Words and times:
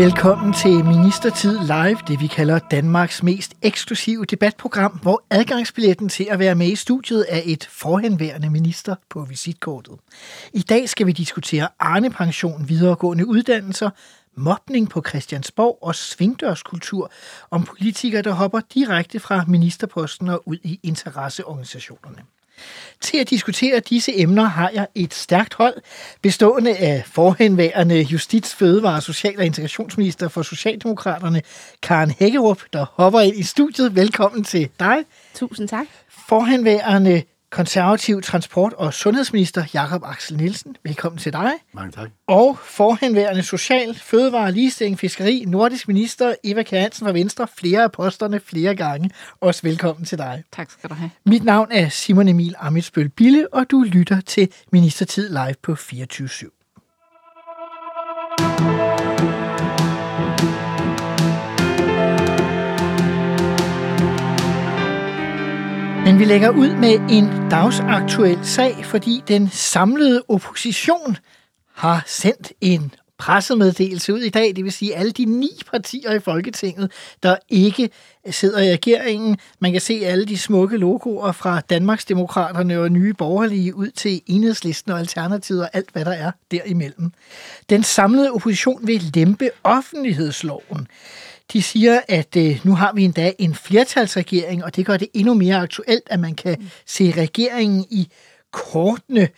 Velkommen 0.00 0.52
til 0.52 0.84
Ministertid 0.84 1.58
Live, 1.58 1.98
det 2.08 2.20
vi 2.20 2.26
kalder 2.26 2.58
Danmarks 2.58 3.22
mest 3.22 3.54
eksklusive 3.62 4.24
debatprogram, 4.24 4.98
hvor 5.02 5.22
adgangsbilletten 5.30 6.08
til 6.08 6.26
at 6.30 6.38
være 6.38 6.54
med 6.54 6.66
i 6.66 6.76
studiet 6.76 7.26
er 7.28 7.40
et 7.44 7.68
forhenværende 7.70 8.50
minister 8.50 8.94
på 9.08 9.24
visitkortet. 9.24 9.94
I 10.52 10.60
dag 10.60 10.88
skal 10.88 11.06
vi 11.06 11.12
diskutere 11.12 11.68
Arne-pension, 11.78 12.68
videregående 12.68 13.26
uddannelser, 13.26 13.90
mobning 14.34 14.90
på 14.90 15.02
Christiansborg 15.08 15.78
og 15.82 15.94
svingdørskultur 15.94 17.10
om 17.50 17.62
politikere, 17.62 18.22
der 18.22 18.32
hopper 18.32 18.60
direkte 18.74 19.20
fra 19.20 19.44
ministerposten 19.48 20.28
og 20.28 20.42
ud 20.48 20.56
i 20.62 20.80
interesseorganisationerne. 20.82 22.22
Til 23.00 23.18
at 23.18 23.30
diskutere 23.30 23.80
disse 23.80 24.18
emner 24.18 24.44
har 24.44 24.70
jeg 24.74 24.86
et 24.94 25.14
stærkt 25.14 25.54
hold, 25.54 25.74
bestående 26.22 26.76
af 26.76 27.02
forhenværende 27.06 28.00
Justits-, 28.02 28.54
Fødevare, 28.54 29.00
Social- 29.00 29.38
og 29.38 29.46
Integrationsminister 29.46 30.28
for 30.28 30.42
Socialdemokraterne, 30.42 31.42
Karen 31.82 32.10
Hækkerup, 32.10 32.62
der 32.72 32.86
hopper 32.92 33.20
ind 33.20 33.36
i 33.36 33.42
studiet. 33.42 33.96
Velkommen 33.96 34.44
til 34.44 34.68
dig. 34.80 34.96
Tusind 35.34 35.68
tak. 35.68 35.86
Forhenværende 36.28 37.22
konservativ 37.50 38.22
transport- 38.22 38.72
og 38.72 38.94
sundhedsminister 38.94 39.64
Jakob 39.74 40.02
Axel 40.04 40.36
Nielsen. 40.36 40.76
Velkommen 40.84 41.18
til 41.18 41.32
dig. 41.32 41.52
Mange 41.72 41.92
tak. 41.92 42.10
Og 42.26 42.58
forhenværende 42.58 43.42
social, 43.42 43.94
fødevare, 43.94 44.52
ligestilling, 44.52 44.98
fiskeri, 44.98 45.44
nordisk 45.46 45.88
minister 45.88 46.34
Eva 46.44 46.62
Kjær 46.62 46.80
Hansen 46.80 47.06
fra 47.06 47.12
Venstre. 47.12 47.46
Flere 47.58 47.82
af 47.82 47.92
posterne 47.92 48.40
flere 48.40 48.74
gange. 48.74 49.10
Også 49.40 49.62
velkommen 49.62 50.04
til 50.04 50.18
dig. 50.18 50.42
Tak 50.52 50.70
skal 50.70 50.90
du 50.90 50.94
have. 50.94 51.10
Mit 51.26 51.44
navn 51.44 51.68
er 51.70 51.88
Simon 51.88 52.28
Emil 52.28 52.54
Amitsbøl 52.58 53.08
Bille, 53.08 53.54
og 53.54 53.70
du 53.70 53.82
lytter 53.82 54.20
til 54.20 54.52
Ministertid 54.72 55.28
live 55.28 55.54
på 55.62 55.74
24 55.74 56.28
/7. 56.28 56.59
Men 66.10 66.18
vi 66.18 66.24
lægger 66.24 66.50
ud 66.50 66.74
med 66.74 67.00
en 67.10 67.50
dagsaktuel 67.50 68.38
sag, 68.42 68.84
fordi 68.84 69.22
den 69.28 69.48
samlede 69.52 70.22
opposition 70.28 71.16
har 71.74 72.02
sendt 72.06 72.52
en 72.60 72.94
pressemeddelelse 73.18 74.14
ud 74.14 74.18
i 74.18 74.28
dag, 74.28 74.56
det 74.56 74.64
vil 74.64 74.72
sige 74.72 74.96
alle 74.96 75.12
de 75.12 75.24
ni 75.24 75.50
partier 75.70 76.12
i 76.12 76.20
Folketinget, 76.20 76.92
der 77.22 77.36
ikke 77.48 77.90
sidder 78.30 78.58
i 78.58 78.72
regeringen. 78.72 79.38
Man 79.58 79.72
kan 79.72 79.80
se 79.80 80.00
alle 80.04 80.26
de 80.26 80.38
smukke 80.38 80.76
logoer 80.76 81.32
fra 81.32 81.60
Danmarksdemokraterne 81.60 82.80
og 82.80 82.92
Nye 82.92 83.14
Borgerlige 83.14 83.74
ud 83.74 83.90
til 83.90 84.20
Enhedslisten 84.26 84.92
og 84.92 84.98
Alternativet 84.98 85.62
og 85.62 85.70
alt, 85.72 85.90
hvad 85.92 86.04
der 86.04 86.12
er 86.12 86.30
derimellem. 86.50 87.12
Den 87.70 87.82
samlede 87.82 88.30
opposition 88.30 88.86
vil 88.86 89.02
lempe 89.14 89.50
offentlighedsloven. 89.64 90.88
De 91.52 91.62
siger, 91.62 92.00
at 92.08 92.36
øh, 92.36 92.60
nu 92.64 92.74
har 92.74 92.92
vi 92.92 93.04
endda 93.04 93.32
en 93.38 93.54
flertalsregering, 93.54 94.64
og 94.64 94.76
det 94.76 94.86
gør 94.86 94.96
det 94.96 95.08
endnu 95.14 95.34
mere 95.34 95.56
aktuelt, 95.56 96.02
at 96.06 96.20
man 96.20 96.34
kan 96.34 96.70
se 96.86 97.12
regeringen 97.16 97.86
i 97.90 98.08
kortene. 98.52 99.28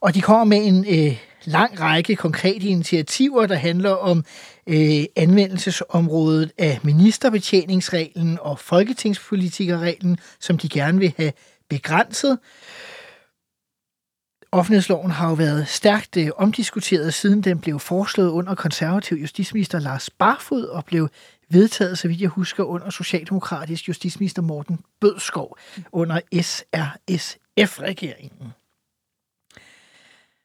Og 0.00 0.14
de 0.14 0.20
kommer 0.20 0.44
med 0.44 0.66
en 0.66 0.86
øh, 0.88 1.16
lang 1.44 1.80
række 1.80 2.16
konkrete 2.16 2.66
initiativer, 2.66 3.46
der 3.46 3.54
handler 3.54 3.90
om 3.90 4.24
øh, 4.66 5.04
anvendelsesområdet 5.16 6.52
af 6.58 6.78
ministerbetjeningsreglen 6.82 8.38
og 8.40 8.58
folketingspolitikerreglen, 8.58 10.18
som 10.40 10.58
de 10.58 10.68
gerne 10.68 10.98
vil 10.98 11.14
have 11.16 11.32
begrænset. 11.68 12.38
Offentlighedsloven 14.52 15.10
har 15.10 15.28
jo 15.28 15.34
været 15.34 15.68
stærkt 15.68 16.16
øh, 16.16 16.30
omdiskuteret, 16.36 17.14
siden 17.14 17.40
den 17.40 17.58
blev 17.58 17.78
foreslået 17.78 18.30
under 18.30 18.54
konservativ 18.54 19.16
justitsminister 19.16 19.78
Lars 19.78 20.10
Barfod 20.10 20.64
og 20.64 20.84
blev 20.84 21.08
vedtaget, 21.50 21.98
så 21.98 22.08
vidt 22.08 22.20
jeg 22.20 22.28
husker, 22.28 22.64
under 22.64 22.90
socialdemokratisk 22.90 23.88
justitsminister 23.88 24.42
Morten 24.42 24.78
Bødskov 25.00 25.58
under 25.92 26.20
SRSF-regeringen. 26.42 28.52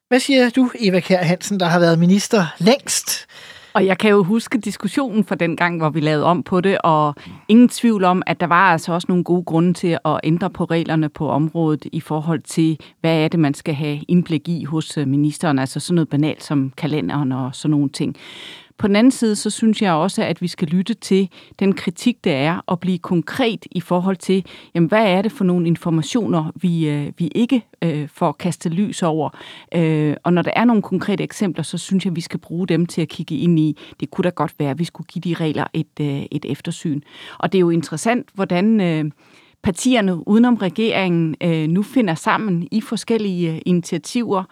Hvad 0.07 0.19
siger 0.19 0.49
du, 0.49 0.71
Eva 0.79 0.99
Kjær 0.99 1.23
Hansen, 1.23 1.59
der 1.59 1.65
har 1.65 1.79
været 1.79 1.99
minister 1.99 2.55
længst? 2.57 3.27
Og 3.75 3.85
jeg 3.85 3.97
kan 3.97 4.09
jo 4.09 4.23
huske 4.23 4.57
diskussionen 4.57 5.23
fra 5.23 5.35
den 5.35 5.55
gang, 5.55 5.77
hvor 5.77 5.89
vi 5.89 5.99
lavede 5.99 6.23
om 6.23 6.43
på 6.43 6.61
det, 6.61 6.77
og 6.83 7.15
ingen 7.47 7.69
tvivl 7.69 8.03
om, 8.03 8.23
at 8.27 8.39
der 8.39 8.47
var 8.47 8.71
altså 8.71 8.93
også 8.93 9.05
nogle 9.09 9.23
gode 9.23 9.43
grunde 9.43 9.73
til 9.73 9.97
at 10.05 10.19
ændre 10.23 10.49
på 10.49 10.65
reglerne 10.65 11.09
på 11.09 11.29
området 11.29 11.85
i 11.91 11.99
forhold 11.99 12.41
til, 12.41 12.79
hvad 13.01 13.23
er 13.23 13.27
det, 13.27 13.39
man 13.39 13.53
skal 13.53 13.73
have 13.73 13.99
indblik 14.07 14.49
i 14.49 14.63
hos 14.63 14.97
øh, 14.97 15.07
ministeren, 15.07 15.59
altså 15.59 15.79
sådan 15.79 15.95
noget 15.95 16.09
banalt 16.09 16.43
som 16.43 16.73
kalenderen 16.77 17.31
og 17.31 17.55
sådan 17.55 17.71
nogle 17.71 17.89
ting. 17.89 18.15
På 18.77 18.87
den 18.87 18.95
anden 18.95 19.11
side, 19.11 19.35
så 19.35 19.49
synes 19.49 19.81
jeg 19.81 19.93
også, 19.93 20.23
at 20.23 20.41
vi 20.41 20.47
skal 20.47 20.67
lytte 20.67 20.93
til 20.93 21.29
den 21.59 21.73
kritik, 21.73 22.23
der 22.23 22.35
er, 22.35 22.61
og 22.65 22.79
blive 22.79 22.97
konkret 22.97 23.65
i 23.71 23.81
forhold 23.81 24.17
til, 24.17 24.45
jamen, 24.75 24.87
hvad 24.87 25.05
er 25.07 25.21
det 25.21 25.31
for 25.31 25.43
nogle 25.43 25.67
informationer, 25.67 26.51
vi, 26.55 26.89
øh, 26.89 27.11
vi 27.17 27.27
ikke 27.35 27.65
øh, 27.81 28.09
får 28.09 28.31
kastet 28.31 28.73
lys 28.73 29.03
over. 29.03 29.29
Øh, 29.75 30.15
og 30.23 30.33
når 30.33 30.41
der 30.41 30.51
er 30.55 30.65
nogle 30.65 30.81
konkrete 30.81 31.23
eksempler, 31.23 31.63
så 31.63 31.77
synes 31.77 32.05
jeg, 32.05 32.11
at 32.11 32.15
vi 32.15 32.21
skal 32.21 32.39
bruge 32.39 32.67
dem 32.67 32.85
til 32.85 33.01
at 33.01 33.09
kigge 33.09 33.37
ind 33.37 33.59
i. 33.59 33.77
Det 33.99 34.11
kunne 34.11 34.23
da 34.23 34.29
godt 34.29 34.53
være, 34.59 34.69
at 34.69 34.79
vi 34.79 34.85
skulle 34.85 35.07
give 35.07 35.21
de 35.21 35.43
regler 35.43 35.65
et, 35.73 35.99
øh, 36.01 36.23
et 36.31 36.45
eftersyn. 36.45 37.01
Og 37.37 37.51
det 37.51 37.57
er 37.57 37.61
jo 37.61 37.69
interessant, 37.69 38.29
hvordan... 38.33 38.81
Øh, 38.81 39.11
partierne 39.63 40.27
udenom 40.27 40.55
regeringen 40.55 41.35
øh, 41.43 41.67
nu 41.67 41.83
finder 41.83 42.15
sammen 42.15 42.67
i 42.71 42.81
forskellige 42.81 43.53
øh, 43.53 43.61
initiativer, 43.65 44.43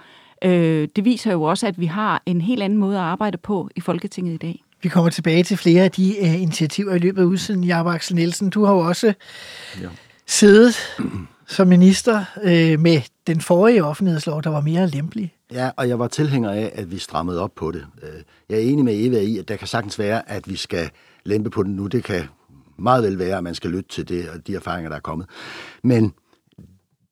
Øh, 0.44 0.88
det 0.96 1.06
viser 1.06 1.32
jo 1.32 1.44
også, 1.44 1.68
at 1.68 1.80
vi 1.80 1.86
har 1.86 2.24
en 2.26 2.42
helt 2.42 2.64
anden 2.64 2.80
måde 2.80 2.98
at 2.98 3.04
arbejde 3.04 3.38
på 3.38 3.70
i 3.76 3.82
Folketinget 3.82 4.34
i 4.34 4.38
dag. 4.38 4.64
Vi 4.82 4.90
kommer 4.90 5.10
tilbage 5.10 5.44
til 5.44 5.58
flere 5.58 5.84
af 5.84 5.92
de 5.92 6.16
uh, 6.22 6.42
initiativer 6.42 6.94
i 6.94 6.98
løbet 6.98 7.22
af 7.22 7.26
udsendelsen. 7.26 7.64
Jakob 7.64 7.94
Axel 7.94 8.16
Nielsen, 8.16 8.50
du 8.50 8.66
har 8.66 8.74
jo 8.74 8.80
også 8.80 9.14
ja. 9.82 9.88
siddet 10.28 10.76
som 11.48 11.68
minister 11.68 12.26
uh, 12.38 12.80
med 12.80 13.02
den 13.28 13.42
forrige 13.42 13.84
offentlighedslov, 13.84 14.44
der 14.44 14.50
var 14.50 14.62
mere 14.62 14.88
lempelig. 14.88 15.34
Ja, 15.52 15.70
og 15.78 15.90
jeg 15.90 16.00
var 16.00 16.08
tilhænger 16.08 16.52
af, 16.52 16.72
at 16.76 16.92
vi 16.92 16.98
strammede 16.98 17.42
op 17.42 17.52
på 17.56 17.72
det. 17.72 17.86
Jeg 18.50 18.58
er 18.58 18.62
enig 18.62 18.86
med 18.86 19.06
Eva 19.06 19.20
i, 19.20 19.38
at 19.38 19.48
der 19.48 19.56
kan 19.56 19.68
sagtens 19.68 20.00
være, 20.00 20.30
at 20.30 20.50
vi 20.50 20.56
skal 20.56 20.90
lempe 21.24 21.50
på 21.50 21.64
den 21.64 21.76
nu. 21.76 21.88
Det 21.88 22.04
kan 22.04 22.24
meget 22.78 23.04
vel 23.04 23.20
være, 23.20 23.38
at 23.38 23.44
man 23.44 23.56
skal 23.56 23.70
lytte 23.70 23.90
til 23.90 24.10
det 24.10 24.30
og 24.30 24.48
de 24.48 24.56
erfaringer, 24.56 24.90
der 24.90 24.96
er 24.96 25.02
kommet. 25.02 25.28
Men 25.84 26.14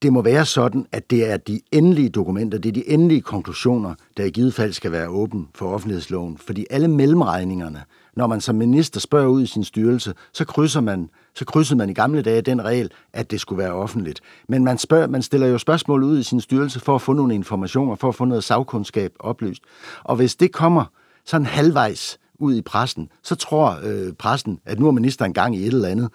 det 0.01 0.13
må 0.13 0.21
være 0.21 0.45
sådan, 0.45 0.85
at 0.91 1.11
det 1.11 1.31
er 1.31 1.37
de 1.37 1.61
endelige 1.71 2.09
dokumenter, 2.09 2.57
det 2.57 2.69
er 2.69 2.73
de 2.73 2.89
endelige 2.89 3.21
konklusioner, 3.21 3.95
der 4.17 4.23
i 4.23 4.29
givet 4.29 4.53
fald 4.53 4.73
skal 4.73 4.91
være 4.91 5.09
åben 5.09 5.47
for 5.55 5.73
offentlighedsloven. 5.73 6.37
Fordi 6.37 6.65
alle 6.69 6.87
mellemregningerne, 6.87 7.83
når 8.15 8.27
man 8.27 8.41
som 8.41 8.55
minister 8.55 8.99
spørger 8.99 9.27
ud 9.27 9.43
i 9.43 9.45
sin 9.45 9.63
styrelse, 9.63 10.13
så 10.33 10.45
krydser 10.45 10.81
man, 10.81 11.09
så 11.35 11.45
krydsede 11.45 11.77
man 11.77 11.89
i 11.89 11.93
gamle 11.93 12.21
dage 12.21 12.41
den 12.41 12.63
regel, 12.63 12.91
at 13.13 13.31
det 13.31 13.41
skulle 13.41 13.63
være 13.63 13.73
offentligt. 13.73 14.21
Men 14.47 14.63
man, 14.63 14.77
spørger, 14.77 15.07
man 15.07 15.21
stiller 15.21 15.47
jo 15.47 15.57
spørgsmål 15.57 16.03
ud 16.03 16.19
i 16.19 16.23
sin 16.23 16.41
styrelse 16.41 16.79
for 16.79 16.95
at 16.95 17.01
få 17.01 17.13
nogle 17.13 17.35
informationer, 17.35 17.95
for 17.95 18.09
at 18.09 18.15
få 18.15 18.25
noget 18.25 18.43
sagkundskab 18.43 19.13
oplyst. 19.19 19.63
Og 20.03 20.15
hvis 20.15 20.35
det 20.35 20.51
kommer 20.51 20.85
sådan 21.25 21.45
halvvejs 21.45 22.19
ud 22.39 22.55
i 22.55 22.61
pressen, 22.61 23.09
så 23.23 23.35
tror 23.35 23.77
øh, 23.83 24.13
pressen, 24.13 24.59
at 24.65 24.79
nu 24.79 24.87
er 24.87 24.91
ministeren 24.91 25.33
gang 25.33 25.55
i 25.55 25.59
et 25.59 25.73
eller 25.73 25.89
andet. 25.89 26.09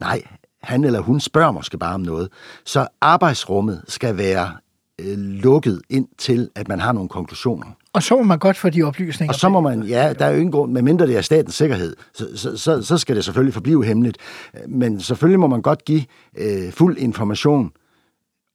Nej, 0.00 0.22
han 0.62 0.84
eller 0.84 1.00
hun 1.00 1.20
spørger 1.20 1.52
måske 1.52 1.78
bare 1.78 1.94
om 1.94 2.00
noget. 2.00 2.28
Så 2.64 2.86
arbejdsrummet 3.00 3.82
skal 3.88 4.16
være 4.16 4.52
øh, 5.00 5.18
lukket 5.18 5.82
ind 5.90 6.08
til, 6.18 6.50
at 6.54 6.68
man 6.68 6.80
har 6.80 6.92
nogle 6.92 7.08
konklusioner. 7.08 7.66
Og 7.92 8.02
så 8.02 8.16
må 8.16 8.22
man 8.22 8.38
godt 8.38 8.56
få 8.56 8.70
de 8.70 8.82
oplysninger. 8.82 9.32
Og 9.32 9.40
så 9.40 9.48
må 9.48 9.60
man, 9.60 9.82
ja, 9.82 10.12
der 10.12 10.24
er 10.24 10.30
jo 10.30 10.36
ingen 10.36 10.52
grund, 10.52 10.72
medmindre 10.72 11.06
det 11.06 11.16
er 11.16 11.20
statens 11.20 11.54
sikkerhed, 11.54 11.96
så, 12.14 12.26
så, 12.34 12.56
så, 12.56 12.82
så 12.82 12.98
skal 12.98 13.16
det 13.16 13.24
selvfølgelig 13.24 13.54
forblive 13.54 13.84
hemmeligt. 13.84 14.18
Men 14.68 15.00
selvfølgelig 15.00 15.40
må 15.40 15.46
man 15.46 15.62
godt 15.62 15.84
give 15.84 16.02
øh, 16.36 16.72
fuld 16.72 16.98
information 16.98 17.72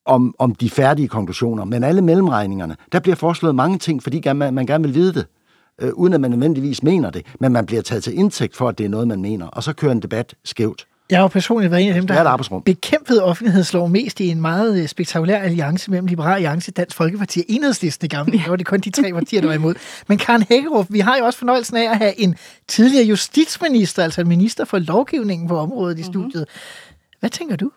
om, 0.06 0.36
om 0.40 0.56
de 0.56 0.70
færdige 0.70 1.08
konklusioner. 1.08 1.66
Men 1.66 1.84
alle 1.84 2.02
mellemregningerne, 2.02 2.76
der 2.92 3.00
bliver 3.00 3.16
foreslået 3.16 3.56
mange 3.56 3.78
ting, 3.78 4.04
fordi 4.04 4.22
man, 4.34 4.54
man 4.54 4.66
gerne 4.66 4.84
vil 4.84 4.96
vide 4.96 5.14
det, 5.14 5.26
øh, 5.82 5.94
uden 5.94 6.14
at 6.14 6.22
man 6.22 6.32
nødvendigvis 6.32 6.84
mener 6.84 7.10
det. 7.10 7.26
Men 7.40 7.52
man 7.52 7.66
bliver 7.66 7.82
taget 7.82 8.04
til 8.04 8.18
indtægt 8.18 8.56
for, 8.56 8.70
at 8.70 8.78
det 8.78 8.86
er 8.86 8.90
noget, 8.90 9.08
man 9.08 9.22
mener. 9.22 9.48
Og 9.48 9.64
så 9.64 9.74
kører 9.74 9.92
en 9.92 10.02
debat 10.02 10.36
skævt. 10.44 10.88
Jeg 11.14 11.20
har 11.20 11.24
jo 11.24 11.28
personligt 11.28 11.72
været 11.72 11.84
en 11.84 11.90
af 11.90 11.94
dem, 11.94 12.04
er 12.04 12.24
der 12.24 12.30
arbejdsrum. 12.30 12.62
bekæmpede 12.62 13.24
offentlighedslov 13.24 13.90
mest 13.90 14.20
i 14.20 14.28
en 14.28 14.42
meget 14.42 14.82
øh, 14.82 14.88
spektakulær 14.88 15.40
alliance 15.40 15.92
mellem 15.92 16.08
Liberal 16.08 16.34
Alliance, 16.34 16.72
Dansk 16.72 16.98
Folkeparti 16.98 17.40
og 17.40 17.46
Enhedslisten 17.50 18.06
i 18.06 18.10
gamle. 18.10 18.34
Ja. 18.34 18.42
Det 18.42 18.50
var 18.50 18.56
det 18.56 18.66
kun 18.66 18.80
de 18.80 18.90
tre 18.90 19.14
partier, 19.14 19.42
der 19.42 19.48
var 19.48 19.56
imod. 19.56 19.76
Men 20.08 20.18
Karen 20.18 20.44
Hækkerup, 20.50 20.88
vi 20.90 21.00
har 21.00 21.18
jo 21.18 21.26
også 21.26 21.40
fornøjelsen 21.40 21.78
af 21.78 21.84
at 21.84 21.98
have 21.98 22.20
en 22.20 22.36
tidligere 22.68 23.06
justitsminister, 23.06 24.04
altså 24.04 24.22
en 24.22 24.28
minister 24.28 24.66
for 24.66 24.80
lovgivningen 24.80 25.48
på 25.48 25.58
området 25.58 26.00
i 26.00 26.04
studiet. 26.04 26.46
Hvad 27.20 27.30
tænker 27.30 27.56
du? 27.56 27.72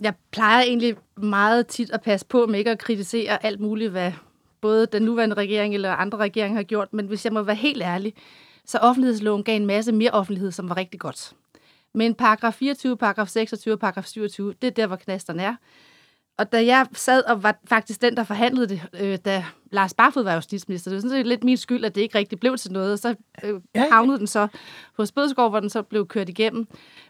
Jeg 0.00 0.14
plejer 0.32 0.62
egentlig 0.62 0.96
meget 1.16 1.66
tit 1.66 1.90
at 1.90 2.02
passe 2.02 2.26
på 2.26 2.46
med 2.46 2.58
ikke 2.58 2.70
at 2.70 2.78
kritisere 2.78 3.46
alt 3.46 3.60
muligt, 3.60 3.90
hvad 3.90 4.12
både 4.60 4.86
den 4.86 5.02
nuværende 5.02 5.36
regering 5.36 5.74
eller 5.74 5.92
andre 5.92 6.18
regeringer 6.18 6.56
har 6.56 6.64
gjort, 6.64 6.92
men 6.92 7.06
hvis 7.06 7.24
jeg 7.24 7.32
må 7.32 7.42
være 7.42 7.56
helt 7.56 7.82
ærlig, 7.82 8.14
så 8.66 8.78
offentlighedsloven 8.78 9.42
gav 9.42 9.56
en 9.56 9.66
masse 9.66 9.92
mere 9.92 10.10
offentlighed, 10.10 10.52
som 10.52 10.68
var 10.68 10.76
rigtig 10.76 11.00
godt. 11.00 11.32
Men 11.94 12.14
paragraf 12.14 12.54
24, 12.54 12.96
paragraf 12.96 13.28
26 13.28 13.74
og 13.74 13.80
paragraf 13.80 14.04
27, 14.04 14.54
det 14.62 14.66
er 14.66 14.70
der, 14.70 14.86
hvor 14.86 14.96
knasterne 14.96 15.42
er. 15.42 15.54
Og 16.38 16.52
da 16.52 16.64
jeg 16.66 16.86
sad 16.92 17.24
og 17.24 17.42
var 17.42 17.58
faktisk 17.66 18.02
den, 18.02 18.16
der 18.16 18.24
forhandlede 18.24 18.68
det, 18.68 18.82
øh, 19.00 19.18
da 19.24 19.44
Lars 19.72 19.94
Barfod 19.94 20.24
var 20.24 20.34
justitsminister, 20.34 20.90
det 20.90 20.96
var 20.96 21.00
sådan 21.00 21.16
set 21.16 21.26
lidt 21.26 21.44
min 21.44 21.56
skyld, 21.56 21.84
at 21.84 21.94
det 21.94 22.00
ikke 22.00 22.18
rigtig 22.18 22.40
blev 22.40 22.56
til 22.56 22.72
noget, 22.72 22.92
og 22.92 22.98
så 22.98 23.14
øh, 23.44 23.60
havnede 23.76 24.18
den 24.18 24.26
så 24.26 24.48
hos 24.96 25.12
Bødskov, 25.12 25.50
hvor 25.50 25.60
den 25.60 25.70
så 25.70 25.82
blev 25.82 26.06
kørt 26.06 26.28
igennem. 26.28 26.66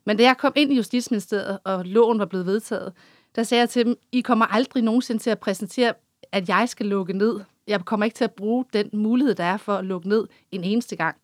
Men 0.07 0.17
da 0.17 0.23
jeg 0.23 0.37
kom 0.37 0.53
ind 0.57 0.73
i 0.73 0.77
Justitsministeriet, 0.77 1.59
og 1.65 1.85
loven 1.85 2.19
var 2.19 2.25
blevet 2.25 2.47
vedtaget, 2.47 2.93
der 3.37 3.43
sagde 3.43 3.61
jeg 3.61 3.71
til 3.71 3.87
dem, 3.87 3.97
I 4.13 4.21
kommer 4.21 4.47
aldrig 4.47 4.83
nogensinde 4.83 5.23
til 5.23 5.31
at 5.31 5.39
præsentere, 5.39 5.93
at 6.33 6.49
jeg 6.49 6.69
skal 6.69 6.87
lukke 6.87 7.13
ned. 7.13 7.41
Jeg 7.67 7.85
kommer 7.85 8.05
ikke 8.05 8.17
til 8.17 8.25
at 8.25 8.35
bruge 8.35 8.65
den 8.73 8.91
mulighed, 8.93 9.35
der 9.35 9.45
er 9.45 9.57
for 9.57 9.75
at 9.75 9.85
lukke 9.85 10.09
ned 10.09 10.27
en 10.53 10.65
eneste 10.65 10.97
gang. 10.97 11.17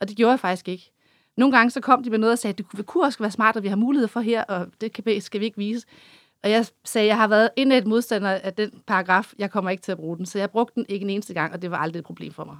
Og 0.00 0.08
det 0.08 0.16
gjorde 0.16 0.30
jeg 0.30 0.40
faktisk 0.40 0.68
ikke. 0.68 0.93
Nogle 1.36 1.56
gange 1.56 1.70
så 1.70 1.80
kom 1.80 2.02
de 2.02 2.10
med 2.10 2.18
noget 2.18 2.32
og 2.32 2.38
sagde, 2.38 2.54
at 2.58 2.68
kunne- 2.68 2.78
det 2.78 2.86
kunne 2.86 3.04
også 3.04 3.18
være 3.18 3.30
smart, 3.30 3.56
at 3.56 3.62
vi 3.62 3.68
har 3.68 3.76
mulighed 3.76 4.08
for 4.08 4.20
her, 4.20 4.44
og 4.44 4.66
det 4.80 4.92
kan, 4.92 5.20
skal 5.20 5.40
vi 5.40 5.44
ikke 5.44 5.58
vise. 5.58 5.86
Og 6.42 6.50
jeg 6.50 6.66
sagde, 6.84 7.06
jeg 7.08 7.16
har 7.16 7.28
været 7.28 7.50
et 7.56 7.86
modstander 7.86 8.30
af 8.30 8.52
den 8.54 8.70
paragraf, 8.86 9.32
jeg 9.38 9.50
kommer 9.50 9.70
ikke 9.70 9.82
til 9.82 9.92
at 9.92 9.98
bruge 9.98 10.16
den. 10.16 10.26
Så 10.26 10.38
jeg 10.38 10.50
brugte 10.50 10.74
den 10.74 10.86
ikke 10.88 11.04
en 11.04 11.10
eneste 11.10 11.34
gang, 11.34 11.52
og 11.52 11.62
det 11.62 11.70
var 11.70 11.76
aldrig 11.78 11.98
et 11.98 12.04
problem 12.06 12.32
for 12.32 12.44
mig. 12.44 12.56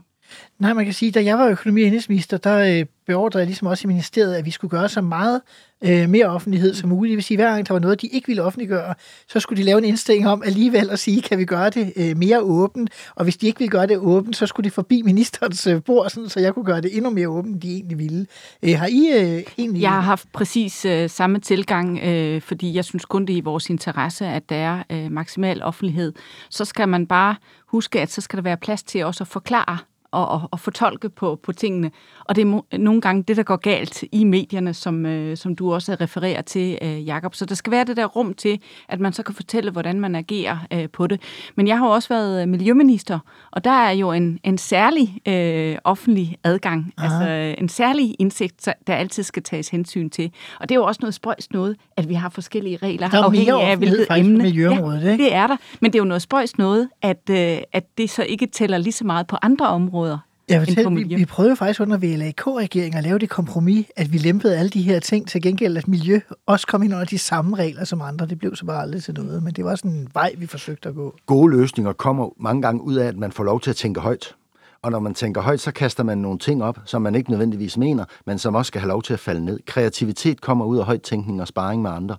Nej, 0.58 0.72
man 0.72 0.84
kan 0.84 0.94
sige, 0.94 1.10
da 1.10 1.24
jeg 1.24 1.38
var 1.38 1.48
økonomi- 1.48 1.82
og 1.82 1.86
indrigsminister, 1.86 2.36
der 2.36 2.78
øh, 2.80 2.86
beordrede 3.06 3.40
jeg 3.40 3.46
ligesom 3.46 3.68
også 3.68 3.86
i 3.86 3.88
ministeriet, 3.88 4.34
at 4.34 4.44
vi 4.44 4.50
skulle 4.50 4.70
gøre 4.70 4.88
så 4.88 5.00
meget 5.00 5.40
øh, 5.84 6.08
mere 6.08 6.26
offentlighed 6.26 6.74
som 6.74 6.88
muligt. 6.88 7.10
Det 7.10 7.16
vil 7.16 7.24
sige, 7.24 7.38
hver 7.38 7.52
gang 7.52 7.68
der 7.68 7.74
var 7.74 7.80
noget, 7.80 8.02
de 8.02 8.06
ikke 8.06 8.26
ville 8.26 8.42
offentliggøre, 8.42 8.94
så 9.28 9.40
skulle 9.40 9.62
de 9.62 9.66
lave 9.66 9.78
en 9.78 9.84
indstilling 9.84 10.28
om 10.28 10.42
alligevel 10.42 10.90
at 10.90 10.98
sige, 10.98 11.22
kan 11.22 11.38
vi 11.38 11.44
gøre 11.44 11.70
det 11.70 11.92
øh, 11.96 12.16
mere 12.16 12.40
åbent? 12.40 12.90
Og 13.14 13.24
hvis 13.24 13.36
de 13.36 13.46
ikke 13.46 13.58
ville 13.58 13.70
gøre 13.70 13.86
det 13.86 13.96
åbent, 13.96 14.36
så 14.36 14.46
skulle 14.46 14.64
det 14.64 14.72
forbi 14.72 15.02
ministerens 15.02 15.66
øh, 15.66 15.82
bord, 15.82 16.10
sådan, 16.10 16.28
så 16.28 16.40
jeg 16.40 16.54
kunne 16.54 16.64
gøre 16.64 16.80
det 16.80 16.96
endnu 16.96 17.10
mere 17.10 17.28
åbent, 17.28 17.54
end 17.54 17.62
de 17.62 17.72
egentlig 17.72 17.98
ville. 17.98 18.26
Øh, 18.62 18.78
har 18.78 18.86
I 18.86 19.08
øh, 19.14 19.42
egentlig... 19.58 19.82
Jeg 19.82 19.90
har 19.90 20.00
haft 20.00 20.32
præcis 20.32 20.84
øh, 20.84 21.10
samme 21.10 21.38
tilgang, 21.38 21.98
øh, 21.98 22.40
fordi 22.40 22.74
jeg 22.74 22.84
synes 22.84 23.04
kun, 23.04 23.26
det 23.26 23.32
er 23.32 23.36
i 23.36 23.40
vores 23.40 23.70
interesse, 23.70 24.26
at 24.26 24.48
der 24.48 24.56
er 24.56 24.82
øh, 24.90 25.12
maksimal 25.12 25.62
offentlighed. 25.62 26.12
Så 26.50 26.64
skal 26.64 26.88
man 26.88 27.06
bare 27.06 27.36
huske, 27.66 28.00
at 28.00 28.12
så 28.12 28.20
skal 28.20 28.36
der 28.36 28.42
være 28.42 28.56
plads 28.56 28.82
til 28.82 29.04
også 29.04 29.24
at 29.24 29.28
forklare 29.28 29.78
og, 30.14 30.28
og, 30.28 30.48
og 30.50 30.60
fortolke 30.60 31.08
på, 31.08 31.40
på 31.42 31.52
tingene. 31.52 31.90
Og 32.24 32.36
det 32.36 32.42
er 32.42 32.78
nogle 32.78 33.00
gange 33.00 33.22
det, 33.22 33.36
der 33.36 33.42
går 33.42 33.56
galt 33.56 34.04
i 34.12 34.24
medierne, 34.24 34.74
som, 34.74 35.06
øh, 35.06 35.36
som 35.36 35.56
du 35.56 35.72
også 35.74 35.96
refererer 36.00 36.42
til, 36.42 36.78
øh, 36.82 37.06
Jakob. 37.06 37.34
Så 37.34 37.44
der 37.46 37.54
skal 37.54 37.70
være 37.70 37.84
det 37.84 37.96
der 37.96 38.06
rum 38.06 38.34
til, 38.34 38.60
at 38.88 39.00
man 39.00 39.12
så 39.12 39.22
kan 39.22 39.34
fortælle, 39.34 39.70
hvordan 39.70 40.00
man 40.00 40.14
agerer 40.14 40.58
øh, 40.72 40.88
på 40.92 41.06
det. 41.06 41.20
Men 41.56 41.66
jeg 41.68 41.78
har 41.78 41.86
jo 41.86 41.92
også 41.92 42.08
været 42.08 42.42
øh, 42.42 42.48
miljøminister, 42.48 43.18
og 43.50 43.64
der 43.64 43.70
er 43.70 43.90
jo 43.90 44.12
en, 44.12 44.38
en 44.44 44.58
særlig 44.58 45.28
øh, 45.28 45.76
offentlig 45.84 46.36
adgang, 46.44 46.92
Aha. 46.98 47.06
altså 47.06 47.30
øh, 47.30 47.54
en 47.58 47.68
særlig 47.68 48.16
indsigt, 48.18 48.68
der 48.86 48.94
altid 48.94 49.22
skal 49.22 49.42
tages 49.42 49.68
hensyn 49.68 50.10
til. 50.10 50.32
Og 50.60 50.68
det 50.68 50.74
er 50.74 50.78
jo 50.78 50.84
også 50.84 50.98
noget 51.02 51.14
spøjst 51.14 51.52
noget, 51.52 51.76
at 51.96 52.08
vi 52.08 52.14
har 52.14 52.28
forskellige 52.28 52.76
regler, 52.76 53.08
Der 53.08 53.18
er 53.18 53.22
afhængig 53.22 53.54
af, 53.62 53.76
hvilket 53.76 54.06
emne. 54.16 54.38
miljøområdet, 54.38 55.04
ja, 55.04 55.12
ikke? 55.12 55.24
det 55.24 55.34
er 55.34 55.46
der. 55.46 55.56
Men 55.80 55.92
det 55.92 55.98
er 55.98 56.00
jo 56.00 56.04
noget 56.08 56.22
spøjst 56.22 56.58
noget, 56.58 56.88
at, 57.02 57.30
øh, 57.30 57.58
at 57.72 57.84
det 57.98 58.10
så 58.10 58.22
ikke 58.22 58.46
tæller 58.46 58.78
lige 58.78 58.92
så 58.92 59.04
meget 59.04 59.26
på 59.26 59.36
andre 59.42 59.68
områder. 59.68 60.03
Jeg 60.48 60.56
end 60.56 60.66
fortæller, 60.66 60.90
på 60.90 60.94
vi, 60.94 61.14
vi 61.14 61.24
prøvede 61.24 61.50
jo 61.50 61.54
faktisk 61.54 61.80
under 61.80 61.96
VLAK-regeringen 61.96 62.98
at 62.98 63.04
lave 63.04 63.18
det 63.18 63.30
kompromis, 63.30 63.86
at 63.96 64.12
vi 64.12 64.18
lempede 64.18 64.58
alle 64.58 64.70
de 64.70 64.82
her 64.82 65.00
ting, 65.00 65.28
til 65.28 65.42
gengæld 65.42 65.76
at 65.76 65.88
miljø 65.88 66.20
også 66.46 66.66
kom 66.66 66.82
ind 66.82 66.92
under 66.92 67.06
de 67.06 67.18
samme 67.18 67.56
regler 67.56 67.84
som 67.84 68.02
andre. 68.02 68.26
Det 68.26 68.38
blev 68.38 68.56
så 68.56 68.64
bare 68.64 68.82
aldrig 68.82 69.02
til 69.02 69.14
noget, 69.14 69.42
men 69.42 69.54
det 69.54 69.64
var 69.64 69.74
sådan 69.74 69.90
en 69.90 70.08
vej, 70.14 70.34
vi 70.38 70.46
forsøgte 70.46 70.88
at 70.88 70.94
gå. 70.94 71.16
Gode 71.26 71.56
løsninger 71.56 71.92
kommer 71.92 72.28
mange 72.36 72.62
gange 72.62 72.82
ud 72.82 72.94
af, 72.94 73.06
at 73.06 73.16
man 73.16 73.32
får 73.32 73.44
lov 73.44 73.60
til 73.60 73.70
at 73.70 73.76
tænke 73.76 74.00
højt. 74.00 74.34
Og 74.82 74.90
når 74.90 74.98
man 74.98 75.14
tænker 75.14 75.40
højt, 75.40 75.60
så 75.60 75.72
kaster 75.72 76.02
man 76.02 76.18
nogle 76.18 76.38
ting 76.38 76.64
op, 76.64 76.78
som 76.84 77.02
man 77.02 77.14
ikke 77.14 77.30
nødvendigvis 77.30 77.76
mener, 77.76 78.04
men 78.26 78.38
som 78.38 78.54
også 78.54 78.68
skal 78.68 78.80
have 78.80 78.88
lov 78.88 79.02
til 79.02 79.12
at 79.12 79.20
falde 79.20 79.44
ned. 79.44 79.60
Kreativitet 79.66 80.40
kommer 80.40 80.64
ud 80.64 80.78
af 80.78 80.84
højtænkning 80.84 81.40
og 81.40 81.48
sparring 81.48 81.82
med 81.82 81.90
andre. 81.90 82.16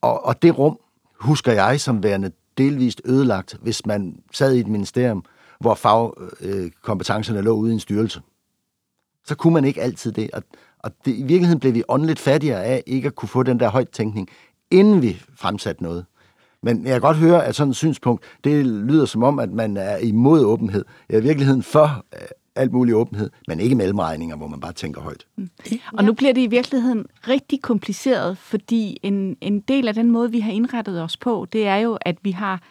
Og, 0.00 0.26
og 0.26 0.42
det 0.42 0.58
rum 0.58 0.78
husker 1.20 1.52
jeg 1.52 1.80
som 1.80 2.02
værende 2.02 2.30
delvist 2.58 3.00
ødelagt, 3.04 3.56
hvis 3.62 3.86
man 3.86 4.16
sad 4.32 4.54
i 4.54 4.60
et 4.60 4.68
ministerium, 4.68 5.24
hvor 5.60 5.74
fagkompetencerne 5.74 7.42
lå 7.42 7.52
ude 7.52 7.70
i 7.70 7.74
en 7.74 7.80
styrelse. 7.80 8.20
Så 9.24 9.34
kunne 9.34 9.54
man 9.54 9.64
ikke 9.64 9.82
altid 9.82 10.12
det. 10.12 10.30
Og, 10.32 10.42
og 10.78 10.90
det, 11.04 11.10
i 11.16 11.22
virkeligheden 11.22 11.60
blev 11.60 11.74
vi 11.74 11.82
åndeligt 11.88 12.18
fattigere 12.18 12.64
af 12.64 12.82
ikke 12.86 13.06
at 13.06 13.14
kunne 13.14 13.28
få 13.28 13.42
den 13.42 13.60
der 13.60 13.68
højtænkning, 13.68 14.28
inden 14.70 15.02
vi 15.02 15.22
fremsatte 15.36 15.82
noget. 15.82 16.04
Men 16.62 16.84
jeg 16.84 16.92
kan 16.92 17.00
godt 17.00 17.16
høre, 17.16 17.44
at 17.44 17.54
sådan 17.54 17.70
et 17.70 17.76
synspunkt, 17.76 18.24
det 18.44 18.66
lyder 18.66 19.04
som 19.06 19.22
om, 19.22 19.38
at 19.38 19.50
man 19.50 19.76
er 19.76 19.96
imod 19.96 20.44
åbenhed. 20.44 20.84
Jeg 21.08 21.16
er 21.16 21.20
i 21.20 21.22
virkeligheden 21.22 21.62
for 21.62 22.04
øh, 22.14 22.20
alt 22.56 22.72
mulig 22.72 22.94
åbenhed, 22.94 23.30
men 23.48 23.60
ikke 23.60 23.74
mellemregninger, 23.74 24.36
hvor 24.36 24.46
man 24.46 24.60
bare 24.60 24.72
tænker 24.72 25.00
højt. 25.00 25.26
Og 25.92 26.04
nu 26.04 26.12
bliver 26.12 26.32
det 26.32 26.40
i 26.40 26.46
virkeligheden 26.46 27.06
rigtig 27.28 27.62
kompliceret, 27.62 28.38
fordi 28.38 28.98
en, 29.02 29.36
en 29.40 29.60
del 29.60 29.88
af 29.88 29.94
den 29.94 30.10
måde, 30.10 30.30
vi 30.30 30.40
har 30.40 30.52
indrettet 30.52 31.02
os 31.02 31.16
på, 31.16 31.46
det 31.52 31.66
er 31.66 31.76
jo, 31.76 31.98
at 32.00 32.16
vi 32.22 32.30
har 32.30 32.62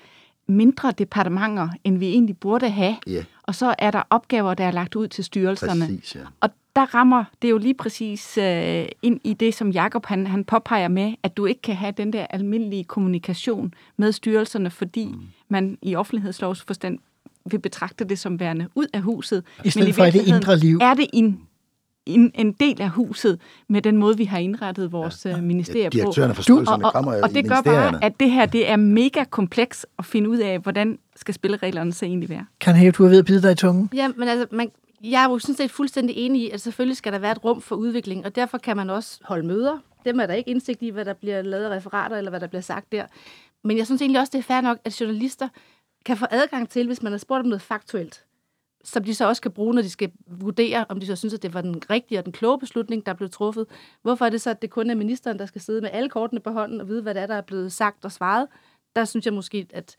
mindre 0.47 0.91
departementer, 0.91 1.69
end 1.83 1.97
vi 1.97 2.07
egentlig 2.07 2.37
burde 2.37 2.69
have. 2.69 2.95
Ja. 3.07 3.23
Og 3.43 3.55
så 3.55 3.75
er 3.79 3.91
der 3.91 4.01
opgaver, 4.09 4.53
der 4.53 4.63
er 4.63 4.71
lagt 4.71 4.95
ud 4.95 5.07
til 5.07 5.23
styrelserne. 5.23 5.85
Præcis, 5.85 6.15
ja. 6.15 6.21
Og 6.41 6.49
der 6.75 6.95
rammer 6.95 7.23
det 7.41 7.49
jo 7.49 7.57
lige 7.57 7.73
præcis 7.73 8.37
øh, 8.37 8.85
ind 9.01 9.19
i 9.23 9.33
det, 9.33 9.53
som 9.53 9.71
Jakob 9.71 10.05
han, 10.05 10.27
han 10.27 10.43
påpeger 10.43 10.87
med, 10.87 11.13
at 11.23 11.37
du 11.37 11.45
ikke 11.45 11.61
kan 11.61 11.75
have 11.75 11.93
den 11.97 12.13
der 12.13 12.25
almindelige 12.29 12.83
kommunikation 12.83 13.73
med 13.97 14.11
styrelserne, 14.11 14.69
fordi 14.69 15.05
mm. 15.05 15.21
man 15.49 15.77
i 15.81 15.95
offentlighedslovsforstand 15.95 16.99
vil 17.45 17.59
betragte 17.59 18.05
det 18.05 18.19
som 18.19 18.39
værende 18.39 18.67
ud 18.75 18.85
af 18.93 19.01
huset. 19.01 19.43
I 19.63 19.69
stedet 19.69 19.95
for 19.95 20.03
i 20.03 20.05
det 20.05 20.13
virkeligheden 20.13 20.41
indre 20.43 20.57
liv. 20.57 20.77
Er 20.81 20.93
det 20.93 21.07
en, 21.13 21.46
en, 22.07 22.31
en 22.35 22.51
del 22.51 22.81
af 22.81 22.89
huset 22.89 23.39
med 23.69 23.81
den 23.81 23.97
måde, 23.97 24.17
vi 24.17 24.25
har 24.25 24.37
indrettet 24.37 24.91
vores 24.91 25.25
ja, 25.25 25.41
ministerier 25.41 25.83
Ja, 25.83 25.89
på. 25.89 25.93
direktørerne 25.93 26.35
for 26.35 26.71
og, 26.71 26.79
og, 26.83 26.93
kommer 26.93 27.15
jo 27.15 27.19
og 27.23 27.29
i 27.29 27.33
det 27.33 27.49
gør 27.49 27.61
bare, 27.61 28.03
at 28.03 28.19
det 28.19 28.31
her 28.31 28.45
det 28.45 28.69
er 28.69 28.75
mega 28.75 29.23
kompleks 29.23 29.85
at 29.99 30.05
finde 30.05 30.29
ud 30.29 30.37
af, 30.37 30.59
hvordan 30.59 30.99
skal 31.15 31.33
spillereglerne 31.33 31.93
så 31.93 32.05
egentlig 32.05 32.29
være. 32.29 32.45
Kan 32.59 32.75
have, 32.75 32.91
du 32.91 33.05
er 33.05 33.09
ved 33.09 33.19
at 33.19 33.25
bide 33.25 33.41
dig 33.41 33.51
i 33.51 33.55
tungen? 33.55 33.89
Ja, 33.93 34.07
men 34.17 34.27
altså, 34.27 34.47
man, 34.51 34.71
jeg 35.03 35.23
er 35.23 35.29
jo 35.29 35.39
sådan 35.39 35.55
set 35.55 35.71
fuldstændig 35.71 36.15
enig 36.17 36.41
i, 36.41 36.49
at 36.49 36.61
selvfølgelig 36.61 36.97
skal 36.97 37.13
der 37.13 37.19
være 37.19 37.31
et 37.31 37.43
rum 37.43 37.61
for 37.61 37.75
udvikling, 37.75 38.25
og 38.25 38.35
derfor 38.35 38.57
kan 38.57 38.77
man 38.77 38.89
også 38.89 39.19
holde 39.23 39.47
møder. 39.47 39.77
Dem 40.05 40.19
er 40.19 40.25
der 40.25 40.33
ikke 40.33 40.49
indsigt 40.49 40.81
i, 40.81 40.89
hvad 40.89 41.05
der 41.05 41.13
bliver 41.13 41.41
lavet 41.41 41.65
af 41.65 41.69
referater, 41.77 42.17
eller 42.17 42.29
hvad 42.29 42.39
der 42.39 42.47
bliver 42.47 42.61
sagt 42.61 42.91
der. 42.91 43.05
Men 43.63 43.77
jeg 43.77 43.85
synes 43.85 44.01
egentlig 44.01 44.19
også, 44.19 44.31
det 44.31 44.39
er 44.39 44.43
fair 44.43 44.61
nok, 44.61 44.77
at 44.85 45.01
journalister 45.01 45.47
kan 46.05 46.17
få 46.17 46.25
adgang 46.31 46.69
til, 46.69 46.87
hvis 46.87 47.03
man 47.03 47.11
har 47.11 47.19
spurgt 47.19 47.39
om 47.39 47.45
noget 47.45 47.61
faktuelt, 47.61 48.23
som 48.87 49.03
de 49.03 49.15
så 49.15 49.27
også 49.27 49.41
kan 49.41 49.51
bruge, 49.51 49.75
når 49.75 49.81
de 49.81 49.89
skal 49.89 50.11
vurdere, 50.27 50.85
om 50.89 50.99
de 50.99 51.05
så 51.05 51.15
synes, 51.15 51.33
at 51.33 51.43
det 51.43 51.53
var 51.53 51.61
den 51.61 51.81
rigtige 51.89 52.19
og 52.19 52.25
den 52.25 52.33
kloge 52.33 52.59
beslutning, 52.59 53.05
der 53.05 53.13
blev 53.13 53.29
truffet. 53.29 53.65
Hvorfor 54.01 54.25
er 54.25 54.29
det 54.29 54.41
så, 54.41 54.49
at 54.49 54.61
det 54.61 54.69
kun 54.69 54.89
er 54.89 54.95
ministeren, 54.95 55.39
der 55.39 55.45
skal 55.45 55.61
sidde 55.61 55.81
med 55.81 55.89
alle 55.93 56.09
kortene 56.09 56.41
på 56.41 56.51
hånden 56.51 56.81
og 56.81 56.87
vide, 56.87 57.01
hvad 57.01 57.13
det 57.13 57.21
er, 57.21 57.27
der 57.27 57.35
er 57.35 57.41
blevet 57.41 57.73
sagt 57.73 58.05
og 58.05 58.11
svaret? 58.11 58.47
Der 58.95 59.05
synes 59.05 59.25
jeg 59.25 59.33
måske, 59.33 59.67
at 59.73 59.95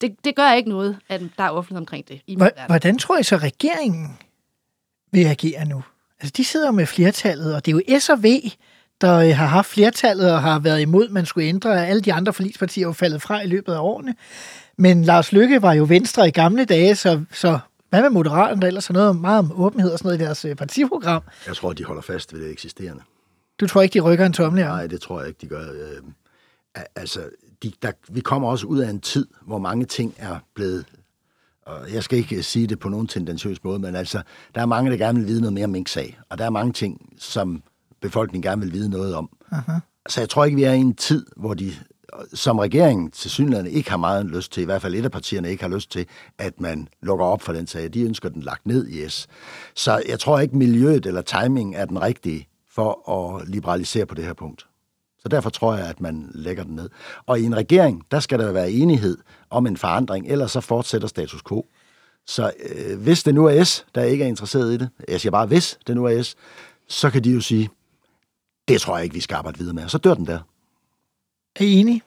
det, 0.00 0.24
det 0.24 0.36
gør 0.36 0.52
ikke 0.52 0.68
noget, 0.68 0.98
at 1.08 1.20
der 1.38 1.44
er 1.44 1.50
offentlighed 1.50 1.80
omkring 1.80 2.08
det. 2.08 2.20
I. 2.26 2.38
Hvordan 2.66 2.98
tror 2.98 3.18
I 3.18 3.22
så, 3.22 3.36
regeringen 3.36 4.18
vil 5.12 5.24
agere 5.24 5.64
nu? 5.64 5.82
Altså, 6.20 6.32
de 6.36 6.44
sidder 6.44 6.70
med 6.70 6.86
flertallet, 6.86 7.54
og 7.54 7.66
det 7.66 7.72
er 7.72 7.94
jo 7.94 8.00
S 8.00 8.08
og 8.08 8.22
V, 8.22 8.26
der 9.00 9.14
øh, 9.14 9.36
har 9.36 9.46
haft 9.46 9.68
flertallet 9.68 10.32
og 10.32 10.42
har 10.42 10.58
været 10.58 10.80
imod, 10.80 11.04
at 11.04 11.10
man 11.10 11.26
skulle 11.26 11.48
ændre. 11.48 11.86
Alle 11.86 12.02
de 12.02 12.12
andre 12.12 12.32
forligspartier 12.32 12.84
er 12.84 12.88
jo 12.88 12.92
faldet 12.92 13.22
fra 13.22 13.40
i 13.40 13.46
løbet 13.46 13.72
af 13.72 13.78
årene. 13.78 14.14
Men 14.78 15.04
Lars 15.04 15.32
Lykke 15.32 15.62
var 15.62 15.72
jo 15.72 15.84
venstre 15.84 16.28
i 16.28 16.30
gamle 16.30 16.64
dage, 16.64 16.94
så, 16.94 17.24
så 17.32 17.58
hvad 17.90 18.02
med 18.02 18.10
Moderaterne, 18.10 18.60
der 18.60 18.66
ellers 18.66 18.86
har 18.86 18.94
noget 18.94 19.16
meget 19.16 19.38
om 19.38 19.52
åbenhed 19.54 19.90
og 19.90 19.98
sådan 19.98 20.08
noget 20.08 20.20
i 20.20 20.24
deres 20.24 20.44
øh, 20.44 20.56
partiprogram? 20.56 21.22
Jeg 21.46 21.56
tror, 21.56 21.72
de 21.72 21.84
holder 21.84 22.02
fast 22.02 22.34
ved 22.34 22.40
det 22.40 22.50
eksisterende. 22.50 23.02
Du 23.60 23.66
tror 23.66 23.82
ikke, 23.82 23.94
de 23.94 24.00
rykker 24.00 24.26
en 24.26 24.32
tommel? 24.32 24.64
Nej, 24.64 24.86
det 24.86 25.00
tror 25.00 25.20
jeg 25.20 25.28
ikke, 25.28 25.38
de 25.40 25.46
gør. 25.46 25.60
Øh, 25.60 26.02
al- 26.74 26.86
altså, 26.96 27.20
de, 27.62 27.72
der, 27.82 27.92
vi 28.08 28.20
kommer 28.20 28.48
også 28.48 28.66
ud 28.66 28.78
af 28.78 28.90
en 28.90 29.00
tid, 29.00 29.26
hvor 29.46 29.58
mange 29.58 29.84
ting 29.84 30.14
er 30.18 30.38
blevet... 30.54 30.84
Og 31.66 31.92
jeg 31.92 32.02
skal 32.02 32.18
ikke 32.18 32.36
øh, 32.36 32.42
sige 32.42 32.66
det 32.66 32.78
på 32.78 32.88
nogen 32.88 33.06
tendentiøs 33.06 33.64
måde, 33.64 33.78
men 33.78 33.94
altså, 33.94 34.22
der 34.54 34.60
er 34.60 34.66
mange, 34.66 34.90
der 34.90 34.96
gerne 34.96 35.18
vil 35.18 35.28
vide 35.28 35.40
noget 35.40 35.52
mere 35.52 35.64
om 35.64 35.70
Mink-sag. 35.70 36.18
Og 36.28 36.38
der 36.38 36.44
er 36.44 36.50
mange 36.50 36.72
ting, 36.72 37.12
som 37.18 37.62
befolkningen 38.02 38.50
gerne 38.50 38.62
vil 38.62 38.72
vide 38.72 38.88
noget 38.88 39.14
om. 39.14 39.30
Aha. 39.52 39.72
Så 40.08 40.20
jeg 40.20 40.28
tror 40.28 40.44
ikke, 40.44 40.56
vi 40.56 40.62
er 40.62 40.72
i 40.72 40.78
en 40.78 40.94
tid, 40.94 41.26
hvor 41.36 41.54
de 41.54 41.72
som 42.34 42.58
regeringen 42.58 43.10
til 43.10 43.30
synligheden 43.30 43.72
ikke 43.72 43.90
har 43.90 43.96
meget 43.96 44.26
lyst 44.26 44.52
til, 44.52 44.60
i 44.62 44.64
hvert 44.64 44.82
fald 44.82 44.94
et 44.94 45.04
af 45.04 45.10
partierne 45.10 45.50
ikke 45.50 45.62
har 45.62 45.70
lyst 45.70 45.90
til, 45.90 46.06
at 46.38 46.60
man 46.60 46.88
lukker 47.02 47.24
op 47.24 47.42
for 47.42 47.52
den 47.52 47.66
sag. 47.66 47.94
De 47.94 48.02
ønsker 48.02 48.28
den 48.28 48.42
lagt 48.42 48.66
ned 48.66 48.88
i 48.88 49.08
S. 49.08 49.26
Så 49.74 50.02
jeg 50.08 50.20
tror 50.20 50.38
ikke, 50.38 50.56
miljøet 50.56 51.06
eller 51.06 51.22
timing 51.22 51.76
er 51.76 51.84
den 51.84 52.02
rigtige 52.02 52.48
for 52.70 53.10
at 53.10 53.48
liberalisere 53.48 54.06
på 54.06 54.14
det 54.14 54.24
her 54.24 54.32
punkt. 54.32 54.66
Så 55.18 55.28
derfor 55.28 55.50
tror 55.50 55.74
jeg, 55.76 55.86
at 55.86 56.00
man 56.00 56.30
lægger 56.34 56.64
den 56.64 56.74
ned. 56.74 56.90
Og 57.26 57.40
i 57.40 57.44
en 57.44 57.56
regering, 57.56 58.04
der 58.10 58.20
skal 58.20 58.38
der 58.38 58.52
være 58.52 58.70
enighed 58.70 59.18
om 59.50 59.66
en 59.66 59.76
forandring, 59.76 60.26
ellers 60.28 60.52
så 60.52 60.60
fortsætter 60.60 61.08
status 61.08 61.42
quo. 61.48 61.66
Så 62.26 62.52
øh, 62.70 63.00
hvis 63.00 63.22
det 63.22 63.34
nu 63.34 63.46
er 63.46 63.64
S, 63.64 63.86
der 63.94 64.02
ikke 64.02 64.24
er 64.24 64.28
interesseret 64.28 64.72
i 64.74 64.76
det, 64.76 64.88
jeg 65.08 65.20
siger 65.20 65.30
bare 65.30 65.46
hvis 65.46 65.78
det 65.86 65.96
nu 65.96 66.04
er 66.04 66.22
S, 66.22 66.36
så 66.88 67.10
kan 67.10 67.24
de 67.24 67.30
jo 67.30 67.40
sige, 67.40 67.70
det 68.68 68.80
tror 68.80 68.96
jeg 68.96 69.04
ikke, 69.04 69.14
vi 69.14 69.20
skal 69.20 69.34
arbejde 69.34 69.58
videre 69.58 69.74
med. 69.74 69.84
Og 69.84 69.90
så 69.90 69.98
dør 69.98 70.14
den 70.14 70.26
der. 70.26 70.38
Er 71.58 71.64
I 71.64 71.72
enige? 71.72 72.02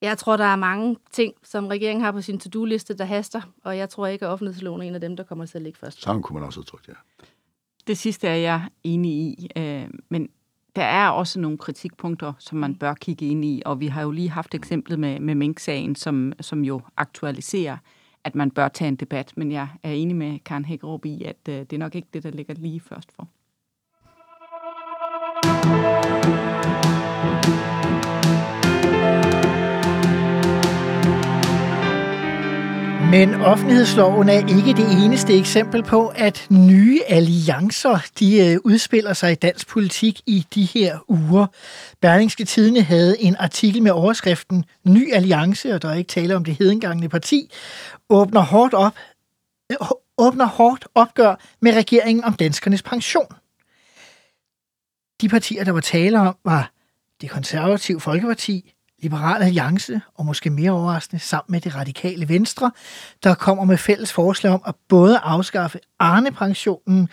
Jeg 0.00 0.18
tror, 0.18 0.36
der 0.36 0.44
er 0.44 0.56
mange 0.56 0.96
ting, 1.10 1.34
som 1.42 1.66
regeringen 1.66 2.04
har 2.04 2.12
på 2.12 2.20
sin 2.20 2.38
to-do-liste, 2.38 2.96
der 2.96 3.04
haster, 3.04 3.40
og 3.64 3.76
jeg 3.76 3.88
tror 3.88 4.06
ikke, 4.06 4.26
at 4.26 4.32
offentlighedsloven 4.32 4.82
er 4.82 4.86
en 4.86 4.94
af 4.94 5.00
dem, 5.00 5.16
der 5.16 5.24
kommer 5.24 5.46
til 5.46 5.58
at 5.58 5.62
ligge 5.62 5.78
først. 5.78 6.02
Sådan 6.02 6.22
kunne 6.22 6.34
man 6.34 6.46
også 6.46 6.60
udtrykke 6.60 6.86
det. 6.86 6.96
Det 7.86 7.98
sidste 7.98 8.28
er 8.28 8.34
jeg 8.34 8.68
enig 8.84 9.12
i, 9.12 9.48
øh, 9.56 9.88
men 10.08 10.28
der 10.76 10.82
er 10.82 11.08
også 11.08 11.40
nogle 11.40 11.58
kritikpunkter, 11.58 12.32
som 12.38 12.58
man 12.58 12.74
bør 12.74 12.94
kigge 12.94 13.26
ind 13.26 13.44
i, 13.44 13.62
og 13.66 13.80
vi 13.80 13.86
har 13.86 14.02
jo 14.02 14.10
lige 14.10 14.30
haft 14.30 14.54
eksemplet 14.54 14.98
med, 14.98 15.20
med 15.20 15.34
Mink-sagen, 15.34 15.94
som, 15.94 16.32
som 16.40 16.64
jo 16.64 16.80
aktualiserer, 16.96 17.76
at 18.24 18.34
man 18.34 18.50
bør 18.50 18.68
tage 18.68 18.88
en 18.88 18.96
debat, 18.96 19.32
men 19.36 19.52
jeg 19.52 19.68
er 19.82 19.92
enig 19.92 20.16
med 20.16 20.38
Karen 20.38 20.64
Hækkerup 20.64 21.04
i, 21.04 21.24
at 21.24 21.36
øh, 21.48 21.54
det 21.54 21.72
er 21.72 21.78
nok 21.78 21.94
ikke 21.94 22.08
det, 22.14 22.22
der 22.22 22.30
ligger 22.30 22.54
lige 22.54 22.80
først 22.80 23.12
for. 23.16 23.28
Men 33.10 33.34
offentlighedsloven 33.34 34.28
er 34.28 34.38
ikke 34.38 34.82
det 34.82 35.04
eneste 35.04 35.38
eksempel 35.38 35.82
på, 35.82 36.08
at 36.08 36.46
nye 36.50 37.00
alliancer 37.08 37.98
de 38.18 38.46
øh, 38.46 38.58
udspiller 38.64 39.12
sig 39.12 39.32
i 39.32 39.34
dansk 39.34 39.68
politik 39.68 40.20
i 40.26 40.46
de 40.54 40.64
her 40.64 40.98
uger. 41.08 41.46
Berlingske 42.00 42.44
Tidene 42.44 42.82
havde 42.82 43.20
en 43.20 43.36
artikel 43.36 43.82
med 43.82 43.90
overskriften 43.90 44.64
Ny 44.84 45.12
Alliance, 45.14 45.74
og 45.74 45.82
der 45.82 45.88
er 45.88 45.94
ikke 45.94 46.08
tale 46.08 46.36
om 46.36 46.44
det 46.44 46.56
hedengangne 46.58 47.08
parti, 47.08 47.50
åbner 48.08 48.40
hårdt 48.40 48.74
op 48.74 48.94
øh, 49.72 49.76
åbner 50.18 50.46
hårdt 50.46 50.86
opgør 50.94 51.34
med 51.60 51.74
regeringen 51.74 52.24
om 52.24 52.34
danskernes 52.34 52.82
pension. 52.82 53.26
De 55.20 55.28
partier, 55.28 55.64
der 55.64 55.72
var 55.72 55.80
tale 55.80 56.20
om, 56.20 56.36
var 56.44 56.72
det 57.20 57.30
konservative 57.30 58.00
Folkeparti, 58.00 58.74
Liberal 59.02 59.42
Alliance 59.42 60.00
og 60.14 60.26
måske 60.26 60.50
mere 60.50 60.70
overraskende 60.70 61.22
sammen 61.22 61.52
med 61.52 61.60
det 61.60 61.74
radikale 61.74 62.28
Venstre, 62.28 62.70
der 63.22 63.34
kommer 63.34 63.64
med 63.64 63.76
fælles 63.76 64.12
forslag 64.12 64.52
om 64.52 64.62
at 64.66 64.74
både 64.88 65.18
afskaffe 65.18 65.78
Arne-pensionen 65.98 67.08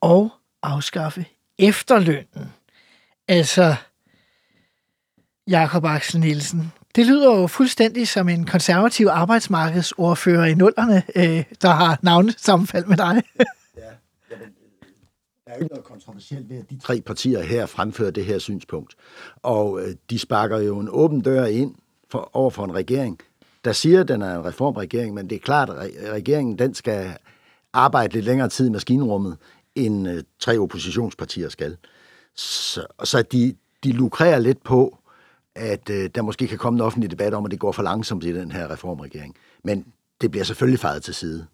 og 0.00 0.30
afskaffe 0.62 1.26
efterlønnen. 1.58 2.52
Altså, 3.28 3.74
Jakob 5.48 5.84
Axel 5.84 6.20
Nielsen, 6.20 6.72
det 6.94 7.06
lyder 7.06 7.36
jo 7.36 7.46
fuldstændig 7.46 8.08
som 8.08 8.28
en 8.28 8.46
konservativ 8.46 9.06
arbejdsmarkedsordfører 9.06 10.44
i 10.44 10.54
nullerne, 10.54 11.02
øh, 11.16 11.44
der 11.62 11.70
har 11.70 11.98
navnet 12.02 12.34
sammenfald 12.38 12.86
med 12.86 12.96
dig. 12.96 13.22
ja, 13.76 13.82
er 15.52 15.56
jo 15.58 15.62
ikke 15.64 15.74
noget 15.74 15.84
kontroversielt 15.84 16.48
ved, 16.48 16.58
at 16.58 16.70
de 16.70 16.78
tre 16.78 17.00
partier 17.00 17.42
her 17.42 17.66
fremfører 17.66 18.10
det 18.10 18.24
her 18.24 18.38
synspunkt. 18.38 18.94
Og 19.36 19.80
øh, 19.80 19.94
de 20.10 20.18
sparker 20.18 20.58
jo 20.58 20.78
en 20.78 20.88
åben 20.90 21.20
dør 21.20 21.44
ind 21.44 21.74
for, 22.10 22.30
over 22.32 22.50
for 22.50 22.64
en 22.64 22.74
regering, 22.74 23.20
der 23.64 23.72
siger, 23.72 24.00
at 24.00 24.08
den 24.08 24.22
er 24.22 24.38
en 24.38 24.44
reformregering, 24.44 25.14
men 25.14 25.30
det 25.30 25.36
er 25.36 25.40
klart, 25.40 25.70
at 25.70 25.90
regeringen 26.12 26.58
den 26.58 26.74
skal 26.74 27.16
arbejde 27.72 28.14
lidt 28.14 28.24
længere 28.24 28.48
tid 28.48 28.66
i 28.66 28.70
maskinrummet, 28.70 29.36
end 29.74 30.08
øh, 30.08 30.22
tre 30.38 30.58
oppositionspartier 30.58 31.48
skal. 31.48 31.76
Så, 32.34 32.86
så 33.04 33.22
de, 33.22 33.54
de 33.84 33.92
lukrerer 33.92 34.38
lidt 34.38 34.62
på, 34.62 34.98
at 35.54 35.90
øh, 35.90 36.10
der 36.14 36.22
måske 36.22 36.48
kan 36.48 36.58
komme 36.58 36.76
en 36.76 36.80
offentlig 36.80 37.10
debat 37.10 37.34
om, 37.34 37.44
at 37.44 37.50
det 37.50 37.58
går 37.58 37.72
for 37.72 37.82
langsomt 37.82 38.24
i 38.24 38.32
den 38.32 38.52
her 38.52 38.70
reformregering. 38.70 39.36
Men 39.64 39.86
det 40.20 40.30
bliver 40.30 40.44
selvfølgelig 40.44 40.80
fejret 40.80 41.02
til 41.02 41.14
side. 41.14 41.46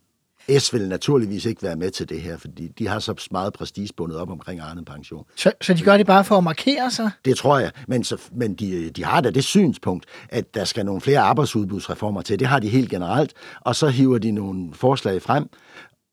S 0.59 0.73
vil 0.73 0.89
naturligvis 0.89 1.45
ikke 1.45 1.63
være 1.63 1.77
med 1.77 1.91
til 1.91 2.09
det 2.09 2.21
her, 2.21 2.37
fordi 2.37 2.69
de 2.69 2.89
har 2.89 2.99
så 2.99 3.29
meget 3.31 3.53
prestige 3.53 3.89
bundet 3.97 4.19
op 4.19 4.31
omkring 4.31 4.61
Arne 4.61 4.85
Pension. 4.85 5.25
Så, 5.37 5.53
så 5.61 5.75
de 5.75 5.83
gør 5.83 5.97
det 5.97 6.07
bare 6.07 6.25
for 6.25 6.39
at 6.39 6.45
markere 6.45 6.91
sig? 6.91 7.11
Det 7.25 7.37
tror 7.37 7.59
jeg, 7.59 7.71
men, 7.89 8.05
så, 8.05 8.17
men 8.33 8.55
de, 8.55 8.91
de 8.91 9.05
har 9.05 9.21
da 9.21 9.31
det 9.31 9.45
synspunkt, 9.45 10.07
at 10.29 10.55
der 10.55 10.65
skal 10.65 10.87
nogle 10.87 11.01
flere 11.01 11.21
arbejdsudbudsreformer 11.21 12.23
til. 12.23 12.39
Det 12.39 12.47
har 12.47 12.59
de 12.59 12.69
helt 12.69 12.91
generelt, 12.91 13.33
og 13.61 13.77
så 13.77 13.89
hiver 13.89 14.19
de 14.19 14.31
nogle 14.31 14.75
forslag 14.75 15.23
frem, 15.23 15.49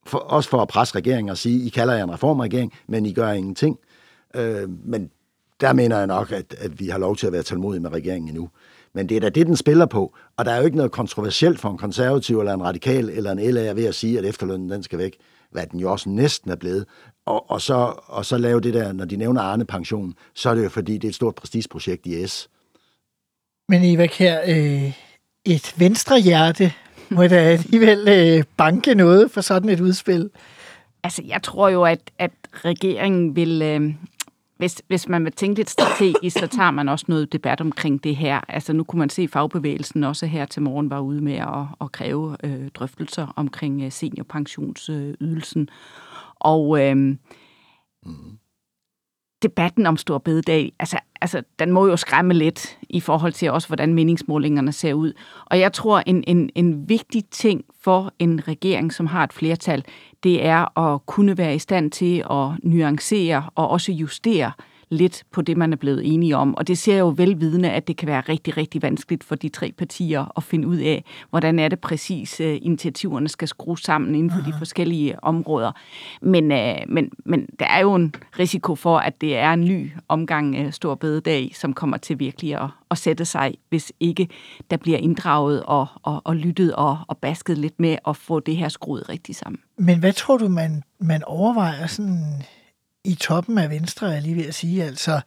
for, 0.06 0.18
også 0.18 0.50
for 0.50 0.62
at 0.62 0.68
presse 0.68 0.96
regeringen 0.96 1.30
og 1.30 1.38
sige, 1.38 1.66
I 1.66 1.70
kalder 1.70 1.94
jer 1.94 2.04
en 2.04 2.14
reformregering, 2.14 2.74
men 2.88 3.06
I 3.06 3.14
gør 3.14 3.32
ingenting. 3.32 3.80
Øh, 4.36 4.70
men 4.70 5.10
der 5.62 5.74
mener 5.74 5.98
jeg 5.98 6.08
nok, 6.08 6.32
at, 6.32 6.56
at 6.58 6.80
vi 6.80 6.88
har 6.88 6.98
lov 6.98 7.16
til 7.16 7.28
at 7.28 7.34
være 7.34 7.44
tålmodige 7.44 7.82
med 7.82 7.92
regeringen 7.92 8.30
endnu. 8.30 8.50
Men 8.96 9.10
det 9.10 9.18
er 9.18 9.22
da 9.22 9.30
det, 9.30 9.48
den 9.48 9.56
spiller 9.56 9.86
på. 9.86 10.16
Og 10.38 10.46
der 10.46 10.52
er 10.52 10.58
jo 10.58 10.66
ikke 10.66 10.78
noget 10.78 10.92
kontroversielt 10.92 11.60
for 11.60 11.70
en 11.70 11.78
konservativ, 11.78 12.40
eller 12.40 12.54
en 12.54 12.64
radikal, 12.64 13.10
eller 13.10 13.32
en 13.32 13.54
LA 13.54 13.72
ved 13.72 13.86
at 13.86 13.96
sige, 13.96 14.18
at 14.18 14.26
efterlønnen 14.26 14.70
den 14.70 14.84
skal 14.84 15.00
væk. 15.00 15.18
Hvad 15.52 15.68
den 15.68 15.80
jo 15.80 15.92
også 15.92 16.10
næsten 16.10 16.52
er 16.52 16.56
blevet. 16.56 16.86
Og, 17.26 17.52
og, 17.52 17.62
så, 17.62 17.94
og 18.08 18.26
så 18.26 18.38
lave 18.38 18.62
det 18.62 18.74
der, 18.74 18.94
når 18.94 19.06
de 19.06 19.16
nævner 19.16 19.42
Arne 19.42 19.66
Pension, 19.66 20.14
så 20.34 20.50
er 20.50 20.56
det 20.56 20.64
jo 20.64 20.70
fordi, 20.70 20.94
det 20.94 21.04
er 21.04 21.10
et 21.10 21.16
stort 21.16 21.36
prestigeprojekt 21.36 22.06
i 22.06 22.28
S. 22.28 22.50
Men 23.70 23.84
Eva 23.84 24.08
her 24.14 24.42
øh, 24.48 24.94
et 25.46 25.74
venstre 25.78 26.20
hjerte 26.20 26.74
må 27.10 27.28
da 27.28 27.36
alligevel 27.36 28.08
øh, 28.08 28.44
banke 28.58 28.96
noget 28.96 29.32
for 29.32 29.42
sådan 29.42 29.70
et 29.70 29.80
udspil. 29.80 30.30
Altså, 31.04 31.22
jeg 31.28 31.44
tror 31.44 31.70
jo, 31.70 31.84
at, 31.84 32.00
at 32.20 32.32
regeringen 32.56 33.36
vil, 33.36 33.62
øh, 33.62 33.94
hvis, 34.58 34.82
hvis 34.88 35.10
man 35.10 35.24
vil 35.24 35.34
tænke 35.34 35.60
lidt 35.60 35.70
strategisk, 35.70 36.40
så 36.40 36.48
tager 36.48 36.72
man 36.72 36.90
også 36.90 37.06
noget 37.08 37.34
debat 37.34 37.62
omkring 37.62 38.04
det 38.04 38.16
her. 38.16 38.42
Altså 38.48 38.74
nu 38.74 38.84
kunne 38.84 39.00
man 39.00 39.10
se, 39.10 39.22
at 39.22 39.30
fagbevægelsen 39.30 40.04
også 40.04 40.26
her 40.26 40.46
til 40.46 40.62
morgen 40.62 40.90
var 40.90 41.00
ude 41.00 41.22
med 41.22 41.34
at, 41.34 41.66
at 41.82 41.92
kræve 41.92 42.38
øh, 42.44 42.70
drøftelser 42.74 43.34
omkring 43.36 43.82
øh, 43.82 43.92
seniorpensionsydelsen. 43.92 45.70
Og 46.36 46.82
øh, 46.82 46.98
mm 46.98 47.18
debatten 49.46 49.86
om 49.86 49.98
Stor 49.98 50.18
Bededag, 50.18 50.74
altså, 50.80 50.98
altså 51.22 51.44
den 51.60 51.72
må 51.72 51.88
jo 51.88 51.98
skræmme 51.98 52.34
lidt 52.34 52.78
i 52.90 53.00
forhold 53.00 53.34
til 53.34 53.52
også, 53.52 53.68
hvordan 53.68 53.94
meningsmålingerne 53.94 54.72
ser 54.72 54.94
ud. 54.94 55.14
Og 55.46 55.60
jeg 55.60 55.74
tror, 55.74 56.04
en, 56.06 56.24
en, 56.28 56.50
en 56.56 56.90
vigtig 56.90 57.26
ting 57.32 57.66
for 57.84 58.14
en 58.20 58.48
regering, 58.48 58.94
som 58.94 59.06
har 59.06 59.24
et 59.24 59.34
flertal, 59.34 59.84
det 60.24 60.46
er 60.46 60.80
at 60.80 61.06
kunne 61.06 61.38
være 61.38 61.56
i 61.56 61.60
stand 61.60 61.92
til 61.92 62.24
at 62.32 62.48
nuancere 62.64 63.50
og 63.56 63.70
også 63.70 63.92
justere 63.92 64.52
lidt 64.96 65.24
på 65.32 65.42
det, 65.42 65.58
man 65.58 65.74
er 65.74 65.78
blevet 65.78 66.14
enige 66.14 66.38
om. 66.38 66.56
Og 66.56 66.68
det 66.68 66.78
ser 66.78 66.98
jo 66.98 67.14
velvidende, 67.18 67.72
at 67.72 67.88
det 67.88 67.98
kan 67.98 68.08
være 68.08 68.22
rigtig, 68.22 68.58
rigtig 68.58 68.82
vanskeligt 68.82 69.24
for 69.24 69.36
de 69.36 69.50
tre 69.50 69.72
partier 69.78 70.32
at 70.38 70.44
finde 70.44 70.68
ud 70.68 70.78
af, 70.78 71.04
hvordan 71.30 71.60
er 71.60 71.68
det 71.68 71.80
præcis, 71.80 72.40
uh, 72.40 72.46
initiativerne 72.46 73.30
skal 73.30 73.48
skrues 73.48 73.84
sammen 73.84 74.16
inden 74.16 74.32
for 74.32 74.52
de 74.52 74.54
forskellige 74.58 75.24
områder. 75.24 75.72
Men, 76.22 76.52
uh, 76.52 76.58
men, 76.88 77.10
men 77.26 77.48
der 77.60 77.66
er 77.66 77.80
jo 77.80 77.96
en 77.96 78.16
risiko 78.40 78.76
for, 78.76 78.98
at 78.98 79.22
det 79.22 79.38
er 79.38 79.54
en 79.54 79.66
ny 79.66 79.92
omgang 80.08 80.66
uh, 80.66 80.72
Stor 80.72 80.96
Bededag, 80.96 81.52
som 81.56 81.74
kommer 81.74 81.98
til 81.98 82.20
virkelig 82.20 82.56
at, 82.56 82.70
at 82.92 82.98
sætte 82.98 83.26
sig, 83.26 83.54
hvis 83.70 83.94
ikke 84.00 84.28
der 84.72 84.78
bliver 84.78 84.98
inddraget 84.98 85.64
og, 85.64 85.88
og, 86.04 86.22
og 86.24 86.36
lyttet 86.36 86.76
og, 86.76 86.98
og 87.08 87.18
basket 87.18 87.58
lidt 87.58 87.80
med 87.80 87.98
at 88.08 88.16
få 88.18 88.40
det 88.40 88.58
her 88.58 88.70
skruet 88.70 89.10
rigtig 89.10 89.36
sammen. 89.36 89.60
Men 89.78 90.00
hvad 90.00 90.14
tror 90.14 90.38
du, 90.38 90.48
man, 90.48 90.84
man 91.00 91.24
overvejer 91.24 91.88
sådan 91.88 92.44
i 93.06 93.16
toppen 93.16 93.58
af 93.58 93.70
Venstre, 93.70 94.16
er 94.16 94.20
lige 94.20 94.36
ved 94.36 94.46
at 94.46 94.56
sige. 94.56 94.84
Altså, 94.84 95.22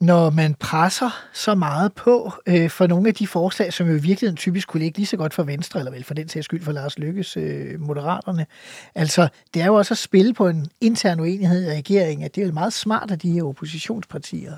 når 0.00 0.30
man 0.30 0.54
presser 0.54 1.24
så 1.32 1.54
meget 1.54 1.92
på 1.92 2.32
øh, 2.46 2.70
for 2.70 2.86
nogle 2.86 3.08
af 3.08 3.14
de 3.14 3.26
forslag, 3.26 3.72
som 3.72 3.86
jo 3.86 3.92
i 3.92 4.00
virkeligheden 4.00 4.36
typisk 4.36 4.68
kunne 4.68 4.82
ligge 4.82 4.98
lige 4.98 5.06
så 5.06 5.16
godt 5.16 5.34
for 5.34 5.42
Venstre, 5.42 5.80
eller 5.80 5.92
vel 5.92 6.04
for 6.04 6.14
den 6.14 6.28
sags 6.28 6.44
skyld 6.44 6.62
for 6.62 6.72
Lars 6.72 6.98
Lykkes 6.98 7.36
øh, 7.36 7.80
Moderaterne. 7.80 8.46
Altså, 8.94 9.28
det 9.54 9.62
er 9.62 9.66
jo 9.66 9.74
også 9.74 9.94
at 9.94 9.98
spille 9.98 10.34
på 10.34 10.48
en 10.48 10.66
intern 10.80 11.20
uenighed 11.20 11.64
i 11.64 11.70
regeringen, 11.70 12.24
at 12.24 12.34
det 12.34 12.42
er 12.42 12.46
jo 12.46 12.52
meget 12.52 12.72
smart 12.72 13.10
af 13.10 13.18
de 13.18 13.32
her 13.32 13.42
oppositionspartier. 13.42 14.56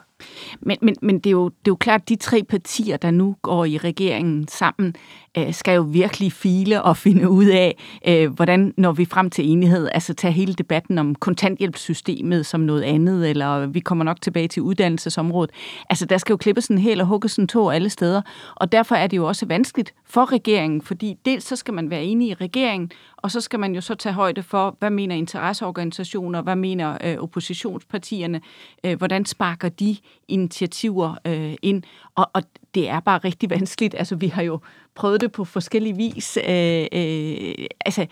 Men, 0.61 0.77
men, 0.83 0.95
men 1.03 1.19
det, 1.19 1.27
er 1.27 1.31
jo, 1.31 1.49
det 1.49 1.55
er 1.55 1.71
jo 1.71 1.77
klart, 1.77 2.01
at 2.01 2.09
de 2.09 2.17
tre 2.17 2.43
partier, 2.49 2.97
der 2.97 3.11
nu 3.11 3.37
går 3.43 3.65
i 3.65 3.79
regeringen 3.79 4.49
sammen, 4.49 4.95
øh, 5.39 5.55
skal 5.55 5.75
jo 5.75 5.83
virkelig 5.83 6.33
file 6.33 6.83
og 6.83 6.97
finde 6.97 7.29
ud 7.29 7.45
af, 7.45 7.79
øh, 8.09 8.33
hvordan 8.33 8.75
når 8.77 8.93
vi 8.93 9.05
frem 9.05 9.31
til 9.31 9.49
enighed. 9.49 9.89
Altså 9.93 10.15
tage 10.15 10.33
hele 10.33 10.55
debatten 10.55 10.99
om 10.99 11.15
kontanthjælpssystemet 11.15 12.47
som 12.47 12.61
noget 12.61 12.83
andet, 12.83 13.31
eller 13.31 13.67
vi 13.67 13.81
kommer 13.81 14.05
nok 14.05 14.21
tilbage 14.21 14.49
til 14.49 14.63
uddannelsesområdet. 14.63 15.51
Altså 15.91 16.07
der 16.07 16.19
skal 16.19 16.33
jo 16.33 16.37
klippes 16.37 16.67
en 16.67 16.79
hel 16.79 17.01
og 17.01 17.07
hugges 17.07 17.37
en 17.37 17.49
tog 17.49 17.75
alle 17.75 17.91
steder, 17.91 18.23
og 18.55 18.73
derfor 18.73 18.95
er 18.95 19.07
det 19.07 19.17
jo 19.17 19.29
også 19.29 19.47
vanskeligt 19.47 19.95
for 20.05 20.33
regeringen, 20.33 20.83
fordi 20.83 21.17
dels 21.25 21.45
så 21.45 21.57
skal 21.57 21.75
man 21.75 21.91
være 21.91 22.05
enige 22.05 22.31
i 22.31 22.35
regeringen, 22.35 22.91
og 23.23 23.31
så 23.31 23.41
skal 23.41 23.61
man 23.61 23.75
jo 23.75 23.81
så 23.81 23.95
tage 23.95 24.13
højde 24.13 24.43
for, 24.43 24.77
hvad 24.79 24.91
mener 24.91 25.15
interesseorganisationer, 25.15 26.43
hvad 26.43 26.57
mener 26.57 26.99
øh, 27.05 27.17
oppositionspartierne, 27.19 28.41
øh, 28.85 28.99
hvordan 28.99 29.27
sparker 29.27 29.69
de 29.69 29.97
initiativer 30.29 31.15
øh, 31.27 31.55
ind. 31.63 31.83
Og, 32.15 32.31
og 32.33 32.43
det 32.75 32.89
er 32.89 33.01
bare 33.01 33.19
rigtig 33.19 33.51
vanskeligt. 33.51 33.95
Altså, 33.95 34.17
vi 34.17 34.27
har 34.27 34.43
jo 34.43 34.61
prøvet 34.95 35.21
det 35.21 35.33
på 35.33 35.45
forskellige 35.45 35.97
vis. 35.97 36.37
Øh, 36.49 36.87
øh, 36.93 37.67
altså, 37.81 38.07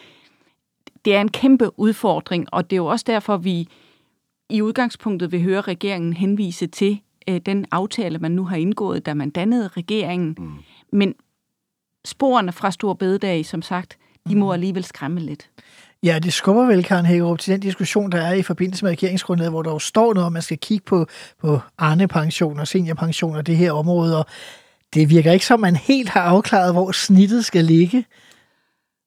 det 1.05 1.15
er 1.15 1.21
en 1.21 1.31
kæmpe 1.31 1.79
udfordring, 1.79 2.47
og 2.53 2.71
det 2.71 2.77
er 2.77 2.81
jo 2.81 2.87
også 2.87 3.05
derfor, 3.09 3.37
vi 3.37 3.69
i 4.51 4.63
udgangspunktet 4.63 5.33
vil 5.33 5.43
høre 5.43 5.61
regeringen 5.61 6.13
henvise 6.13 6.67
til 6.67 7.01
øh, 7.29 7.41
den 7.47 7.67
aftale, 7.71 8.19
man 8.19 8.33
nu 8.33 8.45
har 8.45 8.57
indgået, 8.57 9.07
da 9.07 9.15
man 9.15 9.31
dannede 9.31 9.69
regeringen. 9.69 10.37
Mm. 10.39 10.53
Men 10.93 11.15
sporene 12.05 12.53
fra 12.53 12.71
Stor 12.71 12.95
Bededag, 12.95 13.47
som 13.47 13.63
sagt, 13.63 13.99
de 14.29 14.37
må 14.37 14.53
alligevel 14.53 14.85
skræmme 14.85 15.21
lidt. 15.21 15.51
Ja, 16.03 16.19
det 16.19 16.33
skubber 16.33 16.67
vel, 16.67 16.85
Karen 16.85 17.07
Hækkerup, 17.07 17.39
til 17.39 17.53
den 17.53 17.61
diskussion, 17.61 18.13
der 18.13 18.23
er 18.23 18.33
i 18.33 18.43
forbindelse 18.43 18.85
med 18.85 18.93
regeringsgrundlaget, 18.93 19.53
hvor 19.53 19.63
der 19.63 19.71
jo 19.71 19.79
står 19.79 20.15
noget 20.15 20.27
om, 20.27 20.31
at 20.31 20.33
man 20.33 20.43
skal 20.43 20.59
kigge 20.59 20.85
på, 20.85 21.07
på 21.41 21.61
Arne-pension 21.79 22.61
og 22.61 22.69
seniorpension 22.69 23.37
og 23.37 23.47
det 23.47 23.57
her 23.57 23.73
område, 23.73 24.19
og 24.19 24.27
det 24.95 25.11
virker 25.11 25.33
ikke 25.33 25.47
som, 25.47 25.61
man 25.61 25.77
helt 25.77 26.09
har 26.09 26.21
afklaret, 26.21 26.73
hvor 26.73 26.93
snittet 26.93 27.45
skal 27.45 27.65
ligge. 27.65 28.05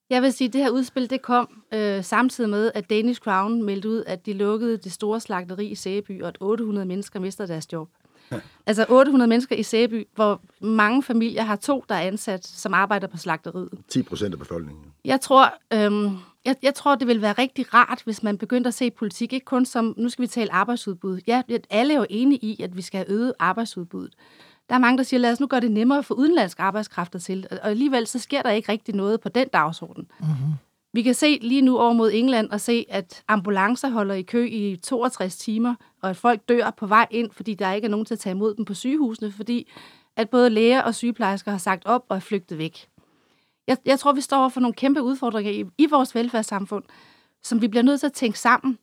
Jeg 0.10 0.22
vil 0.22 0.34
sige, 0.34 0.48
at 0.48 0.54
det 0.54 0.62
her 0.62 0.70
udspil 0.70 1.10
det 1.10 1.22
kom 1.22 1.48
øh, 1.74 2.04
samtidig 2.04 2.50
med, 2.50 2.72
at 2.76 2.90
Danish 2.90 3.22
Crown 3.22 3.64
meldte 3.64 3.90
ud, 3.90 4.04
at 4.08 4.26
de 4.26 4.34
lukkede 4.34 4.78
det 4.78 4.92
store 4.92 5.20
slagteri 5.20 5.68
i 5.68 5.76
Sæby, 5.76 6.22
og 6.22 6.28
at 6.28 6.38
800 6.40 6.88
mennesker 6.88 7.20
mister 7.20 7.46
deres 7.46 7.74
job. 7.74 7.88
Altså 8.66 8.86
800 8.90 9.30
mennesker 9.30 9.56
i 9.56 9.64
Sæby, 9.64 10.08
hvor 10.16 10.42
mange 10.62 11.04
familier 11.04 11.44
har 11.44 11.56
to, 11.56 11.86
der 11.90 11.96
er 11.96 12.02
ansat, 12.02 12.48
som 12.48 12.74
arbejder 12.74 13.08
på 13.08 13.18
slagteriet. 13.18 13.70
10 13.88 14.04
procent 14.04 14.34
af 14.34 14.40
befolkningen. 14.40 14.84
Jeg 15.06 15.22
tror, 15.22 15.54
øhm, 15.74 16.18
jeg, 16.46 16.56
jeg 16.64 16.76
tror, 16.76 16.96
det 16.96 17.08
vil 17.08 17.22
være 17.22 17.34
rigtig 17.34 17.74
rart, 17.74 18.02
hvis 18.06 18.24
man 18.24 18.38
begyndte 18.38 18.68
at 18.68 18.74
se 18.74 18.92
politik, 18.92 19.34
ikke 19.34 19.46
kun 19.46 19.66
som, 19.66 19.94
nu 19.98 20.10
skal 20.10 20.22
vi 20.22 20.28
tale 20.28 20.54
arbejdsudbud. 20.54 21.20
Ja, 21.28 21.42
alle 21.70 21.94
er 21.94 21.98
jo 21.98 22.06
enige 22.10 22.40
i, 22.40 22.64
at 22.64 22.78
vi 22.78 22.82
skal 22.82 22.98
have 22.98 23.12
øget 23.12 23.34
arbejdsudbuddet. 23.40 24.14
Der 24.70 24.76
er 24.76 24.80
mange, 24.80 24.98
der 24.98 25.04
siger, 25.04 25.20
lad 25.20 25.32
os 25.32 25.40
nu 25.40 25.48
gøre 25.48 25.62
det 25.62 25.72
nemmere 25.72 26.04
for 26.04 26.16
udenlandske 26.16 26.62
arbejdskrafter 26.62 27.20
til. 27.20 27.48
Og 27.52 27.70
alligevel 27.70 28.08
så 28.08 28.20
sker 28.20 28.42
der 28.42 28.50
ikke 28.50 28.72
rigtig 28.72 28.96
noget 28.96 29.22
på 29.22 29.30
den 29.30 29.48
dagsorden. 29.48 30.08
Mm-hmm. 30.20 30.54
Vi 30.94 31.02
kan 31.02 31.14
se 31.14 31.40
lige 31.42 31.62
nu 31.62 31.78
over 31.80 31.94
mod 31.94 32.12
England 32.14 32.50
og 32.50 32.62
se, 32.62 32.86
at 32.90 33.24
ambulancer 33.28 33.90
holder 33.90 34.16
i 34.16 34.22
kø 34.22 34.48
i 34.48 34.76
62 34.76 35.38
timer, 35.38 35.76
og 36.02 36.10
at 36.10 36.18
folk 36.18 36.50
dør 36.50 36.72
på 36.78 36.88
vej 36.88 37.08
ind, 37.12 37.32
fordi 37.32 37.54
der 37.54 37.72
ikke 37.72 37.86
er 37.86 37.90
nogen 37.90 38.06
til 38.06 38.14
at 38.14 38.20
tage 38.20 38.32
imod 38.32 38.56
dem 38.56 38.66
på 38.66 38.74
sygehusene, 38.74 39.32
fordi 39.32 39.72
at 40.16 40.30
både 40.30 40.50
læger 40.50 40.82
og 40.82 40.96
sygeplejersker 40.96 41.52
har 41.52 41.58
sagt 41.58 41.86
op 41.86 42.06
og 42.10 42.16
er 42.16 42.20
flygtet 42.20 42.58
væk. 42.58 42.88
Jeg, 43.68 43.78
jeg 43.86 44.00
tror, 44.00 44.14
vi 44.14 44.22
står 44.22 44.50
for 44.50 44.60
nogle 44.60 44.74
kæmpe 44.74 45.02
udfordringer 45.02 45.52
i, 45.52 45.66
i 45.78 45.88
vores 45.90 46.16
velfærdssamfund, 46.16 46.84
som 47.44 47.62
vi 47.62 47.68
bliver 47.68 47.84
nødt 47.84 48.00
til 48.00 48.08
at 48.08 48.14
tænke 48.14 48.40
sammen. 48.40 48.78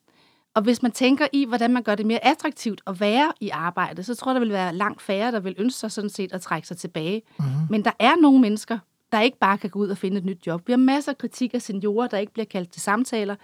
Og 0.54 0.62
hvis 0.62 0.82
man 0.82 0.92
tænker 0.92 1.26
i, 1.32 1.44
hvordan 1.44 1.72
man 1.72 1.82
gør 1.82 1.94
det 1.94 2.06
mere 2.06 2.24
attraktivt 2.24 2.80
at 2.86 3.00
være 3.00 3.32
i 3.40 3.48
arbejde, 3.48 4.02
så 4.02 4.14
tror 4.14 4.30
jeg, 4.30 4.34
der 4.34 4.40
vil 4.40 4.52
være 4.52 4.74
langt 4.74 5.02
færre, 5.02 5.32
der 5.32 5.40
vil 5.40 5.54
ønske 5.58 5.78
sig 5.78 5.92
sådan 5.92 6.10
set 6.10 6.32
at 6.32 6.40
trække 6.40 6.68
sig 6.68 6.76
tilbage. 6.76 7.22
Mm-hmm. 7.38 7.52
Men 7.70 7.84
der 7.84 7.92
er 7.98 8.16
nogle 8.20 8.40
mennesker, 8.40 8.78
der 9.12 9.20
ikke 9.20 9.38
bare 9.38 9.58
kan 9.58 9.70
gå 9.70 9.78
ud 9.78 9.88
og 9.88 9.98
finde 9.98 10.18
et 10.18 10.24
nyt 10.24 10.46
job. 10.46 10.66
Vi 10.66 10.72
har 10.72 10.78
masser 10.78 11.12
af 11.12 11.18
kritik 11.18 11.54
af 11.54 11.62
seniorer, 11.62 12.06
der 12.06 12.18
ikke 12.18 12.32
bliver 12.32 12.46
kaldt 12.46 12.72
til 12.72 12.82
samtaler. 12.82 13.36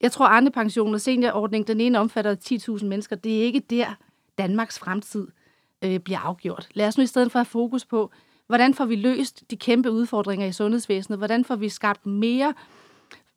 Jeg 0.00 0.12
tror, 0.12 0.26
Arne 0.26 0.50
Pension 0.50 0.94
og 0.94 1.00
seniorordning, 1.00 1.66
den 1.66 1.80
ene 1.80 1.98
omfatter 1.98 2.36
10.000 2.78 2.84
mennesker. 2.84 3.16
Det 3.16 3.38
er 3.38 3.42
ikke 3.42 3.60
der, 3.60 3.94
Danmarks 4.38 4.78
fremtid 4.78 5.26
øh, 5.84 6.00
bliver 6.00 6.18
afgjort. 6.18 6.68
Lad 6.74 6.86
os 6.86 6.98
nu 6.98 7.04
i 7.04 7.06
stedet 7.06 7.32
for 7.32 7.38
have 7.38 7.44
fokus 7.44 7.84
på, 7.84 8.10
hvordan 8.46 8.74
får 8.74 8.84
vi 8.84 8.96
løst 8.96 9.50
de 9.50 9.56
kæmpe 9.56 9.90
udfordringer 9.90 10.46
i 10.46 10.52
sundhedsvæsenet? 10.52 11.18
Hvordan 11.18 11.44
får 11.44 11.56
vi 11.56 11.68
skabt 11.68 12.06
mere 12.06 12.54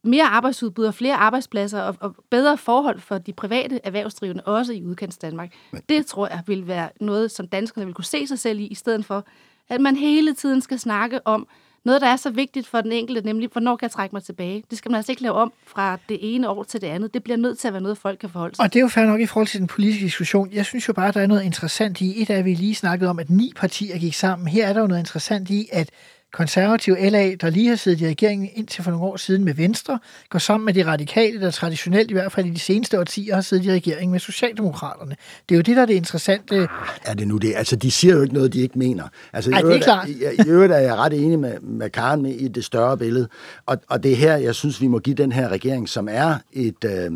mere 0.03 0.23
arbejdsudbud 0.23 0.85
og 0.85 0.93
flere 0.93 1.15
arbejdspladser 1.15 1.81
og, 1.81 1.95
og 1.99 2.15
bedre 2.29 2.57
forhold 2.57 2.99
for 2.99 3.17
de 3.17 3.33
private 3.33 3.79
erhvervsdrivende, 3.83 4.43
også 4.43 4.73
i 4.73 4.85
udkants 4.85 5.17
Danmark. 5.17 5.53
Det 5.89 6.05
tror 6.05 6.27
jeg 6.27 6.43
vil 6.47 6.67
være 6.67 6.89
noget, 7.01 7.31
som 7.31 7.47
danskerne 7.47 7.85
vil 7.85 7.95
kunne 7.95 8.05
se 8.05 8.27
sig 8.27 8.39
selv 8.39 8.59
i, 8.59 8.67
i 8.67 8.75
stedet 8.75 9.05
for, 9.05 9.25
at 9.69 9.81
man 9.81 9.95
hele 9.95 10.33
tiden 10.33 10.61
skal 10.61 10.79
snakke 10.79 11.27
om 11.27 11.47
noget, 11.85 12.01
der 12.01 12.07
er 12.07 12.15
så 12.15 12.29
vigtigt 12.29 12.67
for 12.67 12.81
den 12.81 12.91
enkelte, 12.91 13.21
nemlig, 13.21 13.49
hvornår 13.51 13.75
kan 13.75 13.85
jeg 13.85 13.91
trække 13.91 14.15
mig 14.15 14.23
tilbage? 14.23 14.63
Det 14.69 14.77
skal 14.77 14.91
man 14.91 14.97
altså 14.97 15.11
ikke 15.11 15.21
lave 15.21 15.33
om 15.33 15.53
fra 15.67 15.97
det 16.09 16.35
ene 16.35 16.49
år 16.49 16.63
til 16.63 16.81
det 16.81 16.87
andet. 16.87 17.13
Det 17.13 17.23
bliver 17.23 17.37
nødt 17.37 17.59
til 17.59 17.67
at 17.67 17.73
være 17.73 17.83
noget, 17.83 17.97
folk 17.97 18.19
kan 18.19 18.29
forholde 18.29 18.55
sig 18.55 18.63
Og 18.63 18.73
det 18.73 18.79
er 18.79 18.83
jo 18.83 18.87
fair 18.87 19.05
nok 19.05 19.21
i 19.21 19.25
forhold 19.25 19.47
til 19.47 19.59
den 19.59 19.67
politiske 19.67 20.05
diskussion. 20.05 20.49
Jeg 20.53 20.65
synes 20.65 20.87
jo 20.87 20.93
bare, 20.93 21.11
der 21.11 21.21
er 21.21 21.27
noget 21.27 21.43
interessant 21.43 22.01
i, 22.01 22.21
et 22.21 22.29
af 22.29 22.45
vi 22.45 22.53
lige 22.53 22.75
snakket 22.75 23.09
om, 23.09 23.19
at 23.19 23.29
ni 23.29 23.53
partier 23.55 23.97
gik 23.97 24.13
sammen. 24.13 24.47
Her 24.47 24.67
er 24.67 24.73
der 24.73 24.81
jo 24.81 24.87
noget 24.87 24.99
interessant 24.99 25.49
i, 25.49 25.69
at 25.71 25.89
konservativ 26.33 26.95
LA, 26.99 27.35
der 27.35 27.49
lige 27.49 27.69
har 27.69 27.75
siddet 27.75 28.01
i 28.01 28.07
regeringen 28.07 28.49
indtil 28.53 28.83
for 28.83 28.91
nogle 28.91 29.05
år 29.05 29.17
siden 29.17 29.43
med 29.43 29.53
Venstre, 29.53 29.99
går 30.29 30.39
sammen 30.39 30.65
med 30.65 30.73
de 30.73 30.85
radikale, 30.85 31.41
der 31.41 31.51
traditionelt 31.51 32.11
i 32.11 32.13
hvert 32.13 32.31
fald 32.31 32.45
i 32.45 32.49
de 32.49 32.59
seneste 32.59 32.99
årtier 32.99 33.35
har 33.35 33.41
siddet 33.41 33.65
i 33.65 33.71
regeringen 33.71 34.11
med 34.11 34.19
Socialdemokraterne. 34.19 35.15
Det 35.49 35.55
er 35.55 35.57
jo 35.57 35.61
det, 35.61 35.75
der 35.75 35.81
er 35.81 35.85
det 35.85 35.93
interessante. 35.93 36.55
Ah, 36.55 36.67
er 37.05 37.13
det 37.13 37.27
nu 37.27 37.37
det? 37.37 37.53
Altså, 37.55 37.75
de 37.75 37.91
siger 37.91 38.15
jo 38.15 38.21
ikke 38.21 38.33
noget, 38.33 38.53
de 38.53 38.59
ikke 38.59 38.79
mener. 38.79 39.03
Altså, 39.33 39.51
Ej, 39.51 39.61
det 39.61 39.75
er 39.75 39.81
klart. 39.81 40.09
I, 40.09 40.23
I 40.23 40.47
øvrigt 40.47 40.73
er 40.73 40.77
jeg 40.77 40.95
ret 40.95 41.13
enig 41.13 41.39
med, 41.39 41.59
med 41.59 41.89
Karen 41.89 42.21
med 42.21 42.31
i 42.31 42.47
det 42.47 42.65
større 42.65 42.97
billede. 42.97 43.27
Og, 43.65 43.77
og 43.87 44.03
det 44.03 44.11
er 44.11 44.15
her, 44.15 44.35
jeg 44.35 44.55
synes, 44.55 44.81
vi 44.81 44.87
må 44.87 44.99
give 44.99 45.15
den 45.15 45.31
her 45.31 45.49
regering, 45.49 45.89
som 45.89 46.07
er 46.11 46.35
et... 46.53 46.85
Øh, 46.85 47.11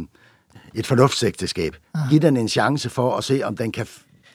et 0.76 0.88
fornuftsægteskab. 0.88 1.76
Giv 2.10 2.20
den 2.20 2.38
en 2.38 2.50
chance 2.50 2.90
for 2.90 3.18
at 3.18 3.24
se, 3.24 3.42
om 3.44 3.58
den 3.58 3.72
kan 3.72 3.88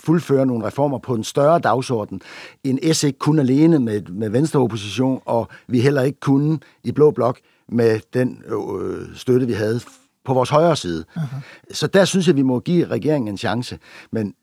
fuldføre 0.08 0.46
nogle 0.46 0.66
reformer 0.66 0.98
på 0.98 1.14
en 1.14 1.24
større 1.24 1.58
dagsorden, 1.58 2.20
end 2.64 2.94
S 2.94 3.02
ikke 3.02 3.18
kun 3.18 3.38
alene 3.38 3.78
med, 3.78 4.02
med 4.02 4.30
venstre 4.30 4.60
opposition, 4.60 5.22
og 5.24 5.48
vi 5.66 5.80
heller 5.80 6.02
ikke 6.02 6.20
kunne 6.20 6.58
i 6.84 6.92
Blå 6.92 7.10
Blok 7.10 7.38
med 7.68 8.00
den 8.14 8.42
øh, 8.46 9.16
støtte, 9.16 9.46
vi 9.46 9.52
havde 9.52 9.80
på 10.24 10.34
vores 10.34 10.50
højre 10.50 10.76
side. 10.76 11.04
Uh-huh. 11.16 11.72
Så 11.72 11.86
der 11.86 12.04
synes 12.04 12.26
jeg, 12.26 12.36
vi 12.36 12.42
må 12.42 12.60
give 12.60 12.86
regeringen 12.86 13.28
en 13.28 13.38
chance. 13.38 13.78
Men 14.12 14.34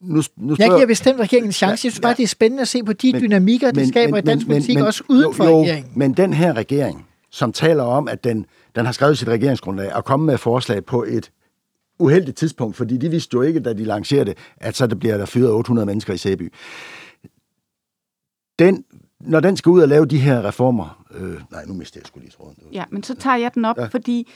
nu, 0.00 0.22
nu 0.36 0.54
spørger... 0.54 0.72
Jeg 0.72 0.78
giver 0.78 0.86
bestemt 0.86 1.20
regeringen 1.20 1.48
en 1.48 1.52
chance. 1.52 1.70
Jeg 1.70 1.78
synes 1.78 2.00
bare, 2.00 2.14
det 2.16 2.22
er 2.22 2.26
spændende 2.26 2.60
at 2.60 2.68
se 2.68 2.82
på 2.82 2.92
de 2.92 3.12
men, 3.12 3.20
dynamikker, 3.20 3.70
det 3.70 3.88
skaber 3.88 4.12
men, 4.12 4.24
i 4.24 4.26
dansk 4.26 4.46
men, 4.46 4.54
politik, 4.54 4.76
men, 4.76 4.84
også 4.84 5.02
uden 5.08 5.34
for 5.34 5.44
jo, 5.44 5.62
regeringen. 5.62 5.92
Men 5.94 6.12
den 6.12 6.32
her 6.32 6.52
regering, 6.52 7.06
som 7.30 7.52
taler 7.52 7.82
om, 7.82 8.08
at 8.08 8.24
den, 8.24 8.46
den 8.76 8.84
har 8.86 8.92
skrevet 8.92 9.18
sit 9.18 9.28
regeringsgrundlag 9.28 9.94
og 9.94 10.04
kommet 10.04 10.26
med 10.26 10.38
forslag 10.38 10.84
på 10.84 11.04
et 11.08 11.30
uheldigt 11.98 12.36
tidspunkt, 12.36 12.76
fordi 12.76 12.96
de 12.96 13.08
vidste 13.10 13.34
jo 13.34 13.42
ikke, 13.42 13.60
da 13.60 13.72
de 13.72 13.84
lancerede 13.84 14.24
det, 14.24 14.38
at 14.56 14.76
så 14.76 14.86
der 14.86 14.94
bliver 14.96 15.16
der 15.16 15.26
fyret 15.26 15.50
800 15.50 15.86
mennesker 15.86 16.14
i 16.14 16.16
Sæby. 16.16 16.52
Den, 18.58 18.84
når 19.20 19.40
den 19.40 19.56
skal 19.56 19.70
ud 19.70 19.80
og 19.80 19.88
lave 19.88 20.06
de 20.06 20.18
her 20.18 20.44
reformer... 20.44 21.04
Øh, 21.14 21.40
nej, 21.50 21.64
nu 21.64 21.74
mister 21.74 22.00
jeg 22.00 22.06
sgu 22.06 22.20
lige 22.20 22.30
tråden. 22.30 22.56
Ja, 22.72 22.84
men 22.90 23.02
så 23.02 23.14
tager 23.14 23.36
jeg 23.36 23.54
den 23.54 23.64
op, 23.64 23.78
ja. 23.78 23.86
fordi 23.86 24.28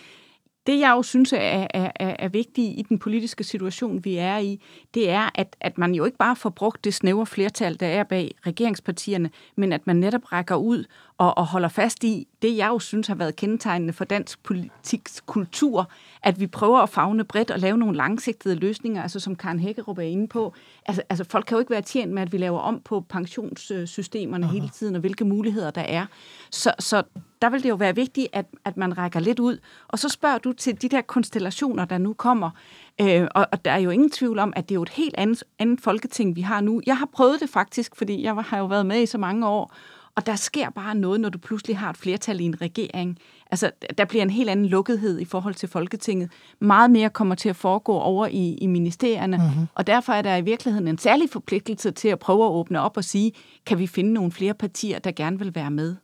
det, 0.71 0.81
jeg 0.81 0.91
jo 0.91 1.03
synes 1.03 1.33
er, 1.33 1.67
er, 1.75 1.91
er, 1.95 2.17
er 2.19 2.29
vigtigt 2.29 2.79
i 2.79 2.87
den 2.89 2.99
politiske 2.99 3.45
situation, 3.45 4.05
vi 4.05 4.17
er 4.17 4.39
i, 4.39 4.61
det 4.95 5.11
er, 5.11 5.31
at, 5.35 5.57
at 5.61 5.79
man 5.79 5.95
jo 5.95 6.05
ikke 6.05 6.19
bare 6.19 6.37
får 6.37 6.51
brugt 6.51 6.85
det 6.85 6.95
snævre 6.95 7.27
flertal, 7.27 7.81
der 7.81 7.87
er 7.87 8.05
bag 8.05 8.35
regeringspartierne, 8.47 9.31
men 9.57 9.73
at 9.73 9.87
man 9.87 9.97
netop 9.97 10.33
rækker 10.33 10.55
ud 10.55 10.85
og, 11.19 11.39
og 11.39 11.47
holder 11.47 11.69
fast 11.69 12.05
i 12.05 12.29
det, 12.43 12.57
jeg 12.57 12.69
jo 12.69 12.79
synes 12.79 13.07
har 13.07 13.15
været 13.15 13.37
kendetegnende 13.37 13.93
for 13.93 14.05
dansk 14.05 14.43
politiks 14.43 15.23
kultur, 15.27 15.91
at 16.23 16.41
vi 16.41 16.47
prøver 16.47 16.79
at 16.79 16.89
fagne 16.89 17.25
bredt 17.25 17.51
og 17.51 17.59
lave 17.59 17.79
nogle 17.79 17.97
langsigtede 17.97 18.55
løsninger, 18.55 19.03
altså 19.03 19.21
som 19.21 19.37
Karen 19.37 19.61
Hækkerup 19.61 19.99
er 19.99 20.03
inde 20.03 20.29
på. 20.29 20.55
Altså, 20.87 21.03
altså 21.09 21.25
folk 21.25 21.47
kan 21.47 21.55
jo 21.55 21.59
ikke 21.61 21.71
være 21.71 21.83
tjent 21.83 22.13
med, 22.13 22.23
at 22.23 22.33
vi 22.33 22.39
laver 22.39 22.59
om 22.59 22.81
på 22.85 23.01
pensionssystemerne 23.01 24.47
Aha. 24.47 24.53
hele 24.53 24.69
tiden, 24.69 24.95
og 24.95 25.01
hvilke 25.01 25.25
muligheder 25.25 25.71
der 25.71 25.81
er. 25.81 26.07
Så, 26.51 26.73
så 26.79 27.03
der 27.43 27.51
vil 27.51 27.63
det 27.63 27.69
jo 27.69 27.75
være 27.75 27.95
vigtigt, 27.95 28.29
at, 28.33 28.47
at 28.65 28.77
man 28.77 28.99
rækker 28.99 29.21
lidt 29.21 29.41
ud. 29.41 29.59
Og 29.89 29.99
så 29.99 30.09
spørger 30.09 30.39
du 30.39 30.53
til 30.53 30.83
de 30.83 30.89
der 30.89 31.01
konstellationer, 31.01 31.85
der 31.85 31.99
nu 31.99 32.13
kommer. 32.13 32.51
Øh, 33.01 33.27
og, 33.35 33.47
og 33.53 33.65
der 33.65 33.71
er 33.71 33.79
jo 33.79 33.91
ingen 33.91 34.11
tvivl 34.11 34.39
om, 34.39 34.53
at 34.57 34.69
det 34.69 34.75
er 34.75 34.77
jo 34.77 34.83
et 34.83 34.89
helt 34.89 35.15
andet, 35.19 35.45
andet 35.59 35.81
folketing, 35.81 36.37
vi 36.37 36.41
har 36.41 36.61
nu. 36.61 36.83
Jeg 36.87 36.97
har 36.97 37.09
prøvet 37.13 37.41
det 37.41 37.51
faktisk, 37.51 37.97
fordi 37.97 38.23
jeg 38.23 38.35
har 38.35 38.59
jo 38.59 38.67
været 38.67 38.87
med 38.87 39.03
i 39.03 39.07
så 39.07 39.19
mange 39.19 39.49
år, 39.49 39.75
og 40.15 40.27
der 40.27 40.37
sker 40.37 40.71
bare 40.71 40.95
noget, 40.95 41.21
når 41.21 41.29
du 41.29 41.39
pludselig 41.39 41.79
har 41.79 41.91
et 41.91 41.97
flertal 41.97 42.41
i 42.41 42.45
en 42.45 42.61
regering. 42.61 43.19
Altså, 43.51 43.71
der 43.99 44.05
bliver 44.05 44.23
en 44.23 44.31
helt 44.31 44.51
anden 44.51 44.67
lukkethed 44.67 45.21
i 45.21 45.25
forhold 45.25 45.55
til 45.55 45.69
Folketinget. 45.69 46.31
Meget 46.59 46.91
mere 46.91 47.11
kommer 47.11 47.35
til 47.35 47.49
at 47.49 47.57
foregå 47.57 47.93
over 47.93 48.27
i, 48.27 48.55
i 48.55 48.67
ministerierne, 48.67 49.37
mm-hmm. 49.37 49.67
og 49.75 49.87
derfor 49.87 50.13
er 50.13 50.23
der 50.23 50.37
i 50.37 50.41
virkeligheden 50.41 50.89
en 50.89 50.99
særlig 50.99 51.31
forpligtelse 51.31 51.91
til 51.91 52.09
at 52.09 52.19
prøve 52.19 52.45
at 52.45 52.51
åbne 52.51 52.81
op 52.81 52.97
og 52.97 53.05
sige, 53.05 53.33
kan 53.67 53.79
vi 53.79 53.87
finde 53.87 54.13
nogle 54.13 54.33
flere 54.33 54.55
partier, 54.55 54.99
der 54.99 55.11
gerne 55.13 55.39
vil 55.39 55.55
være 55.55 55.71
med? 55.71 55.97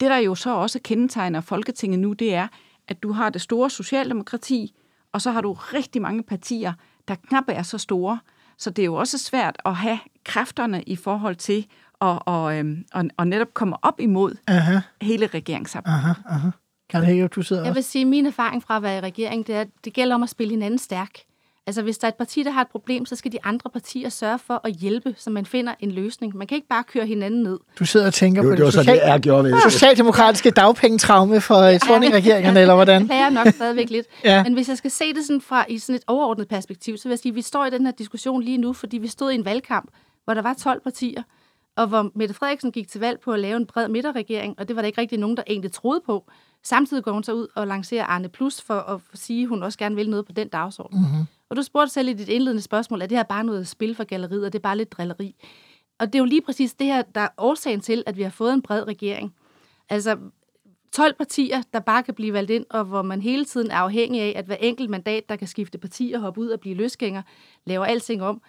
Det, 0.00 0.10
der 0.10 0.16
jo 0.16 0.34
så 0.34 0.54
også 0.54 0.80
kendetegner 0.84 1.40
Folketinget 1.40 2.00
nu, 2.00 2.12
det 2.12 2.34
er, 2.34 2.48
at 2.88 3.02
du 3.02 3.12
har 3.12 3.30
det 3.30 3.40
store 3.40 3.70
socialdemokrati, 3.70 4.74
og 5.12 5.22
så 5.22 5.30
har 5.30 5.40
du 5.40 5.52
rigtig 5.52 6.02
mange 6.02 6.22
partier, 6.22 6.72
der 7.08 7.14
knap 7.14 7.44
er 7.48 7.62
så 7.62 7.78
store. 7.78 8.18
Så 8.58 8.70
det 8.70 8.82
er 8.82 8.86
jo 8.86 8.94
også 8.94 9.18
svært 9.18 9.56
at 9.64 9.76
have 9.76 9.98
kræfterne 10.24 10.82
i 10.82 10.96
forhold 10.96 11.36
til 11.36 11.66
og, 11.94 12.22
og, 12.26 12.58
øhm, 12.58 12.84
og, 12.92 13.04
og 13.16 13.26
netop 13.26 13.54
kommer 13.54 13.76
op 13.82 14.00
imod 14.00 14.36
aha. 14.46 14.78
hele 15.02 15.26
regeringsapparatet. 15.26 16.22
Aha, 16.26 16.36
aha. 16.36 16.48
Karl 16.90 17.04
Hæger, 17.04 17.26
du 17.26 17.42
sidder 17.42 17.64
Jeg 17.64 17.74
vil 17.74 17.84
sige, 17.84 18.02
at 18.02 18.08
min 18.08 18.26
erfaring 18.26 18.62
fra 18.62 18.76
at 18.76 18.82
være 18.82 18.96
i 18.96 19.00
regering, 19.00 19.46
det 19.46 19.54
er, 19.54 19.60
at 19.60 19.68
det 19.84 19.92
gælder 19.92 20.14
om 20.14 20.22
at 20.22 20.28
spille 20.28 20.50
hinanden 20.50 20.78
stærk. 20.78 21.18
Altså, 21.66 21.82
hvis 21.82 21.98
der 21.98 22.06
er 22.06 22.10
et 22.10 22.14
parti, 22.14 22.42
der 22.42 22.50
har 22.50 22.60
et 22.60 22.68
problem, 22.68 23.06
så 23.06 23.16
skal 23.16 23.32
de 23.32 23.38
andre 23.44 23.70
partier 23.70 24.08
sørge 24.08 24.38
for 24.38 24.60
at 24.64 24.72
hjælpe, 24.72 25.14
så 25.18 25.30
man 25.30 25.46
finder 25.46 25.74
en 25.80 25.90
løsning. 25.90 26.36
Man 26.36 26.46
kan 26.46 26.56
ikke 26.56 26.68
bare 26.68 26.84
køre 26.84 27.06
hinanden 27.06 27.42
ned. 27.42 27.58
Du 27.78 27.84
sidder 27.84 28.06
og 28.06 28.14
tænker 28.14 28.42
jo, 28.42 28.48
på 28.48 28.56
det, 28.56 28.64
det 28.64 28.72
social... 28.72 28.96
det 28.96 29.08
er 29.08 29.18
gjort, 29.18 29.46
socialdemokratiske 29.62 30.50
dagpengetraume 30.50 31.40
for 31.40 31.62
ja, 31.62 31.78
Thorning-regeringerne, 31.78 32.60
eller 32.64 32.74
hvordan? 32.74 33.02
Det 33.02 33.10
er 33.10 33.30
nok 33.30 33.46
stadigvæk 33.48 33.90
lidt. 33.90 34.06
ja. 34.24 34.42
Men 34.42 34.54
hvis 34.54 34.68
jeg 34.68 34.78
skal 34.78 34.90
se 34.90 35.14
det 35.14 35.24
sådan 35.26 35.40
fra 35.40 35.64
i 35.68 35.78
sådan 35.78 35.94
et 35.96 36.02
overordnet 36.06 36.48
perspektiv, 36.48 36.96
så 36.96 37.04
vil 37.04 37.10
jeg 37.10 37.18
sige, 37.18 37.32
at 37.32 37.36
vi 37.36 37.42
står 37.42 37.66
i 37.66 37.70
den 37.70 37.84
her 37.86 37.92
diskussion 37.92 38.42
lige 38.42 38.58
nu, 38.58 38.72
fordi 38.72 38.98
vi 38.98 39.08
stod 39.08 39.32
i 39.32 39.34
en 39.34 39.44
valgkamp, 39.44 39.90
hvor 40.24 40.34
der 40.34 40.42
var 40.42 40.54
12 40.54 40.80
partier, 40.80 41.22
og 41.76 41.86
hvor 41.86 42.10
Mette 42.14 42.34
Frederiksen 42.34 42.72
gik 42.72 42.88
til 42.88 43.00
valg 43.00 43.20
på 43.20 43.32
at 43.32 43.40
lave 43.40 43.56
en 43.56 43.66
bred 43.66 43.88
midterregering, 43.88 44.54
og 44.58 44.68
det 44.68 44.76
var 44.76 44.82
der 44.82 44.86
ikke 44.86 45.00
rigtig 45.00 45.18
nogen, 45.18 45.36
der 45.36 45.42
egentlig 45.46 45.72
troede 45.72 46.00
på. 46.06 46.24
Samtidig 46.62 47.04
går 47.04 47.12
hun 47.12 47.22
så 47.22 47.32
ud 47.32 47.46
og 47.54 47.66
lancerer 47.66 48.04
Arne 48.04 48.28
Plus 48.28 48.62
for 48.62 48.74
at 48.74 49.00
sige, 49.14 49.42
at 49.42 49.48
hun 49.48 49.62
også 49.62 49.78
gerne 49.78 49.96
vil 49.96 50.10
noget 50.10 50.26
på 50.26 50.32
den 50.32 50.48
dagsorden. 50.48 51.00
Mm-hmm. 51.00 51.26
Og 51.54 51.58
du 51.58 51.62
spurgte 51.62 51.92
selv 51.92 52.08
i 52.08 52.12
dit 52.12 52.28
indledende 52.28 52.62
spørgsmål, 52.62 53.02
at 53.02 53.10
det 53.10 53.18
her 53.18 53.22
bare 53.22 53.44
noget 53.44 53.68
spil 53.68 53.94
for 53.94 54.04
galleriet, 54.04 54.46
og 54.46 54.52
det 54.52 54.58
er 54.58 54.62
bare 54.62 54.76
lidt 54.76 54.92
drilleri. 54.92 55.34
Og 55.98 56.06
det 56.06 56.14
er 56.14 56.18
jo 56.18 56.24
lige 56.24 56.42
præcis 56.42 56.74
det 56.74 56.86
her, 56.86 57.02
der 57.02 57.20
er 57.20 57.28
årsagen 57.38 57.80
til, 57.80 58.02
at 58.06 58.16
vi 58.16 58.22
har 58.22 58.30
fået 58.30 58.54
en 58.54 58.62
bred 58.62 58.86
regering. 58.86 59.34
Altså, 59.88 60.18
12 60.92 61.14
partier, 61.14 61.62
der 61.72 61.80
bare 61.80 62.02
kan 62.02 62.14
blive 62.14 62.32
valgt 62.32 62.50
ind, 62.50 62.66
og 62.70 62.84
hvor 62.84 63.02
man 63.02 63.22
hele 63.22 63.44
tiden 63.44 63.70
er 63.70 63.76
afhængig 63.76 64.20
af, 64.20 64.32
at 64.36 64.44
hver 64.44 64.56
enkelt 64.56 64.90
mandat, 64.90 65.28
der 65.28 65.36
kan 65.36 65.48
skifte 65.48 65.78
parti 65.78 66.12
og 66.14 66.20
hoppe 66.20 66.40
ud 66.40 66.48
og 66.48 66.60
blive 66.60 66.74
løsgænger, 66.74 67.22
laver 67.64 67.84
alting 67.84 68.22
om. 68.22 68.42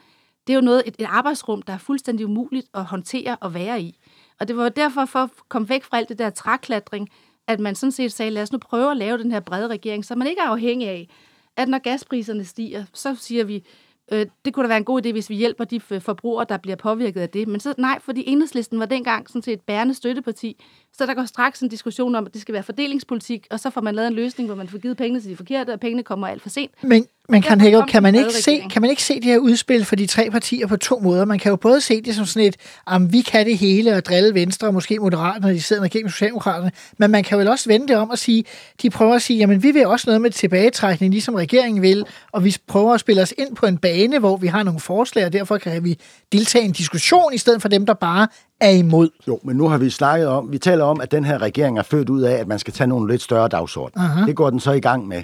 Det 0.48 0.54
er 0.54 0.58
jo 0.58 0.62
noget, 0.62 0.84
et, 0.86 0.96
et 1.00 1.08
arbejdsrum, 1.10 1.62
der 1.62 1.74
er 1.74 1.78
fuldstændig 1.78 2.26
umuligt 2.26 2.68
at 2.74 2.86
håndtere 2.86 3.36
og 3.41 3.54
være 3.54 3.82
i. 3.82 4.00
Og 4.39 4.48
det 4.48 4.58
var 4.58 4.70
derfor 4.70 5.06
for 5.06 5.20
at 5.20 5.30
komme 5.50 5.70
væk 5.70 5.84
fra 5.84 5.98
alt 5.98 6.10
det 6.10 6.20
der 6.20 6.30
træklatring, 6.30 7.10
at 7.48 7.60
man 7.60 7.76
sådan 7.76 7.91
set 7.91 8.13
sagde, 8.13 8.32
lad 8.32 8.44
os 8.44 8.52
nu 8.52 8.58
prøve 8.58 8.91
at 8.91 8.98
lave 8.98 9.18
den 9.18 9.32
her 9.32 9.39
brede 9.39 9.68
regering, 9.68 10.06
så 10.06 10.15
man 10.15 10.28
ikke 10.28 10.41
er 10.41 10.50
afhængig 10.50 10.88
af, 10.88 11.10
at 11.58 11.68
når 11.70 11.80
gaspriserne 11.80 12.46
stiger, 12.46 12.86
så 12.94 13.15
siger 13.15 13.44
vi, 13.44 13.63
øh, 14.12 14.26
det 14.46 14.54
kunne 14.54 14.63
da 14.63 14.68
være 14.68 14.78
en 14.78 14.86
god 14.86 15.06
idé, 15.06 15.12
hvis 15.12 15.30
vi 15.30 15.36
hjælper 15.36 15.63
de 15.63 15.80
forbrugere, 15.80 16.46
der 16.50 16.58
bliver 16.58 16.76
påvirket 16.76 17.22
af 17.22 17.30
det. 17.30 17.48
Men 17.48 17.60
så 17.60 17.74
nej, 17.78 18.00
fordi 18.00 18.24
enhedslisten 18.28 18.80
var 18.80 18.86
dengang 18.86 19.30
sådan 19.30 19.41
set 19.41 19.54
et 19.54 19.62
bærende 19.62 19.94
støtteparti, 19.94 20.63
så 20.94 21.06
der 21.06 21.13
går 21.13 21.26
straks 21.26 21.62
en 21.62 21.70
diskussion 21.70 22.15
om, 22.15 22.26
at 22.26 22.34
det 22.34 22.41
skal 22.41 22.54
være 22.54 22.63
fordelingspolitik, 22.63 23.48
og 23.52 23.60
så 23.60 23.70
får 23.70 23.82
man 23.82 23.96
lavet 23.96 24.08
en 24.08 24.13
løsning, 24.13 24.48
hvor 24.48 24.56
man 24.56 24.68
får 24.68 24.78
givet 24.78 24.98
pengene 24.98 25.22
til 25.22 25.30
de 25.32 25.36
forkerte, 25.36 25.74
og 25.74 25.80
pengene 25.80 26.04
kommer 26.04 26.28
alt 26.28 26.41
for 26.41 26.50
sent. 26.50 26.72
Men, 26.84 27.06
men 27.30 27.42
kan, 27.42 27.62
Hækker, 27.62 27.86
kan, 27.86 28.04
man 28.04 28.16
ikke 28.16 28.34
se, 28.34 28.64
kan 28.72 28.82
man 28.82 28.92
ikke 28.92 29.04
se 29.04 29.16
det 29.16 29.24
her 29.24 29.38
udspil 29.38 29.86
for 29.86 29.96
de 29.96 30.06
tre 30.06 30.30
partier 30.32 30.68
på 30.68 30.78
to 30.78 31.00
måder? 31.00 31.26
Man 31.26 31.40
kan 31.40 31.50
jo 31.50 31.56
både 31.56 31.82
se 31.82 32.02
det 32.02 32.16
som 32.16 32.26
sådan 32.26 32.48
et, 32.48 32.56
om 32.86 33.14
vi 33.14 33.22
kan 33.22 33.46
det 33.46 33.58
hele 33.58 33.96
og 33.96 34.06
drille 34.06 34.34
Venstre 34.34 34.68
og 34.68 34.74
måske 34.74 35.00
Moderaterne, 35.00 35.54
de 35.54 35.62
sidder 35.62 35.88
gennem 35.88 36.10
Socialdemokraterne, 36.10 36.72
men 36.98 37.12
man 37.12 37.24
kan 37.24 37.38
vel 37.38 37.48
også 37.48 37.70
vende 37.70 37.88
det 37.88 37.96
om 37.96 38.10
og 38.10 38.18
sige, 38.18 38.46
de 38.82 38.90
prøver 38.90 39.16
at 39.16 39.22
sige, 39.22 39.38
jamen 39.38 39.64
vi 39.64 39.72
vil 39.72 39.88
også 39.88 40.04
noget 40.08 40.22
med 40.22 40.32
tilbagetrækning, 40.32 41.12
ligesom 41.12 41.36
regeringen 41.36 41.82
vil, 41.82 42.06
og 42.32 42.44
vi 42.44 42.58
prøver 42.68 42.94
at 42.94 43.00
spille 43.00 43.22
os 43.22 43.34
ind 43.38 43.56
på 43.56 43.66
en 43.66 43.78
bane, 43.78 44.20
hvor 44.20 44.38
vi 44.38 44.48
har 44.48 44.64
nogle 44.64 44.80
forslag, 44.80 45.26
og 45.26 45.34
derfor 45.34 45.58
kan 45.58 45.84
vi 45.84 46.00
deltage 46.32 46.64
i 46.64 46.68
en 46.68 46.74
diskussion, 46.74 47.34
i 47.34 47.38
stedet 47.38 47.62
for 47.62 47.70
dem, 47.70 47.86
der 47.86 47.94
bare 47.94 48.28
er 48.60 48.70
imod. 48.70 49.10
Jo, 49.28 49.40
men 49.44 49.56
nu 49.58 49.68
har 49.68 49.78
vi 49.78 49.90
snakket 49.90 50.28
om, 50.28 50.52
vi 50.52 50.58
taler 50.58 50.84
om, 50.84 51.02
at 51.02 51.12
den 51.12 51.26
her 51.26 51.42
regering 51.42 51.80
er 51.80 51.84
født 51.84 52.10
ud 52.10 52.22
af, 52.22 52.34
at 52.34 52.48
man 52.48 52.60
skal 52.60 52.74
tage 52.74 52.88
nogle 52.88 53.12
lidt 53.12 53.22
større 53.22 53.48
dagsorden. 53.48 54.02
Aha. 54.02 54.26
Det 54.26 54.36
går 54.36 54.50
den 54.50 54.60
så 54.60 54.72
i 54.72 54.80
gang 54.80 55.08
med. 55.08 55.24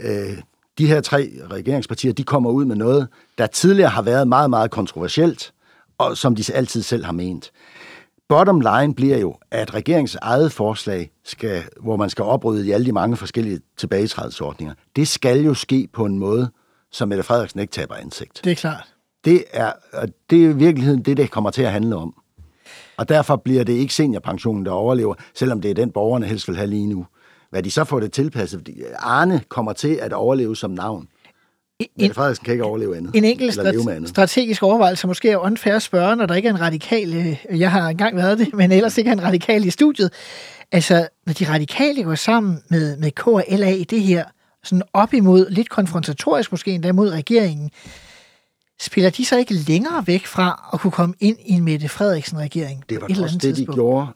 Øh, 0.00 0.38
de 0.82 0.86
her 0.86 1.00
tre 1.00 1.30
regeringspartier, 1.50 2.12
de 2.12 2.24
kommer 2.24 2.50
ud 2.50 2.64
med 2.64 2.76
noget, 2.76 3.08
der 3.38 3.46
tidligere 3.46 3.90
har 3.90 4.02
været 4.02 4.28
meget, 4.28 4.50
meget 4.50 4.70
kontroversielt, 4.70 5.52
og 5.98 6.16
som 6.16 6.36
de 6.36 6.44
altid 6.54 6.82
selv 6.82 7.04
har 7.04 7.12
ment. 7.12 7.52
Bottom 8.28 8.60
line 8.60 8.94
bliver 8.94 9.18
jo, 9.18 9.36
at 9.50 9.74
regeringens 9.74 10.14
eget 10.22 10.52
forslag, 10.52 11.10
skal, 11.24 11.62
hvor 11.82 11.96
man 11.96 12.10
skal 12.10 12.24
oprydde 12.24 12.66
i 12.66 12.70
alle 12.70 12.86
de 12.86 12.92
mange 12.92 13.16
forskellige 13.16 13.60
tilbagetrædelsordninger, 13.76 14.74
det 14.96 15.08
skal 15.08 15.40
jo 15.44 15.54
ske 15.54 15.88
på 15.92 16.04
en 16.04 16.18
måde, 16.18 16.50
som 16.92 17.08
Mette 17.08 17.24
Frederiksen 17.24 17.60
ikke 17.60 17.72
taber 17.72 17.94
ansigt. 17.94 18.40
Det 18.44 18.52
er 18.52 18.56
klart. 18.56 18.94
Det 19.24 19.44
er, 19.52 19.72
det 20.30 20.44
er 20.44 20.48
i 20.48 20.52
virkeligheden 20.52 21.02
det, 21.02 21.16
det 21.16 21.30
kommer 21.30 21.50
til 21.50 21.62
at 21.62 21.72
handle 21.72 21.96
om. 21.96 22.14
Og 22.96 23.08
derfor 23.08 23.36
bliver 23.36 23.64
det 23.64 23.72
ikke 23.72 23.94
seniorpensionen, 23.94 24.66
der 24.66 24.72
overlever, 24.72 25.14
selvom 25.34 25.60
det 25.60 25.70
er 25.70 25.74
den, 25.74 25.90
borgerne 25.90 26.26
helst 26.26 26.48
vil 26.48 26.56
have 26.56 26.70
lige 26.70 26.86
nu. 26.86 27.06
Hvad 27.52 27.62
de 27.62 27.70
så 27.70 27.84
får 27.84 28.00
det 28.00 28.12
tilpasset, 28.12 28.60
fordi 28.60 28.82
Arne 28.98 29.40
kommer 29.48 29.72
til 29.72 29.94
at 29.94 30.12
overleve 30.12 30.56
som 30.56 30.70
navn. 30.70 31.08
En, 31.78 31.86
Mette 31.98 32.14
Frederiksen 32.14 32.44
kan 32.44 32.52
ikke 32.54 32.64
overleve 32.64 32.96
andet. 32.96 33.14
En 33.14 33.24
enkelt 33.24 33.52
strate- 33.54 34.06
strategisk 34.06 34.62
overvejelse, 34.62 35.06
måske 35.06 35.30
er 35.30 35.36
unfair 35.36 35.74
at 35.74 35.82
spørge, 35.82 36.16
når 36.16 36.26
der 36.26 36.34
ikke 36.34 36.48
er 36.48 36.52
en 36.52 36.60
radikal, 36.60 37.14
øh, 37.14 37.60
jeg 37.60 37.70
har 37.70 37.88
engang 37.88 38.16
været 38.16 38.38
det, 38.38 38.54
men 38.60 38.72
ellers 38.72 38.98
ikke 38.98 39.08
er 39.08 39.12
en 39.12 39.22
radikal 39.22 39.64
i 39.64 39.70
studiet. 39.70 40.12
Altså, 40.72 41.08
når 41.26 41.32
de 41.32 41.48
radikale 41.48 42.02
går 42.02 42.14
sammen 42.14 42.58
med, 42.70 42.96
med 42.96 43.10
KLA 43.10 43.70
i 43.70 43.84
det 43.84 44.00
her, 44.02 44.24
sådan 44.62 44.82
op 44.92 45.14
imod, 45.14 45.50
lidt 45.50 45.68
konfrontatorisk 45.70 46.50
måske 46.52 46.70
endda 46.70 46.92
mod 46.92 47.10
regeringen, 47.10 47.70
spiller 48.80 49.10
de 49.10 49.24
så 49.24 49.38
ikke 49.38 49.54
længere 49.54 50.06
væk 50.06 50.26
fra 50.26 50.70
at 50.72 50.80
kunne 50.80 50.90
komme 50.90 51.14
ind 51.20 51.36
i 51.46 51.52
en 51.52 51.64
Mette 51.64 51.88
Frederiksen-regering? 51.88 52.84
Det 52.88 53.00
var 53.00 53.22
også 53.22 53.38
det, 53.42 53.56
de 53.56 53.66
gjorde 53.66 54.06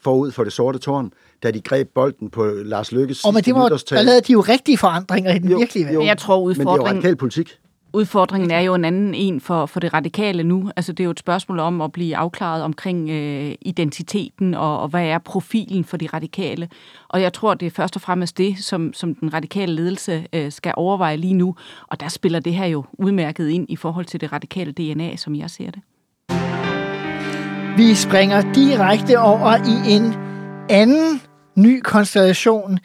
forud 0.00 0.32
for 0.32 0.44
det 0.44 0.52
sorte 0.52 0.78
tårn, 0.78 1.12
da 1.42 1.50
de 1.50 1.60
greb 1.60 1.88
bolden 1.94 2.30
på 2.30 2.44
Lars 2.64 2.92
Lykkes 2.92 3.24
Og 3.24 3.34
men 3.34 3.42
det 3.42 3.54
var, 3.54 3.68
der 3.68 4.02
lavede 4.02 4.20
de 4.20 4.32
jo 4.32 4.40
rigtige 4.40 4.78
forandringer 4.78 5.34
i 5.34 5.38
den 5.38 5.50
jo, 5.50 5.58
virkelige 5.58 5.86
verden. 5.86 6.06
Jeg 6.06 6.18
tror, 6.18 6.40
udfordringen... 6.40 6.66
Men 6.66 6.78
det 6.78 6.88
er 6.88 6.90
jo 6.90 6.96
radikal 6.96 7.16
politik. 7.16 7.58
Udfordringen 7.94 8.50
er 8.50 8.60
jo 8.60 8.74
en 8.74 8.84
anden 8.84 9.14
en 9.14 9.40
for, 9.40 9.66
for 9.66 9.80
det 9.80 9.94
radikale 9.94 10.42
nu. 10.42 10.70
Altså, 10.76 10.92
det 10.92 11.00
er 11.00 11.04
jo 11.04 11.10
et 11.10 11.18
spørgsmål 11.18 11.58
om 11.58 11.80
at 11.80 11.92
blive 11.92 12.16
afklaret 12.16 12.62
omkring 12.62 13.10
øh, 13.10 13.54
identiteten 13.60 14.54
og, 14.54 14.80
og 14.80 14.88
hvad 14.88 15.04
er 15.04 15.18
profilen 15.18 15.84
for 15.84 15.96
de 15.96 16.08
radikale. 16.12 16.68
Og 17.08 17.22
jeg 17.22 17.32
tror, 17.32 17.54
det 17.54 17.66
er 17.66 17.70
først 17.70 17.96
og 17.96 18.02
fremmest 18.02 18.38
det, 18.38 18.58
som, 18.58 18.92
som 18.92 19.14
den 19.14 19.34
radikale 19.34 19.74
ledelse 19.74 20.26
øh, 20.32 20.52
skal 20.52 20.74
overveje 20.76 21.16
lige 21.16 21.34
nu. 21.34 21.54
Og 21.88 22.00
der 22.00 22.08
spiller 22.08 22.40
det 22.40 22.54
her 22.54 22.66
jo 22.66 22.84
udmærket 22.92 23.48
ind 23.48 23.66
i 23.68 23.76
forhold 23.76 24.04
til 24.04 24.20
det 24.20 24.32
radikale 24.32 24.72
DNA, 24.72 25.16
som 25.16 25.34
jeg 25.34 25.50
ser 25.50 25.70
det. 25.70 25.80
Vi 27.76 27.94
springer 27.94 28.52
direkte 28.52 29.18
over 29.18 29.56
i 29.56 29.94
en 29.94 30.14
anden 30.70 31.20
ny 31.54 31.80
konstellation. 31.80 32.78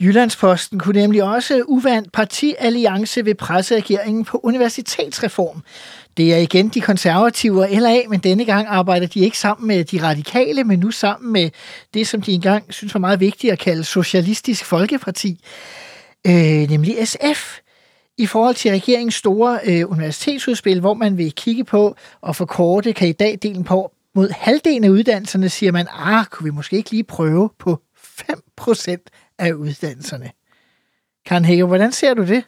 Jyllandsposten 0.00 0.78
kunne 0.78 1.00
nemlig 1.00 1.22
også 1.22 1.62
uvandt 1.66 2.12
partialliance 2.12 3.24
ved 3.24 3.34
presseregeringen 3.34 4.24
på 4.24 4.40
universitetsreform. 4.42 5.62
Det 6.16 6.34
er 6.34 6.38
igen 6.38 6.68
de 6.68 6.80
konservative 6.80 7.62
og 7.62 7.68
LA, 7.70 7.98
men 8.08 8.20
denne 8.20 8.44
gang 8.44 8.66
arbejder 8.68 9.06
de 9.06 9.20
ikke 9.20 9.38
sammen 9.38 9.68
med 9.68 9.84
de 9.84 10.02
radikale, 10.02 10.64
men 10.64 10.78
nu 10.78 10.90
sammen 10.90 11.32
med 11.32 11.50
det, 11.94 12.06
som 12.06 12.22
de 12.22 12.32
engang 12.32 12.64
synes 12.70 12.94
var 12.94 13.00
meget 13.00 13.20
vigtigt 13.20 13.52
at 13.52 13.58
kalde 13.58 13.84
Socialistisk 13.84 14.64
Folkeparti, 14.64 15.40
øh, 16.26 16.70
nemlig 16.70 17.08
SF 17.08 17.58
i 18.18 18.26
forhold 18.26 18.54
til 18.54 18.70
regeringens 18.70 19.14
store 19.14 19.58
øh, 19.64 19.90
universitetsudspil, 19.90 20.80
hvor 20.80 20.94
man 20.94 21.18
vil 21.18 21.32
kigge 21.32 21.64
på 21.64 21.96
og 22.20 22.36
forkorte 22.36 22.92
kan 22.92 23.08
i 23.08 23.12
dag 23.12 23.38
delen 23.42 23.64
på 23.64 23.90
mod 24.14 24.30
halvdelen 24.30 24.84
af 24.84 24.88
uddannelserne, 24.88 25.48
siger 25.48 25.72
man, 25.72 25.86
ah, 25.90 26.24
kunne 26.24 26.44
vi 26.44 26.50
måske 26.50 26.76
ikke 26.76 26.90
lige 26.90 27.04
prøve 27.04 27.50
på 27.58 27.80
5% 28.20 28.96
af 29.38 29.52
uddannelserne. 29.52 30.30
Karen 31.24 31.44
Hækker, 31.44 31.66
hvordan 31.66 31.92
ser 31.92 32.14
du 32.14 32.26
det? 32.26 32.44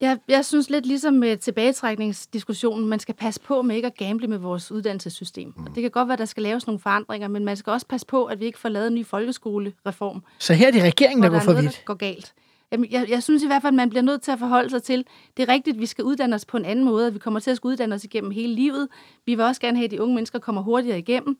Jeg, 0.00 0.18
jeg 0.28 0.44
synes 0.44 0.70
lidt 0.70 0.86
ligesom 0.86 1.14
med 1.14 1.36
tilbagetrækningsdiskussionen, 1.36 2.88
man 2.88 2.98
skal 2.98 3.14
passe 3.14 3.40
på 3.40 3.62
med 3.62 3.76
ikke 3.76 3.86
at 3.86 3.96
gamble 3.96 4.26
med 4.26 4.38
vores 4.38 4.72
uddannelsessystem. 4.72 5.54
Mm. 5.56 5.66
Det 5.66 5.82
kan 5.82 5.90
godt 5.90 6.08
være, 6.08 6.12
at 6.12 6.18
der 6.18 6.24
skal 6.24 6.42
laves 6.42 6.66
nogle 6.66 6.78
forandringer, 6.78 7.28
men 7.28 7.44
man 7.44 7.56
skal 7.56 7.70
også 7.70 7.86
passe 7.86 8.06
på, 8.06 8.24
at 8.24 8.40
vi 8.40 8.44
ikke 8.44 8.58
får 8.58 8.68
lavet 8.68 8.86
en 8.86 8.94
ny 8.94 9.06
folkeskolereform. 9.06 10.22
Så 10.38 10.54
her 10.54 10.66
er 10.66 10.70
det 10.70 10.82
regeringen, 10.82 11.22
der 11.22 11.28
går 11.28 11.38
for 11.38 11.52
vidt? 11.52 11.64
Der 11.64 11.84
går 11.84 11.94
galt. 11.94 12.34
Jamen, 12.72 12.90
jeg, 12.90 13.10
jeg 13.10 13.22
synes 13.22 13.42
i 13.42 13.46
hvert 13.46 13.62
fald, 13.62 13.70
at 13.70 13.76
man 13.76 13.90
bliver 13.90 14.02
nødt 14.02 14.22
til 14.22 14.30
at 14.30 14.38
forholde 14.38 14.70
sig 14.70 14.82
til, 14.82 15.06
det 15.36 15.48
er 15.48 15.52
rigtigt, 15.52 15.74
at 15.74 15.80
vi 15.80 15.86
skal 15.86 16.04
uddanne 16.04 16.36
os 16.36 16.44
på 16.44 16.56
en 16.56 16.64
anden 16.64 16.84
måde, 16.84 17.12
vi 17.12 17.18
kommer 17.18 17.40
til 17.40 17.50
at 17.50 17.56
skulle 17.56 17.72
uddanne 17.72 17.94
os 17.94 18.04
igennem 18.04 18.30
hele 18.30 18.54
livet. 18.54 18.88
Vi 19.26 19.34
vil 19.34 19.44
også 19.44 19.60
gerne 19.60 19.76
have, 19.76 19.84
at 19.84 19.90
de 19.90 20.02
unge 20.02 20.14
mennesker 20.14 20.38
kommer 20.38 20.62
hurtigere 20.62 20.98
igennem. 20.98 21.38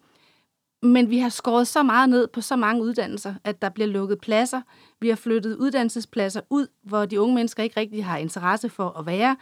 Men 0.83 1.11
vi 1.11 1.19
har 1.19 1.29
skåret 1.29 1.67
så 1.67 1.83
meget 1.83 2.09
ned 2.09 2.27
på 2.27 2.41
så 2.41 2.57
mange 2.57 2.83
uddannelser, 2.83 3.35
at 3.45 3.63
der 3.63 3.69
bliver 3.69 3.87
lukket 3.87 4.21
pladser. 4.21 4.61
Vi 5.01 5.09
har 5.09 5.17
flyttet 5.17 5.57
uddannelsespladser 5.57 6.41
ud, 6.51 6.67
hvor 6.83 7.05
de 7.07 7.21
unge 7.21 7.35
mennesker 7.35 7.63
ikke 7.63 7.81
rigtig 7.81 8.05
har 8.05 8.17
interesse 8.17 8.69
for 8.69 8.99
at 8.99 9.07
være. 9.07 9.37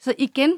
Så 0.00 0.14
igen, 0.18 0.52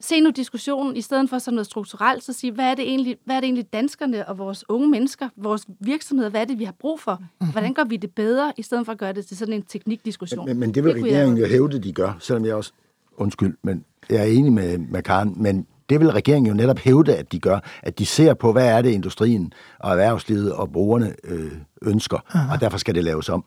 se 0.00 0.20
nu 0.20 0.30
diskussionen, 0.30 0.96
i 0.96 1.00
stedet 1.00 1.30
for 1.30 1.38
sådan 1.38 1.54
noget 1.54 1.66
strukturelt, 1.66 2.24
så 2.24 2.32
sige, 2.32 2.52
hvad 2.52 2.64
er 2.64 2.74
det 2.74 2.84
egentlig, 2.84 3.16
hvad 3.24 3.36
er 3.36 3.40
det 3.40 3.46
egentlig 3.46 3.72
danskerne 3.72 4.28
og 4.28 4.38
vores 4.38 4.64
unge 4.68 4.88
mennesker, 4.88 5.28
vores 5.36 5.66
virksomheder, 5.80 6.30
hvad 6.30 6.40
er 6.40 6.44
det, 6.44 6.58
vi 6.58 6.64
har 6.64 6.74
brug 6.78 7.00
for? 7.00 7.22
Mhm. 7.40 7.50
Hvordan 7.50 7.74
gør 7.74 7.84
vi 7.84 7.96
det 7.96 8.10
bedre, 8.10 8.52
i 8.56 8.62
stedet 8.62 8.84
for 8.86 8.92
at 8.92 8.98
gøre 8.98 9.12
det 9.12 9.26
til 9.26 9.36
sådan 9.36 9.54
en 9.54 9.62
teknikdiskussion? 9.62 10.46
Men, 10.46 10.58
men 10.58 10.74
det 10.74 10.84
vil 10.84 10.94
det 10.94 11.04
regeringen 11.04 11.38
jo 11.38 11.46
hævde, 11.46 11.78
de 11.78 11.92
gør, 11.92 12.16
selvom 12.20 12.44
jeg 12.44 12.54
også, 12.54 12.72
undskyld, 13.16 13.56
men 13.62 13.84
jeg 14.10 14.18
er 14.18 14.24
enig 14.24 14.52
med, 14.52 14.78
med 14.78 15.02
Karen, 15.02 15.34
men 15.36 15.66
det 15.92 16.00
vil 16.00 16.10
regeringen 16.10 16.46
jo 16.46 16.54
netop 16.54 16.78
hævde, 16.78 17.16
at 17.16 17.32
de 17.32 17.38
gør, 17.38 17.58
at 17.82 17.98
de 17.98 18.06
ser 18.06 18.34
på, 18.34 18.52
hvad 18.52 18.66
er 18.68 18.82
det 18.82 18.90
industrien 18.90 19.52
og 19.78 19.90
erhvervslivet 19.90 20.52
og 20.52 20.72
brugerne 20.72 21.14
øh, 21.24 21.52
ønsker, 21.82 22.18
Aha. 22.34 22.54
og 22.54 22.60
derfor 22.60 22.78
skal 22.78 22.94
det 22.94 23.04
laves 23.04 23.28
om. 23.28 23.44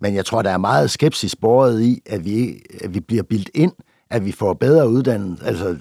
Men 0.00 0.14
jeg 0.14 0.24
tror, 0.24 0.42
der 0.42 0.50
er 0.50 0.58
meget 0.58 0.90
skepsis 0.90 1.36
borget 1.36 1.82
i, 1.82 2.02
at 2.06 2.24
vi, 2.24 2.62
at 2.84 2.94
vi 2.94 3.00
bliver 3.00 3.22
bildt 3.22 3.50
ind, 3.54 3.72
at 4.10 4.24
vi 4.24 4.32
får 4.32 4.54
bedre 4.54 4.88
uddannelse, 4.88 5.44
altså 5.44 5.76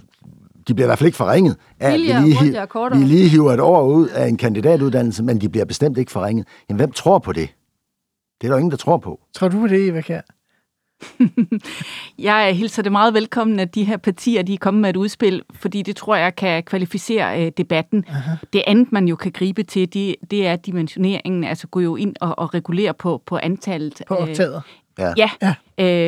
de 0.68 0.74
bliver 0.74 0.86
i 0.86 0.90
hvert 0.90 1.00
fald 1.00 1.08
ikke 1.08 1.18
forringet 1.18 1.58
af, 1.80 1.88
at 1.88 1.94
vi 1.94 1.98
lige, 1.98 2.40
vi 2.92 3.06
lige 3.06 3.30
hiver 3.30 3.54
et 3.54 3.60
år 3.60 3.84
ud 3.84 4.08
af 4.08 4.28
en 4.28 4.38
kandidatuddannelse, 4.38 5.24
men 5.24 5.42
de 5.42 5.50
bliver 5.50 5.66
bestemt 5.66 5.98
ikke 5.98 6.12
forringet. 6.12 6.48
Jamen, 6.70 6.78
hvem 6.78 6.92
tror 6.92 7.20
på 7.20 7.34
det? 7.34 7.50
Det 8.42 8.48
er 8.48 8.52
der 8.52 8.58
ingen, 8.58 8.72
der 8.72 8.78
tror 8.78 8.98
på. 8.98 9.20
Tror 9.34 9.48
du 9.48 9.60
på 9.60 9.68
det, 9.68 9.88
Eva 9.88 10.02
Kjær? 10.02 10.22
jeg 12.20 12.56
hilser 12.56 12.84
det 12.84 12.92
meget 12.92 13.14
velkommen, 13.14 13.60
at 13.60 13.76
de 13.76 13.84
her 13.84 13.98
partier 13.98 14.44
de 14.44 14.54
er 14.54 14.58
kommet 14.58 14.82
med 14.82 14.90
et 14.90 14.96
udspil, 14.96 15.42
fordi 15.54 15.82
det 15.82 15.96
tror 15.96 16.16
jeg 16.16 16.36
kan 16.36 16.64
kvalificere 16.64 17.46
øh, 17.46 17.52
debatten. 17.58 18.06
Aha. 18.08 18.32
Det 18.54 18.64
andet, 18.68 18.92
man 18.92 19.08
jo 19.08 19.16
kan 19.16 19.32
gribe 19.32 19.64
til, 19.64 19.94
det, 19.94 20.16
det 20.32 20.48
er 20.48 20.56
dimensioneringen, 20.56 21.44
altså 21.44 21.68
gå 21.68 21.80
jo 21.80 21.96
ind 21.96 22.16
og, 22.22 22.40
og 22.40 22.54
regulere 22.54 22.94
på, 22.94 23.22
på 23.26 23.40
antallet. 23.44 24.02
På 24.08 24.16
optaget. 24.16 24.62
Øh, 25.00 25.06
ja, 25.18 25.30
ja. 25.42 25.56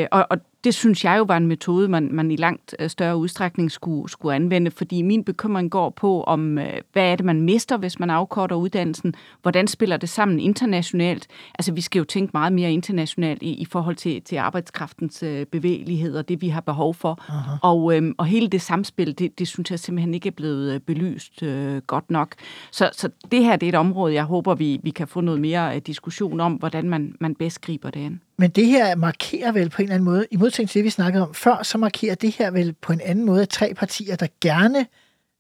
Øh, 0.02 0.08
og, 0.12 0.28
og 0.30 0.38
det 0.68 0.76
synes 0.76 1.06
jeg 1.06 1.18
jo 1.18 1.24
var 1.24 1.38
en 1.38 1.48
metode, 1.48 1.88
man, 1.88 2.10
man 2.12 2.32
i 2.32 2.36
langt 2.36 2.76
øh, 2.80 2.90
større 2.90 3.18
udstrækning 3.18 3.72
skulle, 3.72 4.10
skulle 4.10 4.36
anvende, 4.36 4.72
fordi 4.72 5.02
min 5.02 5.24
bekymring 5.24 5.72
går 5.72 5.90
på, 5.90 6.24
om 6.24 6.58
øh, 6.58 6.74
hvad 6.94 7.04
er 7.12 7.16
det, 7.16 7.26
man 7.26 7.42
mister, 7.42 7.78
hvis 7.78 8.00
man 8.00 8.10
afkorter 8.10 8.56
uddannelsen? 8.56 9.14
Hvordan 9.42 9.68
spiller 9.68 9.98
det 9.98 10.10
sammen 10.10 10.40
internationalt? 10.40 11.28
Altså, 11.60 11.72
vi 11.72 11.82
skal 11.82 12.00
jo 12.00 12.06
tænke 12.06 12.32
meget 12.34 12.54
mere 12.54 12.74
internationalt 12.74 13.44
i, 13.44 13.54
i 13.54 13.66
forhold 13.66 13.96
til, 13.96 14.22
til 14.22 14.36
arbejdskraftens 14.36 15.24
øh, 15.24 15.46
bevægelighed 15.46 16.16
og 16.16 16.30
det, 16.30 16.42
vi 16.42 16.50
har 16.50 16.62
behov 16.62 16.94
for. 16.94 17.24
Og, 17.62 17.96
øh, 17.96 18.14
og 18.18 18.26
hele 18.26 18.48
det 18.48 18.62
samspil, 18.62 19.20
det, 19.20 19.40
det 19.40 19.48
synes 19.48 19.72
jeg 19.72 19.80
simpelthen 19.80 20.14
ikke 20.14 20.28
er 20.28 20.32
blevet 20.32 20.84
belyst 20.84 21.44
øh, 21.44 21.82
godt 21.82 22.12
nok. 22.12 22.36
Så, 22.72 22.90
så 22.94 23.10
det 23.32 23.44
her 23.44 23.56
det 23.56 23.66
er 23.66 23.72
et 23.72 23.76
område, 23.76 24.14
jeg 24.14 24.24
håber, 24.24 24.56
vi, 24.56 24.80
vi 24.84 24.90
kan 24.90 25.08
få 25.08 25.22
noget 25.22 25.42
mere 25.42 25.80
diskussion 25.80 26.40
om, 26.40 26.54
hvordan 26.54 26.90
man, 26.90 27.16
man 27.20 27.36
bedst 27.36 27.62
griber 27.62 27.90
det 27.90 28.06
an. 28.06 28.22
Men 28.40 28.50
det 28.50 28.66
her 28.66 28.96
markerer 28.96 29.52
vel 29.52 29.70
på 29.70 29.82
en 29.82 29.84
eller 29.84 29.96
anden 29.96 30.06
måde, 30.06 30.26
i 30.32 30.38
modsætning 30.58 30.70
til 30.70 30.80
det, 30.80 30.86
vi 30.86 30.90
snakkede 30.90 31.24
om 31.24 31.34
før, 31.34 31.64
så 31.64 31.78
markerer 31.78 32.16
det 32.16 32.32
her 32.32 32.52
vel 32.52 32.74
på 32.74 32.94
en 32.94 33.02
anden 33.02 33.26
måde 33.26 33.46
tre 33.46 33.74
partier, 33.74 34.16
der 34.16 34.28
gerne 34.42 34.86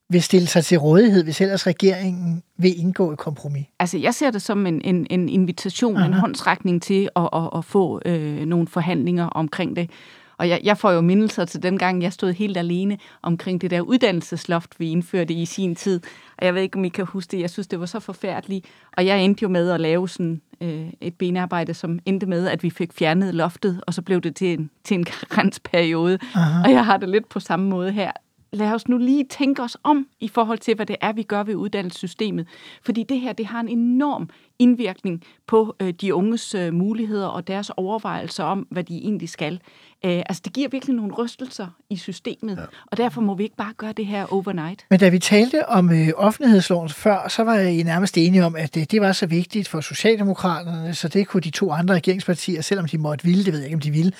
vil 0.09 0.23
stille 0.23 0.47
sig 0.47 0.65
til 0.65 0.77
rådighed, 0.77 1.23
hvis 1.23 1.41
ellers 1.41 1.67
regeringen 1.67 2.43
vil 2.57 2.79
indgå 2.79 3.11
et 3.11 3.17
kompromis. 3.17 3.65
Altså, 3.79 3.97
jeg 3.97 4.13
ser 4.13 4.31
det 4.31 4.41
som 4.41 4.65
en, 4.65 4.81
en, 4.81 5.07
en 5.09 5.29
invitation, 5.29 5.97
Aha. 5.97 6.05
en 6.05 6.13
håndsrækning 6.13 6.81
til 6.81 7.09
at, 7.15 7.29
at, 7.33 7.49
at 7.55 7.65
få 7.65 8.01
øh, 8.05 8.45
nogle 8.45 8.67
forhandlinger 8.67 9.25
omkring 9.25 9.75
det. 9.75 9.89
Og 10.37 10.49
jeg, 10.49 10.59
jeg 10.63 10.77
får 10.77 10.91
jo 10.91 11.01
mindelser 11.01 11.45
til 11.45 11.63
den 11.63 11.77
gang, 11.77 12.03
jeg 12.03 12.13
stod 12.13 12.33
helt 12.33 12.57
alene 12.57 12.97
omkring 13.21 13.61
det 13.61 13.71
der 13.71 13.81
uddannelsesloft, 13.81 14.79
vi 14.79 14.91
indførte 14.91 15.33
i 15.33 15.45
sin 15.45 15.75
tid. 15.75 16.01
Og 16.37 16.45
jeg 16.45 16.55
ved 16.55 16.61
ikke, 16.61 16.77
om 16.77 16.85
I 16.85 16.89
kan 16.89 17.05
huske 17.05 17.31
det. 17.31 17.39
Jeg 17.39 17.49
synes, 17.49 17.67
det 17.67 17.79
var 17.79 17.85
så 17.85 17.99
forfærdeligt. 17.99 18.65
Og 18.97 19.05
jeg 19.05 19.21
endte 19.23 19.43
jo 19.43 19.49
med 19.49 19.69
at 19.69 19.79
lave 19.79 20.09
sådan 20.09 20.41
øh, 20.61 20.87
et 21.01 21.15
benarbejde, 21.15 21.73
som 21.73 21.99
endte 22.05 22.25
med, 22.25 22.47
at 22.47 22.63
vi 22.63 22.69
fik 22.69 22.93
fjernet 22.93 23.35
loftet, 23.35 23.81
og 23.87 23.93
så 23.93 24.01
blev 24.01 24.21
det 24.21 24.35
til 24.35 24.59
en, 24.59 24.69
til 24.83 24.95
en 24.95 25.03
karensperiode. 25.31 26.19
Aha. 26.35 26.63
Og 26.63 26.71
jeg 26.71 26.85
har 26.85 26.97
det 26.97 27.09
lidt 27.09 27.29
på 27.29 27.39
samme 27.39 27.69
måde 27.69 27.91
her 27.91 28.11
lad 28.53 28.73
os 28.73 28.87
nu 28.87 28.97
lige 28.97 29.25
tænke 29.29 29.63
os 29.63 29.77
om 29.83 30.07
i 30.19 30.27
forhold 30.27 30.57
til, 30.57 30.75
hvad 30.75 30.85
det 30.85 30.95
er, 31.01 31.13
vi 31.13 31.23
gør 31.23 31.43
ved 31.43 31.55
uddannelsessystemet. 31.55 32.47
Fordi 32.81 33.03
det 33.03 33.19
her, 33.19 33.33
det 33.33 33.45
har 33.45 33.59
en 33.59 33.69
enorm 33.69 34.29
indvirkning 34.59 35.23
på 35.47 35.75
øh, 35.79 35.93
de 36.01 36.13
unges 36.13 36.55
øh, 36.55 36.73
muligheder 36.73 37.27
og 37.27 37.47
deres 37.47 37.71
overvejelser 37.77 38.43
om, 38.43 38.67
hvad 38.71 38.83
de 38.83 38.97
egentlig 38.97 39.29
skal. 39.29 39.59
Øh, 40.05 40.23
altså, 40.25 40.41
det 40.45 40.53
giver 40.53 40.69
virkelig 40.69 40.95
nogle 40.95 41.13
rystelser 41.13 41.67
i 41.89 41.97
systemet, 41.97 42.57
ja. 42.57 42.63
og 42.85 42.97
derfor 42.97 43.21
må 43.21 43.35
vi 43.35 43.43
ikke 43.43 43.55
bare 43.55 43.73
gøre 43.77 43.93
det 43.93 44.05
her 44.05 44.33
overnight. 44.33 44.85
Men 44.89 44.99
da 44.99 45.09
vi 45.09 45.19
talte 45.19 45.69
om 45.69 45.91
øh, 45.91 46.09
offentlighedsloven 46.15 46.89
før, 46.89 47.27
så 47.27 47.43
var 47.43 47.53
jeg 47.53 47.83
nærmest 47.83 48.17
enige 48.17 48.45
om, 48.45 48.55
at 48.55 48.75
det, 48.75 48.91
det 48.91 49.01
var 49.01 49.11
så 49.11 49.25
vigtigt 49.25 49.67
for 49.67 49.81
Socialdemokraterne, 49.81 50.95
så 50.95 51.07
det 51.07 51.27
kunne 51.27 51.41
de 51.41 51.49
to 51.49 51.71
andre 51.71 51.95
regeringspartier, 51.95 52.61
selvom 52.61 52.87
de 52.87 52.97
måtte 52.97 53.25
ville, 53.25 53.45
det 53.45 53.53
ved 53.53 53.59
jeg 53.59 53.67
ikke, 53.67 53.75
om 53.75 53.81
de 53.81 53.91
ville, 53.91 54.11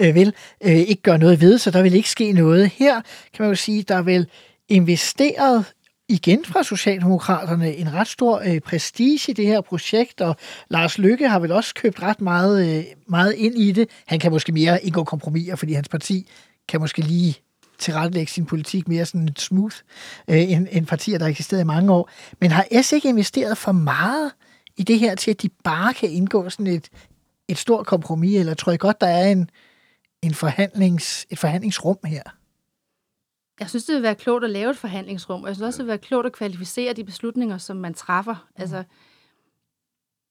øh, 0.00 0.14
vil, 0.14 0.34
øh, 0.64 0.76
ikke 0.76 1.02
gøre 1.02 1.18
noget 1.18 1.40
ved, 1.40 1.58
så 1.58 1.70
der 1.70 1.82
vil 1.82 1.94
ikke 1.94 2.10
ske 2.10 2.32
noget. 2.32 2.70
Her 2.70 2.94
kan 3.34 3.42
man 3.42 3.48
jo 3.48 3.54
sige, 3.54 3.82
der 3.82 3.94
er 3.94 4.02
vel 4.02 4.26
investeret 4.68 5.64
igen 6.08 6.44
fra 6.44 6.62
Socialdemokraterne 6.62 7.76
en 7.76 7.92
ret 7.92 8.08
stor 8.08 8.42
øh, 8.46 8.60
prestige 8.60 9.30
i 9.30 9.32
det 9.32 9.46
her 9.46 9.60
projekt, 9.60 10.20
og 10.20 10.36
Lars 10.68 10.98
Lykke 10.98 11.28
har 11.28 11.38
vel 11.38 11.52
også 11.52 11.74
købt 11.74 12.02
ret 12.02 12.20
meget, 12.20 12.78
øh, 12.78 12.84
meget 13.08 13.32
ind 13.32 13.58
i 13.58 13.72
det. 13.72 13.90
Han 14.06 14.18
kan 14.18 14.32
måske 14.32 14.52
mere 14.52 14.84
indgå 14.84 15.04
kompromiser, 15.04 15.56
fordi 15.56 15.72
hans 15.72 15.88
parti 15.88 16.28
kan 16.68 16.80
måske 16.80 17.02
lige 17.02 17.36
tilrettelægge 17.78 18.32
sin 18.32 18.46
politik 18.46 18.88
mere 18.88 19.04
sådan 19.04 19.28
smooth 19.36 19.76
øh, 20.28 20.50
end, 20.50 20.68
end 20.70 20.86
partier, 20.86 21.18
der 21.18 21.24
har 21.24 21.30
eksisteret 21.30 21.60
i 21.60 21.64
mange 21.64 21.92
år. 21.92 22.10
Men 22.40 22.50
har 22.50 22.82
S 22.82 22.92
ikke 22.92 23.08
investeret 23.08 23.58
for 23.58 23.72
meget 23.72 24.32
i 24.76 24.82
det 24.82 24.98
her 24.98 25.14
til, 25.14 25.30
at 25.30 25.42
de 25.42 25.48
bare 25.64 25.94
kan 25.94 26.10
indgå 26.10 26.50
sådan 26.50 26.66
et, 26.66 26.88
et 27.48 27.58
stort 27.58 27.86
kompromis, 27.86 28.36
eller 28.40 28.54
tror 28.54 28.72
I 28.72 28.76
godt, 28.76 29.00
der 29.00 29.06
er 29.06 29.30
en, 29.30 29.50
en 30.22 30.34
forhandlings, 30.34 31.26
et 31.30 31.38
forhandlingsrum 31.38 31.98
her? 32.04 32.22
Jeg 33.60 33.70
synes, 33.70 33.84
det 33.84 33.94
vil 33.94 34.02
være 34.02 34.14
klogt 34.14 34.44
at 34.44 34.50
lave 34.50 34.70
et 34.70 34.76
forhandlingsrum, 34.76 35.42
og 35.42 35.48
jeg 35.48 35.56
synes 35.56 35.66
også, 35.66 35.78
det 35.78 35.84
vil 35.84 35.90
være 35.90 35.98
klogt 35.98 36.26
at 36.26 36.32
kvalificere 36.32 36.92
de 36.92 37.04
beslutninger, 37.04 37.58
som 37.58 37.76
man 37.76 37.94
træffer. 37.94 38.34
Mm. 38.34 38.60
Altså, 38.60 38.84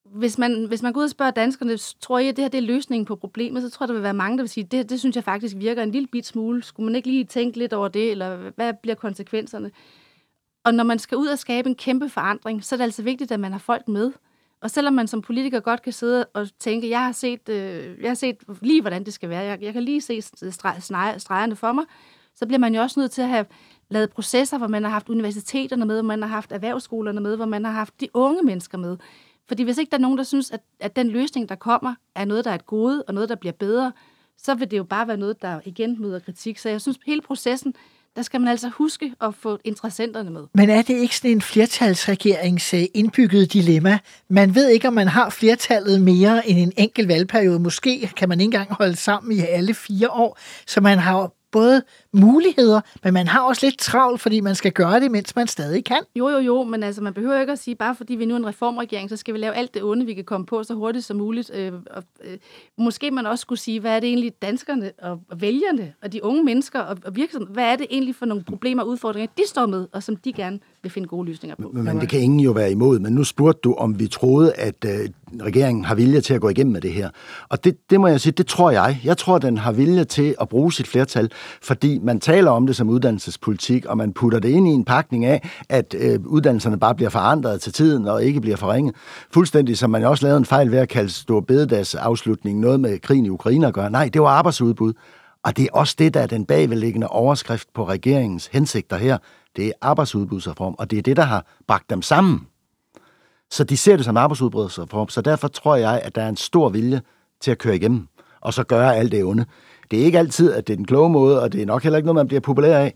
hvis 0.06 0.38
man, 0.38 0.66
hvis 0.66 0.82
man 0.82 0.94
går 0.94 1.00
ud 1.00 1.04
og 1.04 1.10
spørger 1.10 1.32
danskerne, 1.32 1.78
tror 1.78 2.20
jeg, 2.20 2.30
at 2.30 2.36
det 2.36 2.44
her 2.44 2.50
det 2.50 2.58
er 2.58 2.62
løsningen 2.62 3.06
på 3.06 3.16
problemet, 3.16 3.62
så 3.64 3.70
tror 3.70 3.84
jeg, 3.84 3.88
der 3.88 3.94
vil 3.94 4.04
være 4.04 4.14
mange, 4.14 4.38
der 4.38 4.44
vil 4.44 4.50
sige, 4.50 4.64
det, 4.64 4.90
det 4.90 5.00
synes 5.00 5.16
jeg 5.16 5.24
faktisk 5.24 5.56
virker 5.58 5.84
en 5.84 5.92
lille 5.92 6.08
bit 6.08 6.26
smule. 6.26 6.64
Skulle 6.64 6.86
man 6.86 6.96
ikke 6.96 7.08
lige 7.08 7.24
tænke 7.24 7.58
lidt 7.58 7.74
over 7.74 7.88
det, 7.88 8.12
eller 8.12 8.52
hvad 8.56 8.74
bliver 8.82 8.96
konsekvenserne? 8.96 9.72
Og 10.64 10.74
når 10.74 10.84
man 10.84 11.00
skal 11.00 11.18
ud 11.18 11.28
og 11.28 11.40
skabe 11.40 11.70
en 11.70 11.76
kæmpe 11.76 12.10
forandring, 12.10 12.64
så 12.64 12.76
er 12.76 12.78
det 12.78 12.84
altså 12.84 13.04
vigtigt, 13.04 13.32
at 13.32 13.40
man 13.40 13.52
har 13.52 13.60
folk 13.60 13.88
med. 13.88 14.12
Og 14.62 14.72
selvom 14.72 14.94
man 14.94 15.08
som 15.08 15.22
politiker 15.22 15.60
godt 15.60 15.82
kan 15.82 15.94
sidde 15.94 16.26
og 16.34 16.48
tænke, 16.60 16.90
jeg 16.90 17.06
har 17.06 17.12
set, 17.12 17.50
øh, 17.50 18.02
jeg 18.02 18.10
har 18.10 18.16
set 18.16 18.38
lige, 18.62 18.82
hvordan 18.82 19.04
det 19.04 19.14
skal 19.14 19.30
være, 19.30 19.44
jeg, 19.44 19.62
jeg 19.62 19.74
kan 19.74 19.84
lige 19.84 20.02
se 20.02 20.22
stregerne 20.22 21.56
for 21.56 21.72
mig, 21.72 21.86
så 22.36 22.46
bliver 22.46 22.60
man 22.60 22.76
jo 22.76 22.82
også 22.82 23.00
nødt 23.00 23.12
til 23.12 23.22
at 23.22 23.30
have 23.30 23.46
lavet 23.90 24.10
processer, 24.10 24.58
hvor 24.58 24.68
man 24.68 24.84
har 24.84 24.90
haft 24.90 25.10
universiteterne 25.10 25.86
med, 25.86 25.96
hvor 25.96 26.08
man 26.08 26.22
har 26.22 26.30
haft 26.30 26.52
erhvervsskolerne 26.52 27.22
med, 27.22 27.36
hvor 27.36 27.46
man 27.46 27.66
har 27.66 27.72
haft 27.72 28.02
de 28.02 28.08
unge 28.14 28.44
mennesker 28.44 28.78
med. 28.78 28.98
Fordi 29.48 29.64
hvis 29.64 29.78
ikke 29.78 29.90
der 29.90 29.98
er 29.98 30.02
nogen, 30.02 30.18
der 30.18 30.24
synes, 30.24 30.52
at, 30.52 30.60
at 30.80 30.96
den 30.96 31.10
løsning, 31.10 31.50
der 31.50 31.56
kommer, 31.56 31.96
er 32.16 32.26
noget, 32.26 32.46
der 32.46 32.52
er 32.52 32.56
et 32.56 32.66
gode, 32.66 33.04
og 33.08 33.14
noget, 33.14 33.30
der 33.30 33.36
bliver 33.36 33.54
bedre, 33.54 33.92
så 34.38 34.56
vil 34.56 34.72
det 34.72 34.78
jo 34.78 34.84
bare 34.84 35.08
være 35.08 35.18
noget, 35.18 35.42
der 35.42 35.60
igen 35.66 36.02
møder 36.02 36.20
kritik. 36.20 36.58
Så 36.58 36.70
jeg 36.70 36.82
synes, 36.82 36.98
hele 37.06 37.22
processen, 37.22 37.74
der 38.16 38.22
skal 38.22 38.42
man 38.42 38.48
altså 38.48 38.70
huske 38.70 39.14
at 39.22 39.36
få 39.36 39.60
interessenterne 39.64 40.30
med. 40.30 40.42
Men 40.54 40.70
er 40.70 40.82
det 40.82 40.94
ikke 40.94 41.18
sådan 41.18 41.32
en 41.32 41.42
flertalsregerings 41.42 42.74
indbygget 42.74 43.54
dilemma? 43.54 44.00
Man 44.30 44.56
ved 44.56 44.70
ikke, 44.70 44.88
om 44.88 44.94
man 44.94 45.08
har 45.08 45.30
flertallet 45.30 46.02
mere 46.02 46.50
end 46.50 46.60
en 46.60 46.74
enkelt 46.78 47.08
valgperiode. 47.08 47.60
Måske 47.60 48.12
kan 48.18 48.30
man 48.30 48.40
ikke 48.40 48.48
engang 48.48 48.74
holde 48.74 48.96
sammen 48.96 49.38
i 49.38 49.40
alle 49.40 49.74
fire 49.74 50.10
år, 50.10 50.38
så 50.68 50.82
man 50.82 50.98
har 50.98 51.32
både 51.56 51.84
muligheder, 52.12 52.82
men 53.04 53.14
man 53.14 53.28
har 53.28 53.42
også 53.42 53.66
lidt 53.66 53.80
travlt, 53.80 54.22
fordi 54.22 54.40
man 54.42 54.56
skal 54.56 54.72
gøre 54.72 55.00
det, 55.00 55.12
mens 55.12 55.36
man 55.36 55.48
stadig 55.48 55.86
kan. 55.86 56.02
Jo, 56.16 56.30
jo, 56.30 56.38
jo, 56.38 56.64
men 56.64 56.84
altså, 56.84 57.02
man 57.02 57.14
behøver 57.14 57.40
ikke 57.40 57.52
at 57.52 57.60
sige, 57.60 57.76
bare 57.76 57.96
fordi 57.96 58.16
vi 58.16 58.26
nu 58.26 58.34
er 58.34 58.38
en 58.38 58.48
reformregering, 58.48 59.10
så 59.10 59.18
skal 59.18 59.34
vi 59.34 59.40
lave 59.40 59.54
alt 59.54 59.74
det 59.74 59.84
onde, 59.84 60.06
vi 60.06 60.14
kan 60.14 60.24
komme 60.24 60.46
på 60.46 60.64
så 60.64 60.74
hurtigt 60.74 61.06
som 61.06 61.18
muligt. 61.18 61.52
Øh, 61.54 61.74
og, 61.92 62.04
øh, 62.24 62.38
måske 62.78 63.12
man 63.12 63.26
også 63.26 63.42
skulle 63.42 63.60
sige, 63.60 63.80
hvad 63.80 63.96
er 63.96 64.00
det 64.00 64.08
egentlig 64.08 64.42
danskerne 64.42 64.92
og 65.02 65.20
vælgerne 65.36 65.94
og 66.02 66.14
de 66.14 66.24
unge 66.24 66.44
mennesker 66.44 66.80
og, 66.80 66.98
og 67.06 67.16
virksomheder, 67.16 67.54
hvad 67.54 67.66
er 67.72 67.76
det 67.76 67.88
egentlig 67.90 68.16
for 68.16 68.26
nogle 68.26 68.44
problemer 68.44 68.84
og 68.84 68.90
udfordringer, 68.90 69.28
de 69.38 69.44
står 69.48 69.66
med, 69.66 69.88
og 69.92 70.04
som 70.04 70.16
de 70.16 70.34
gerne 70.34 70.60
vil 70.86 70.92
finde 70.92 71.08
gode 71.08 71.28
løsninger 71.28 71.56
på. 71.56 71.72
Men, 71.74 71.84
men 71.84 72.00
det 72.00 72.10
kan 72.10 72.20
ingen 72.20 72.40
jo 72.40 72.52
være 72.52 72.72
imod, 72.72 73.00
men 73.00 73.14
nu 73.14 73.24
spurgte 73.24 73.60
du, 73.64 73.74
om 73.74 74.00
vi 74.00 74.08
troede, 74.08 74.54
at 74.54 74.86
øh, 74.86 75.10
regeringen 75.42 75.86
har 75.86 75.96
vilje 75.96 76.22
til 76.22 76.34
at 76.34 76.42
gå 76.42 76.50
igennem 76.50 76.74
med 76.74 76.82
det 76.82 76.94
her. 76.94 77.10
Og 77.50 77.64
det, 77.64 77.78
det 77.90 78.00
må 78.00 78.08
jeg 78.08 78.22
sige, 78.22 78.32
det 78.32 78.48
tror 78.48 78.72
jeg. 78.72 79.00
Jeg 79.04 79.18
tror, 79.18 79.38
den 79.38 79.58
har 79.58 79.72
vilje 79.72 80.04
til 80.04 80.36
at 80.42 80.50
bruge 80.50 80.74
sit 80.74 80.88
flertal, 80.88 81.32
fordi 81.62 82.00
man 82.04 82.20
taler 82.20 82.52
om 82.52 82.68
det 82.68 82.76
som 82.76 82.90
uddannelsespolitik, 82.90 83.86
og 83.86 83.98
man 83.98 84.14
putter 84.14 84.40
det 84.40 84.50
ind 84.50 84.68
i 84.68 84.72
en 84.72 84.86
pakning 84.86 85.26
af, 85.26 85.50
at 85.70 85.96
øh, 86.00 86.20
uddannelserne 86.26 86.80
bare 86.80 86.96
bliver 86.96 87.10
forandret 87.10 87.62
til 87.62 87.74
tiden 87.74 88.08
og 88.08 88.24
ikke 88.24 88.42
bliver 88.42 88.58
forringet. 88.58 88.96
Fuldstændig 89.32 89.78
som 89.78 89.90
man 89.90 90.04
også 90.04 90.26
lavede 90.26 90.38
en 90.38 90.46
fejl 90.46 90.72
ved 90.72 90.80
at 90.80 90.90
kalde 90.90 91.10
stor 91.10 91.40
bededags 91.40 91.96
afslutning 91.96 92.60
noget 92.60 92.80
med 92.80 93.00
krigen 93.00 93.26
i 93.26 93.30
Ukraine 93.30 93.68
at 93.68 93.74
gøre. 93.74 93.90
Nej, 93.90 94.10
det 94.14 94.22
var 94.22 94.28
arbejdsudbud. 94.28 94.94
Og 95.44 95.58
det 95.58 95.64
er 95.64 95.70
også 95.74 95.96
det, 96.00 96.14
der 96.14 96.20
er 96.20 96.28
den 96.28 96.46
bagvedliggende 96.46 97.08
overskrift 97.08 97.68
på 97.74 97.88
regeringens 97.88 98.50
hensigter 98.52 98.98
her. 98.98 99.18
Det 99.56 99.68
er 99.68 99.72
arbejdsudbudsreform, 99.82 100.76
og 100.80 100.92
det 100.92 101.00
er 101.00 101.04
det, 101.04 101.18
der 101.18 101.24
har 101.24 101.46
bragt 101.68 101.90
dem 101.90 102.02
sammen. 102.02 102.48
Så 103.52 103.64
de 103.64 103.78
ser 103.78 103.96
det 103.96 104.06
som 104.06 104.18
arbejdsudbudsreform, 104.18 105.10
så 105.10 105.22
derfor 105.22 105.48
tror 105.48 105.76
jeg, 105.76 106.02
at 106.04 106.16
der 106.16 106.22
er 106.22 106.30
en 106.30 106.38
stor 106.38 106.70
vilje 106.70 107.02
til 107.42 107.52
at 107.52 107.58
køre 107.58 107.76
igennem, 107.76 108.08
og 108.42 108.54
så 108.54 108.64
gøre 108.64 108.96
alt 108.96 109.12
det 109.12 109.24
onde. 109.24 109.46
Det 109.92 110.02
er 110.02 110.06
ikke 110.06 110.20
altid, 110.20 110.54
at 110.54 110.68
det 110.68 110.74
er 110.74 110.78
den 110.78 110.86
kloge 110.86 111.10
måde, 111.10 111.42
og 111.42 111.54
det 111.54 111.62
er 111.62 111.66
nok 111.66 111.84
heller 111.84 111.98
ikke 111.98 112.06
noget, 112.06 112.16
man 112.16 112.28
bliver 112.28 112.42
populær 112.42 112.78
af. 112.78 112.94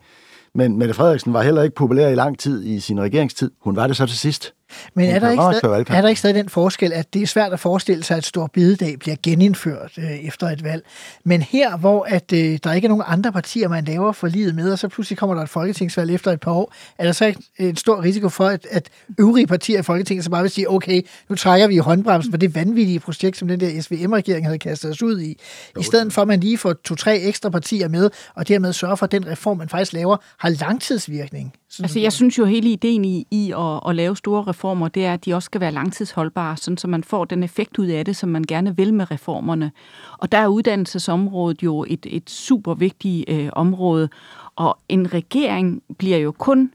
Men 0.54 0.78
Mette 0.78 0.94
Frederiksen 0.94 1.34
var 1.34 1.42
heller 1.42 1.64
ikke 1.64 1.76
populær 1.76 2.08
i 2.08 2.16
lang 2.16 2.40
tid 2.40 2.66
i 2.66 2.80
sin 2.80 3.02
regeringstid. 3.02 3.52
Hun 3.62 3.76
var 3.76 3.88
det 3.88 3.98
så 3.98 4.06
til 4.06 4.18
sidst. 4.18 4.54
Men 4.94 5.10
er 5.10 5.20
der, 5.20 5.30
ikke 5.30 5.44
stadig, 5.60 5.86
er 5.90 6.02
der 6.02 6.08
ikke 6.08 6.20
stadig 6.20 6.36
den 6.36 6.50
forskel, 6.50 6.94
at 6.94 7.14
det 7.14 7.22
er 7.22 7.28
svært 7.28 7.54
at 7.54 7.60
forestille 7.60 8.04
sig, 8.04 8.18
at 8.18 8.26
Stor 8.26 8.48
Bidedag 8.48 9.00
bliver 9.00 9.16
genindført 9.24 9.92
øh, 9.98 10.12
efter 10.12 10.48
et 10.48 10.64
valg? 10.64 10.86
Men 11.24 11.42
her, 11.42 11.78
hvor 11.78 12.04
at, 12.04 12.34
øh, 12.34 12.60
der 12.64 12.74
ikke 12.74 12.86
er 12.86 12.90
nogen 12.90 13.04
andre 13.08 13.32
partier, 13.32 13.68
man 13.68 13.86
laver 13.86 14.12
for 14.12 14.28
livet 14.28 14.56
med, 14.56 14.72
og 14.72 14.80
så 14.80 14.88
pludselig 14.88 15.18
kommer 15.18 15.36
der 15.36 15.44
et 15.44 15.50
folketingsvalg 15.50 16.14
efter 16.14 16.32
et 16.32 16.40
par 16.40 16.52
år, 16.52 16.74
er 16.98 17.06
der 17.06 17.12
så 17.12 17.26
ikke 17.26 17.42
en 17.58 17.76
stor 17.76 18.04
risiko 18.04 18.30
for, 18.30 18.46
at, 18.46 18.68
at 18.72 18.90
øvrige 19.20 19.48
partier 19.48 19.80
i 19.80 19.84
Folketinget 19.84 20.24
så 20.24 20.30
bare 20.30 20.42
vil 20.42 20.52
sige, 20.52 20.70
okay, 20.70 21.02
nu 21.30 21.36
trækker 21.36 21.68
vi 21.68 21.76
i 21.76 21.78
håndbremsen 21.78 22.32
på 22.32 22.38
det 22.38 22.56
vanvittige 22.56 23.00
projekt, 23.00 23.38
som 23.38 23.48
den 23.48 23.60
der 23.60 23.82
SVM-regering 23.82 24.46
havde 24.46 24.60
kastet 24.60 24.92
os 24.92 25.02
ud 25.02 25.22
i. 25.22 25.38
I 25.80 25.84
stedet 25.84 26.14
for, 26.14 26.22
at 26.22 26.28
man 26.28 26.40
lige 26.40 26.58
får 26.58 26.74
to-tre 26.74 27.20
ekstra 27.20 27.50
partier 27.50 27.88
med, 27.88 28.10
og 28.36 28.48
dermed 28.48 28.74
sørger 28.74 28.96
for, 28.96 29.06
at 29.06 29.12
den 29.12 29.28
reform, 29.28 29.58
man 29.58 29.70
faktisk 29.70 29.94
laver, 29.94 30.18
har 30.38 30.50
langtidsvirkning. 30.50 31.54
Sådan 31.70 31.86
altså, 31.86 32.00
jeg 32.00 32.14
synes 32.14 32.38
jo 32.38 32.46
hele 32.46 32.72
ideen 32.72 33.06
i, 33.06 33.28
i 33.32 33.52
at, 33.52 33.80
at 33.88 33.96
lave 33.96 34.18
store 34.18 34.44
reformer, 34.44 34.59
reformer, 34.60 34.88
det 34.88 35.06
er, 35.06 35.14
at 35.14 35.26
de 35.26 35.34
også 35.34 35.46
skal 35.46 35.62
være 35.62 35.72
langtidsholdbare, 35.72 36.58
sådan 36.58 36.78
så 36.78 36.88
man 36.88 37.04
får 37.04 37.26
den 37.26 37.44
effekt 37.44 37.80
ud 37.80 37.88
af 37.88 38.06
det, 38.06 38.16
som 38.16 38.30
man 38.30 38.44
gerne 38.44 38.78
vil 38.78 38.94
med 38.94 39.12
reformerne. 39.12 39.72
Og 40.18 40.32
der 40.32 40.38
er 40.38 40.48
uddannelsesområdet 40.48 41.64
jo 41.64 41.86
et, 41.88 42.06
et 42.10 42.30
super 42.30 42.74
vigtigt 42.74 43.30
øh, 43.30 43.50
område, 43.54 44.10
og 44.56 44.78
en 44.90 45.14
regering 45.14 45.84
bliver 45.98 46.18
jo 46.18 46.32
kun 46.32 46.72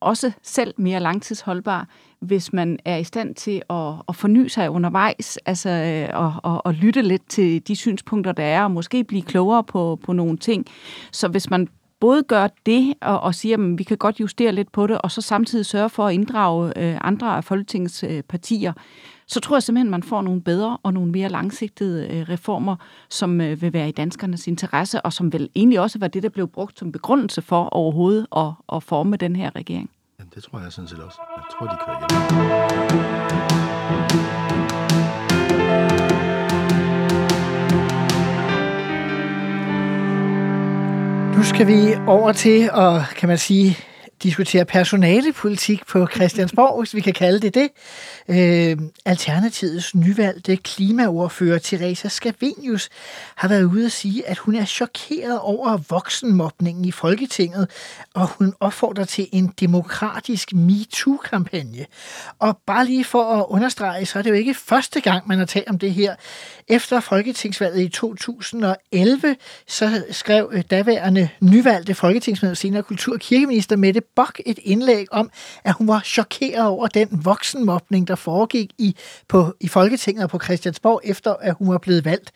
også 0.00 0.32
selv 0.42 0.74
mere 0.76 1.00
langtidsholdbar, 1.00 1.88
hvis 2.20 2.52
man 2.52 2.78
er 2.84 2.96
i 2.96 3.04
stand 3.04 3.34
til 3.34 3.62
at, 3.70 3.94
at 4.08 4.16
forny 4.16 4.46
sig 4.46 4.70
undervejs, 4.70 5.36
altså 5.36 5.70
øh, 5.70 6.20
og, 6.20 6.34
og, 6.42 6.66
og 6.66 6.74
lytte 6.74 7.02
lidt 7.02 7.28
til 7.28 7.68
de 7.68 7.76
synspunkter, 7.76 8.32
der 8.32 8.44
er, 8.44 8.64
og 8.64 8.70
måske 8.70 9.04
blive 9.04 9.22
klogere 9.22 9.64
på, 9.64 9.98
på 10.04 10.12
nogle 10.12 10.36
ting. 10.36 10.66
Så 11.12 11.28
hvis 11.28 11.50
man 11.50 11.68
både 12.00 12.22
gør 12.22 12.48
det 12.66 12.94
og, 13.00 13.20
og 13.20 13.34
siger, 13.34 13.56
at 13.56 13.78
vi 13.78 13.82
kan 13.84 13.96
godt 13.96 14.20
justere 14.20 14.52
lidt 14.52 14.72
på 14.72 14.86
det, 14.86 14.98
og 14.98 15.10
så 15.10 15.20
samtidig 15.20 15.66
sørge 15.66 15.88
for 15.88 16.06
at 16.06 16.14
inddrage 16.14 16.72
øh, 16.76 16.98
andre 17.00 17.36
af 17.36 17.44
Folketingets 17.44 18.04
øh, 18.04 18.22
partier, 18.22 18.72
så 19.26 19.40
tror 19.40 19.56
jeg 19.56 19.62
simpelthen, 19.62 19.90
man 19.90 20.02
får 20.02 20.22
nogle 20.22 20.40
bedre 20.40 20.78
og 20.82 20.94
nogle 20.94 21.12
mere 21.12 21.28
langsigtede 21.28 22.08
øh, 22.08 22.28
reformer, 22.28 22.76
som 23.08 23.40
øh, 23.40 23.62
vil 23.62 23.72
være 23.72 23.88
i 23.88 23.92
danskernes 23.92 24.46
interesse, 24.46 25.02
og 25.02 25.12
som 25.12 25.32
vel 25.32 25.50
egentlig 25.54 25.80
også 25.80 25.98
var 25.98 26.08
det, 26.08 26.22
der 26.22 26.28
blev 26.28 26.48
brugt 26.48 26.78
som 26.78 26.92
begrundelse 26.92 27.42
for 27.42 27.64
overhovedet 27.64 28.26
at, 28.36 28.50
at 28.72 28.82
forme 28.82 29.16
den 29.16 29.36
her 29.36 29.56
regering. 29.56 29.90
Jamen, 30.18 30.32
det 30.34 30.42
tror 30.42 30.60
jeg 30.60 30.72
sådan 30.72 30.88
set 30.88 30.98
også. 30.98 31.18
Jeg 31.36 31.44
tror, 31.58 31.66
de 31.66 31.76
kører 31.86 32.94
hjem. 32.94 33.07
Nu 41.38 41.44
skal 41.44 41.66
vi 41.66 41.94
over 42.06 42.32
til 42.32 42.70
at, 42.74 43.16
kan 43.16 43.28
man 43.28 43.38
sige, 43.38 43.78
diskutere 44.22 44.64
personalepolitik 44.64 45.86
på 45.86 46.06
Christiansborg, 46.14 46.78
hvis 46.78 46.94
vi 46.94 47.00
kan 47.00 47.12
kalde 47.12 47.40
det 47.40 47.54
det. 47.54 47.68
Øh, 48.28 48.78
Alternativets 49.04 49.94
nyvalgte 49.94 50.56
klimaordfører 50.56 51.58
Teresa 51.58 52.08
Scavenius 52.08 52.88
har 53.34 53.48
været 53.48 53.64
ude 53.64 53.86
at 53.86 53.92
sige, 53.92 54.28
at 54.28 54.38
hun 54.38 54.54
er 54.54 54.64
chokeret 54.64 55.40
over 55.40 55.78
voksenmobningen 55.88 56.84
i 56.84 56.90
Folketinget, 56.90 57.70
og 58.14 58.26
hun 58.26 58.54
opfordrer 58.60 59.04
til 59.04 59.28
en 59.32 59.52
demokratisk 59.60 60.52
MeToo-kampagne. 60.52 61.86
Og 62.38 62.58
bare 62.66 62.86
lige 62.86 63.04
for 63.04 63.22
at 63.22 63.46
understrege, 63.48 64.06
så 64.06 64.18
er 64.18 64.22
det 64.22 64.30
jo 64.30 64.34
ikke 64.34 64.54
første 64.54 65.00
gang, 65.00 65.28
man 65.28 65.38
har 65.38 65.46
talt 65.46 65.68
om 65.68 65.78
det 65.78 65.92
her. 65.92 66.14
Efter 66.68 67.00
folketingsvalget 67.00 67.80
i 67.80 67.88
2011, 67.88 69.36
så 69.66 70.04
skrev 70.10 70.50
øh, 70.52 70.62
daværende 70.70 71.28
nyvalgte 71.40 71.94
folketingsmedlem, 71.94 72.54
senere 72.54 72.82
kultur- 72.82 73.14
og 73.14 73.20
kirkeminister 73.20 73.76
Mette 73.76 74.00
Bock 74.16 74.40
et 74.46 74.58
indlæg 74.62 75.06
om, 75.10 75.30
at 75.64 75.72
hun 75.72 75.88
var 75.88 76.00
chokeret 76.04 76.66
over 76.66 76.86
den 76.86 77.08
voksenmobning, 77.24 78.08
der 78.08 78.14
foregik 78.14 78.72
i, 78.78 78.96
på, 79.28 79.54
i 79.60 79.68
Folketinget 79.68 80.24
og 80.24 80.30
på 80.30 80.38
Christiansborg, 80.38 81.00
efter 81.04 81.34
at 81.40 81.54
hun 81.58 81.70
var 81.70 81.78
blevet 81.78 82.04
valgt. 82.04 82.32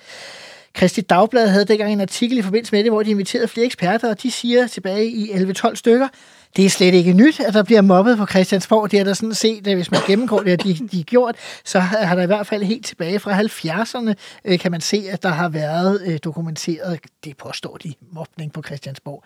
Kristi 0.75 1.01
Dagblad 1.01 1.49
havde 1.49 1.65
dengang 1.65 1.93
en 1.93 2.01
artikel 2.01 2.39
i 2.39 2.43
forbindelse 2.43 2.75
med 2.75 2.85
det, 2.85 2.93
hvor 2.93 3.03
de 3.03 3.11
inviterede 3.11 3.49
flere 3.49 3.67
eksperter, 3.67 4.11
og 4.11 4.23
de 4.23 4.31
siger 4.31 4.67
tilbage 4.67 5.07
i 5.07 5.31
11-12 5.33 5.75
stykker, 5.75 6.09
det 6.57 6.65
er 6.65 6.71
slet 6.71 6.95
ikke 6.95 7.13
nyt, 7.13 7.41
at 7.41 7.55
der 7.55 7.63
bliver 7.63 7.81
mobbet 7.81 8.19
på 8.19 8.27
Christiansborg. 8.27 8.91
Det 8.91 9.01
er 9.01 9.05
der 9.05 9.15
sådan 9.15 9.35
set, 9.35 9.67
at 9.67 9.75
hvis 9.75 9.91
man 9.91 10.01
gennemgår 10.07 10.41
det, 10.41 10.65
de, 10.65 10.75
de 10.75 10.97
har 10.97 11.05
gjort, 11.05 11.37
så 11.65 11.81
har 11.81 12.15
der 12.15 12.23
i 12.23 12.27
hvert 12.27 12.47
fald 12.47 12.63
helt 12.63 12.87
tilbage 12.87 13.21
fra 13.21 13.41
70'erne, 13.41 14.15
øh, 14.45 14.59
kan 14.59 14.71
man 14.71 14.81
se, 14.81 15.05
at 15.11 15.23
der 15.23 15.29
har 15.29 15.49
været 15.49 16.03
øh, 16.07 16.19
dokumenteret, 16.25 17.01
det 17.25 17.37
påstår 17.37 17.77
de, 17.77 17.95
mobning 18.11 18.53
på 18.53 18.63
Christiansborg. 18.63 19.25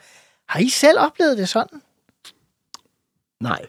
Har 0.49 0.61
I 0.61 0.69
selv 0.69 0.99
oplevet 1.01 1.39
det 1.39 1.49
sådan? 1.49 1.81
Nej. 3.41 3.67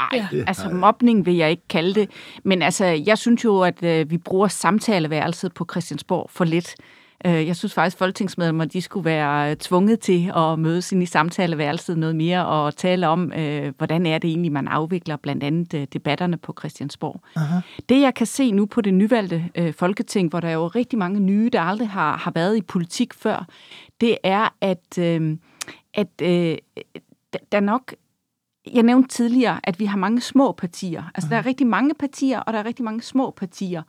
Ej, 0.00 0.08
Det 0.12 0.16
ja. 0.16 0.22
har 0.22 0.44
altså 0.46 0.68
mobning 0.68 1.26
vil 1.26 1.34
jeg 1.34 1.50
ikke 1.50 1.68
kalde 1.68 1.94
det. 1.94 2.10
Men 2.44 2.62
altså, 2.62 2.84
jeg 2.84 3.18
synes 3.18 3.44
jo, 3.44 3.60
at 3.60 3.82
øh, 3.82 4.10
vi 4.10 4.18
bruger 4.18 4.48
samtaleværelset 4.48 5.54
på 5.54 5.66
Christiansborg 5.70 6.30
for 6.30 6.44
lidt. 6.44 6.74
Øh, 7.26 7.46
jeg 7.46 7.56
synes 7.56 7.74
faktisk, 7.74 7.94
at 7.94 7.98
folketingsmedlemmer 7.98 8.64
de 8.64 8.82
skulle 8.82 9.04
være 9.04 9.50
øh, 9.50 9.56
tvunget 9.56 10.00
til 10.00 10.32
at 10.36 10.58
mødes 10.58 10.92
ind 10.92 11.02
i 11.02 11.06
samtaleværelset 11.06 11.98
noget 11.98 12.16
mere 12.16 12.46
og 12.46 12.76
tale 12.76 13.08
om, 13.08 13.32
øh, 13.32 13.72
hvordan 13.78 14.06
er 14.06 14.18
det 14.18 14.28
egentlig, 14.28 14.52
man 14.52 14.68
afvikler 14.68 15.16
blandt 15.16 15.42
andet 15.42 15.74
øh, 15.74 15.86
debatterne 15.92 16.36
på 16.36 16.54
Christiansborg. 16.58 17.20
Aha. 17.36 17.60
Det 17.88 18.00
jeg 18.00 18.14
kan 18.14 18.26
se 18.26 18.52
nu 18.52 18.66
på 18.66 18.80
det 18.80 18.94
nyvalgte 18.94 19.44
øh, 19.54 19.74
folketing, 19.74 20.30
hvor 20.30 20.40
der 20.40 20.48
er 20.48 20.52
jo 20.52 20.66
rigtig 20.66 20.98
mange 20.98 21.20
nye, 21.20 21.50
der 21.52 21.60
aldrig 21.60 21.88
har, 21.88 22.16
har 22.16 22.30
været 22.30 22.56
i 22.56 22.62
politik 22.62 23.14
før, 23.14 23.46
det 24.00 24.18
er, 24.22 24.48
at, 24.60 24.98
øh, 24.98 25.36
at 25.94 26.22
øh, 26.22 26.56
der 27.52 27.60
nok 27.60 27.94
jeg 28.74 28.82
nævnte 28.82 29.08
tidligere, 29.08 29.60
at 29.64 29.80
vi 29.80 29.84
har 29.84 29.96
mange 29.98 30.20
små 30.20 30.52
partier. 30.52 31.02
Altså, 31.14 31.30
der 31.30 31.36
er 31.36 31.46
rigtig 31.46 31.66
mange 31.66 31.94
partier, 31.94 32.40
og 32.40 32.52
der 32.52 32.58
er 32.58 32.64
rigtig 32.64 32.84
mange 32.84 33.02
små 33.02 33.30
partier. 33.30 33.82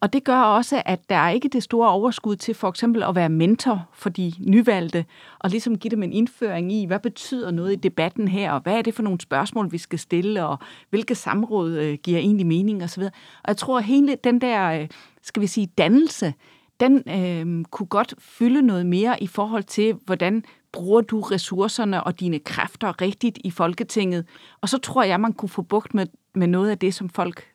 Og 0.00 0.12
det 0.12 0.24
gør 0.24 0.40
også, 0.40 0.82
at 0.86 1.10
der 1.10 1.16
er 1.16 1.30
ikke 1.30 1.48
det 1.48 1.62
store 1.62 1.88
overskud 1.88 2.36
til 2.36 2.54
for 2.54 2.68
eksempel 2.68 3.02
at 3.02 3.14
være 3.14 3.28
mentor 3.28 3.88
for 3.92 4.08
de 4.10 4.32
nyvalgte, 4.38 5.04
og 5.38 5.50
ligesom 5.50 5.78
give 5.78 5.90
dem 5.90 6.02
en 6.02 6.12
indføring 6.12 6.72
i, 6.72 6.84
hvad 6.84 6.98
betyder 6.98 7.50
noget 7.50 7.72
i 7.72 7.76
debatten 7.76 8.28
her, 8.28 8.52
og 8.52 8.60
hvad 8.60 8.78
er 8.78 8.82
det 8.82 8.94
for 8.94 9.02
nogle 9.02 9.20
spørgsmål, 9.20 9.72
vi 9.72 9.78
skal 9.78 9.98
stille, 9.98 10.46
og 10.46 10.58
hvilke 10.90 11.14
samråd 11.14 11.70
øh, 11.72 11.98
giver 12.02 12.18
egentlig 12.18 12.46
mening 12.46 12.84
osv. 12.84 13.02
Og 13.02 13.48
jeg 13.48 13.56
tror, 13.56 13.78
at 13.78 13.84
hele 13.84 14.16
den 14.24 14.40
der, 14.40 14.80
øh, 14.80 14.88
skal 15.22 15.42
vi 15.42 15.46
sige, 15.46 15.66
dannelse, 15.78 16.34
den 16.80 17.02
øh, 17.08 17.64
kunne 17.64 17.86
godt 17.86 18.14
fylde 18.18 18.62
noget 18.62 18.86
mere 18.86 19.22
i 19.22 19.26
forhold 19.26 19.64
til, 19.64 19.94
hvordan 20.04 20.44
bruger 20.72 21.00
du 21.00 21.20
ressourcerne 21.20 22.04
og 22.04 22.20
dine 22.20 22.38
kræfter 22.38 23.00
rigtigt 23.00 23.38
i 23.44 23.50
Folketinget. 23.50 24.24
Og 24.60 24.68
så 24.68 24.78
tror 24.78 25.02
jeg, 25.02 25.20
man 25.20 25.32
kunne 25.32 25.48
få 25.48 25.62
bugt 25.62 25.94
med, 25.94 26.06
med 26.34 26.46
noget 26.46 26.70
af 26.70 26.78
det, 26.78 26.94
som 26.94 27.08
folk 27.08 27.52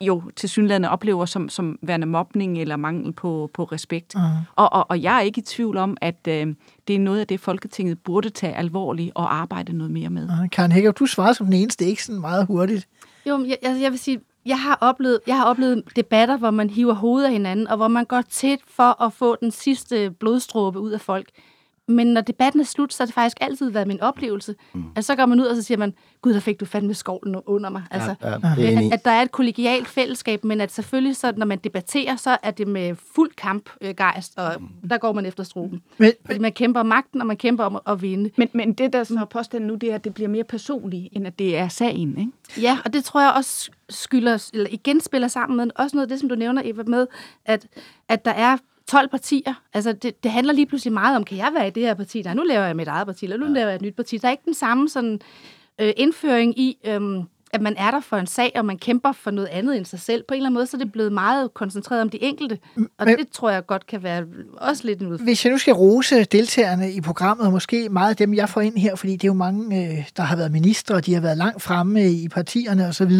jo 0.00 0.22
til 0.36 0.48
synligheden 0.48 0.84
oplever 0.84 1.24
som, 1.24 1.48
som 1.48 1.78
værende 1.82 2.06
mobning 2.06 2.60
eller 2.60 2.76
mangel 2.76 3.12
på, 3.12 3.50
på 3.54 3.64
respekt. 3.64 4.14
Uh-huh. 4.14 4.52
Og, 4.56 4.72
og, 4.72 4.86
og 4.90 5.02
jeg 5.02 5.16
er 5.16 5.20
ikke 5.20 5.38
i 5.38 5.42
tvivl 5.42 5.76
om, 5.76 5.96
at 6.00 6.28
øh, 6.28 6.54
det 6.88 6.96
er 6.96 7.00
noget 7.00 7.20
af 7.20 7.26
det, 7.26 7.40
Folketinget 7.40 7.98
burde 7.98 8.30
tage 8.30 8.54
alvorligt 8.54 9.12
og 9.14 9.34
arbejde 9.34 9.72
noget 9.72 9.90
mere 9.90 10.10
med. 10.10 10.24
Uh, 10.24 10.50
Karen 10.52 10.72
Hækker, 10.72 10.92
du 10.92 11.06
svarede 11.06 11.34
som 11.34 11.46
den 11.46 11.54
eneste, 11.54 11.84
ikke 11.84 12.04
sådan 12.04 12.20
meget 12.20 12.46
hurtigt. 12.46 12.88
Jo, 13.26 13.36
men 13.36 13.48
jeg, 13.48 13.58
jeg, 13.62 13.78
jeg 13.80 13.90
vil 13.90 13.98
sige, 13.98 14.20
jeg 14.46 14.60
har, 14.60 14.78
oplevet, 14.80 15.20
jeg 15.26 15.36
har 15.36 15.44
oplevet 15.44 15.82
debatter, 15.96 16.36
hvor 16.36 16.50
man 16.50 16.70
hiver 16.70 16.94
hovedet 16.94 17.26
af 17.26 17.32
hinanden, 17.32 17.68
og 17.68 17.76
hvor 17.76 17.88
man 17.88 18.04
går 18.04 18.22
tæt 18.30 18.58
for 18.66 19.02
at 19.02 19.12
få 19.12 19.36
den 19.40 19.50
sidste 19.50 20.10
blodstråbe 20.10 20.80
ud 20.80 20.90
af 20.90 21.00
folk. 21.00 21.28
Men 21.88 22.06
når 22.06 22.20
debatten 22.20 22.60
er 22.60 22.64
slut, 22.64 22.92
så 22.94 23.02
har 23.02 23.06
det 23.06 23.14
faktisk 23.14 23.36
altid 23.40 23.70
været 23.70 23.88
min 23.88 24.00
oplevelse. 24.00 24.54
Mm. 24.72 24.84
Altså, 24.96 25.06
så 25.12 25.16
går 25.16 25.26
man 25.26 25.40
ud, 25.40 25.44
og 25.44 25.56
så 25.56 25.62
siger 25.62 25.78
man, 25.78 25.94
gud, 26.22 26.32
der 26.34 26.40
fik 26.40 26.60
du 26.60 26.64
fandme 26.64 26.94
skovlen 26.94 27.36
under 27.46 27.70
mig. 27.70 27.82
Altså, 27.90 28.14
Ja, 28.22 28.70
enig. 28.70 28.86
at, 28.86 28.92
at 28.92 29.04
der 29.04 29.10
er 29.10 29.22
et 29.22 29.32
kollegialt 29.32 29.88
fællesskab, 29.88 30.44
men 30.44 30.60
at 30.60 30.72
selvfølgelig, 30.72 31.16
så, 31.16 31.32
når 31.36 31.46
man 31.46 31.58
debatterer, 31.58 32.16
så 32.16 32.36
er 32.42 32.50
det 32.50 32.68
med 32.68 32.94
fuld 33.14 33.30
kampgejst, 33.36 34.38
og 34.38 34.52
der 34.90 34.98
går 34.98 35.12
man 35.12 35.26
efter 35.26 35.44
struben. 35.44 35.82
Men, 35.98 36.12
Fordi 36.26 36.38
man 36.38 36.52
kæmper 36.52 36.80
om 36.80 36.86
magten, 36.86 37.20
og 37.20 37.26
man 37.26 37.36
kæmper 37.36 37.64
om 37.64 37.78
at 37.86 38.02
vinde. 38.02 38.30
Men, 38.36 38.48
men 38.52 38.72
det, 38.72 38.92
der 38.92 39.04
så 39.04 39.18
er 39.20 39.24
påstanden 39.24 39.66
nu, 39.68 39.74
det 39.74 39.90
er, 39.90 39.94
at 39.94 40.04
det 40.04 40.14
bliver 40.14 40.28
mere 40.28 40.44
personligt, 40.44 41.08
end 41.12 41.26
at 41.26 41.38
det 41.38 41.56
er 41.56 41.68
sagen, 41.68 42.18
ikke? 42.18 42.32
Ja, 42.66 42.78
og 42.84 42.92
det 42.92 43.04
tror 43.04 43.20
jeg 43.20 43.32
også 43.36 43.70
skylder, 43.88 44.50
eller 44.54 44.66
igen 44.70 45.00
spiller 45.00 45.28
sammen 45.28 45.56
med 45.56 45.66
også 45.76 45.96
noget 45.96 46.04
af 46.04 46.08
det, 46.08 46.20
som 46.20 46.28
du 46.28 46.34
nævner, 46.34 46.62
Eva, 46.64 46.82
med, 46.86 47.06
at, 47.44 47.66
at 48.08 48.24
der 48.24 48.30
er 48.30 48.56
12 48.88 49.08
partier. 49.08 49.54
Altså, 49.74 49.92
det, 49.92 50.24
det 50.24 50.30
handler 50.30 50.52
lige 50.52 50.66
pludselig 50.66 50.92
meget 50.92 51.16
om, 51.16 51.24
kan 51.24 51.38
jeg 51.38 51.50
være 51.54 51.66
i 51.66 51.70
det 51.70 51.82
her 51.82 51.94
parti? 51.94 52.22
Nej, 52.22 52.34
nu 52.34 52.42
laver 52.42 52.64
jeg 52.64 52.76
mit 52.76 52.88
eget 52.88 53.06
parti, 53.06 53.24
eller 53.24 53.36
nu 53.36 53.46
ja. 53.46 53.52
laver 53.52 53.68
jeg 53.68 53.74
et 53.74 53.82
nyt 53.82 53.96
parti. 53.96 54.18
Der 54.18 54.28
er 54.28 54.32
ikke 54.32 54.44
den 54.44 54.54
samme 54.54 54.88
sådan, 54.88 55.20
øh, 55.80 55.92
indføring 55.96 56.58
i, 56.58 56.78
øh, 56.86 57.24
at 57.54 57.60
man 57.60 57.74
er 57.78 57.90
der 57.90 58.00
for 58.00 58.16
en 58.16 58.26
sag, 58.26 58.52
og 58.54 58.64
man 58.64 58.78
kæmper 58.78 59.12
for 59.12 59.30
noget 59.30 59.48
andet 59.48 59.76
end 59.76 59.84
sig 59.84 60.00
selv. 60.00 60.22
På 60.28 60.34
en 60.34 60.36
eller 60.36 60.46
anden 60.46 60.54
måde, 60.54 60.66
så 60.66 60.76
er 60.76 60.78
det 60.78 60.92
blevet 60.92 61.12
meget 61.12 61.54
koncentreret 61.54 62.02
om 62.02 62.10
de 62.10 62.22
enkelte. 62.22 62.58
Og 62.76 63.06
Men- 63.06 63.18
det 63.18 63.28
tror 63.32 63.50
jeg 63.50 63.66
godt 63.66 63.86
kan 63.86 64.02
være 64.02 64.24
også 64.56 64.86
lidt 64.86 65.00
en 65.00 65.06
udfordring. 65.06 65.28
Hvis 65.28 65.44
jeg 65.44 65.52
nu 65.52 65.58
skal 65.58 65.74
rose 65.74 66.24
deltagerne 66.24 66.92
i 66.92 67.00
programmet, 67.00 67.46
og 67.46 67.52
måske 67.52 67.88
meget 67.88 68.10
af 68.10 68.16
dem, 68.16 68.34
jeg 68.34 68.48
får 68.48 68.60
ind 68.60 68.78
her, 68.78 68.94
fordi 68.96 69.12
det 69.12 69.24
er 69.24 69.28
jo 69.28 69.34
mange, 69.34 69.76
øh, 69.82 70.08
der 70.16 70.22
har 70.22 70.36
været 70.36 70.52
ministre, 70.52 70.94
og 70.94 71.06
de 71.06 71.14
har 71.14 71.20
været 71.20 71.38
langt 71.38 71.62
fremme 71.62 72.10
i 72.10 72.28
partierne 72.28 72.86
osv., 72.86 73.12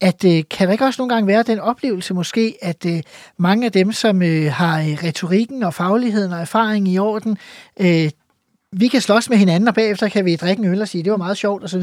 at 0.00 0.24
øh, 0.24 0.42
kan 0.50 0.66
der 0.66 0.72
ikke 0.72 0.84
også 0.84 1.00
nogle 1.02 1.14
gange 1.14 1.26
være 1.26 1.42
den 1.42 1.58
oplevelse 1.60 2.14
måske, 2.14 2.56
at 2.62 2.86
øh, 2.86 3.02
mange 3.38 3.66
af 3.66 3.72
dem, 3.72 3.92
som 3.92 4.22
øh, 4.22 4.52
har 4.52 4.78
retorikken 5.04 5.62
og 5.62 5.74
fagligheden 5.74 6.32
og 6.32 6.40
erfaring 6.40 6.88
i 6.88 6.98
orden, 6.98 7.38
øh, 7.80 8.10
vi 8.76 8.88
kan 8.88 9.00
slås 9.00 9.30
med 9.30 9.38
hinanden, 9.38 9.68
og 9.68 9.74
bagefter 9.74 10.08
kan 10.08 10.24
vi 10.24 10.36
drikke 10.36 10.62
en 10.62 10.68
øl 10.68 10.80
og 10.80 10.88
sige, 10.88 11.04
det 11.04 11.10
var 11.10 11.18
meget 11.18 11.36
sjovt 11.36 11.64
osv., 11.64 11.82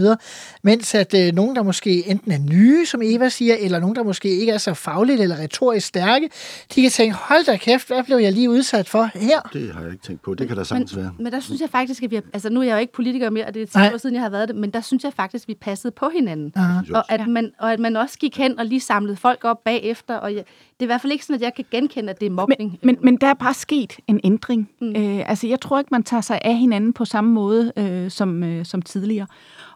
mens 0.63 0.95
at 0.95 1.13
øh, 1.13 1.33
nogen, 1.33 1.55
der 1.55 1.63
måske 1.63 2.09
enten 2.09 2.31
er 2.31 2.39
nye, 2.39 2.85
som 2.85 3.01
Eva 3.03 3.29
siger, 3.29 3.55
eller 3.59 3.79
nogen, 3.79 3.95
der 3.95 4.03
måske 4.03 4.29
ikke 4.29 4.51
er 4.51 4.57
så 4.57 4.73
fagligt 4.73 5.21
eller 5.21 5.39
retorisk 5.39 5.87
stærke, 5.87 6.29
de 6.75 6.81
kan 6.81 6.91
tænke, 6.91 7.15
hold 7.15 7.45
da 7.45 7.57
kæft, 7.57 7.87
hvad 7.87 8.03
blev 8.03 8.17
jeg 8.17 8.33
lige 8.33 8.49
udsat 8.49 8.89
for 8.89 9.09
her? 9.13 9.41
Det 9.53 9.73
har 9.73 9.81
jeg 9.81 9.91
ikke 9.91 10.03
tænkt 10.03 10.21
på. 10.21 10.33
Det 10.33 10.47
kan 10.47 10.57
der 10.57 10.63
sagtens 10.63 10.97
være. 10.97 11.11
Men 11.19 11.31
der 11.31 11.39
synes 11.39 11.61
jeg 11.61 11.69
faktisk, 11.69 12.03
at 12.03 12.11
vi 12.11 12.15
har, 12.15 12.23
altså 12.33 12.49
nu 12.49 12.59
er 12.59 12.63
jeg 12.63 12.73
jo 12.73 12.79
ikke 12.79 12.93
politiker 12.93 13.29
mere, 13.29 13.45
og 13.45 13.53
det 13.53 13.61
er 13.61 13.65
10 13.65 13.77
Nej. 13.77 13.91
år 13.93 13.97
siden, 13.97 14.15
jeg 14.15 14.23
har 14.23 14.29
været 14.29 14.47
det, 14.47 14.55
men 14.55 14.71
der 14.71 14.81
synes 14.81 15.03
jeg 15.03 15.13
faktisk, 15.13 15.43
at 15.43 15.47
vi 15.47 15.53
passede 15.61 15.91
på 15.91 16.09
hinanden. 16.15 16.51
Aha. 16.55 16.81
Og 16.93 17.11
at, 17.11 17.27
man, 17.27 17.51
og 17.59 17.73
at 17.73 17.79
man 17.79 17.95
også 17.95 18.17
gik 18.17 18.37
hen 18.37 18.59
og 18.59 18.65
lige 18.65 18.81
samlede 18.81 19.15
folk 19.15 19.39
op 19.43 19.63
bagefter. 19.63 20.15
Og 20.15 20.35
jeg, 20.35 20.43
det 20.81 20.85
er 20.85 20.85
i 20.85 20.93
hvert 20.93 21.01
fald 21.01 21.13
ikke 21.13 21.25
sådan, 21.25 21.35
at 21.35 21.41
jeg 21.41 21.53
kan 21.55 21.65
genkende, 21.71 22.09
at 22.09 22.19
det 22.19 22.25
er 22.25 22.29
mobning. 22.29 22.71
Men, 22.71 22.79
men, 22.81 22.97
men 23.01 23.15
der 23.15 23.27
er 23.27 23.33
bare 23.33 23.53
sket 23.53 23.97
en 24.07 24.19
ændring. 24.23 24.69
Mm. 24.81 24.95
Øh, 24.95 25.29
altså, 25.29 25.47
jeg 25.47 25.61
tror 25.61 25.79
ikke, 25.79 25.89
man 25.91 26.03
tager 26.03 26.21
sig 26.21 26.39
af 26.43 26.55
hinanden 26.55 26.80
på 26.93 27.05
samme 27.05 27.31
måde 27.33 27.71
øh, 27.77 28.11
som, 28.11 28.43
øh, 28.43 28.65
som 28.65 28.81
tidligere. 28.81 29.27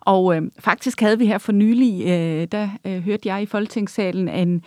Og 0.02 0.36
øh, 0.36 0.42
faktisk 0.60 1.02
havde 1.02 1.18
vi 1.18 1.26
her 1.26 1.38
for 1.38 1.52
nylig, 1.52 2.02
øh, 2.02 2.48
der 2.52 2.70
øh, 2.86 3.04
hørte 3.04 3.30
jeg 3.30 3.42
i 3.42 3.46
Folketingssalen 3.46 4.30
en, 4.30 4.64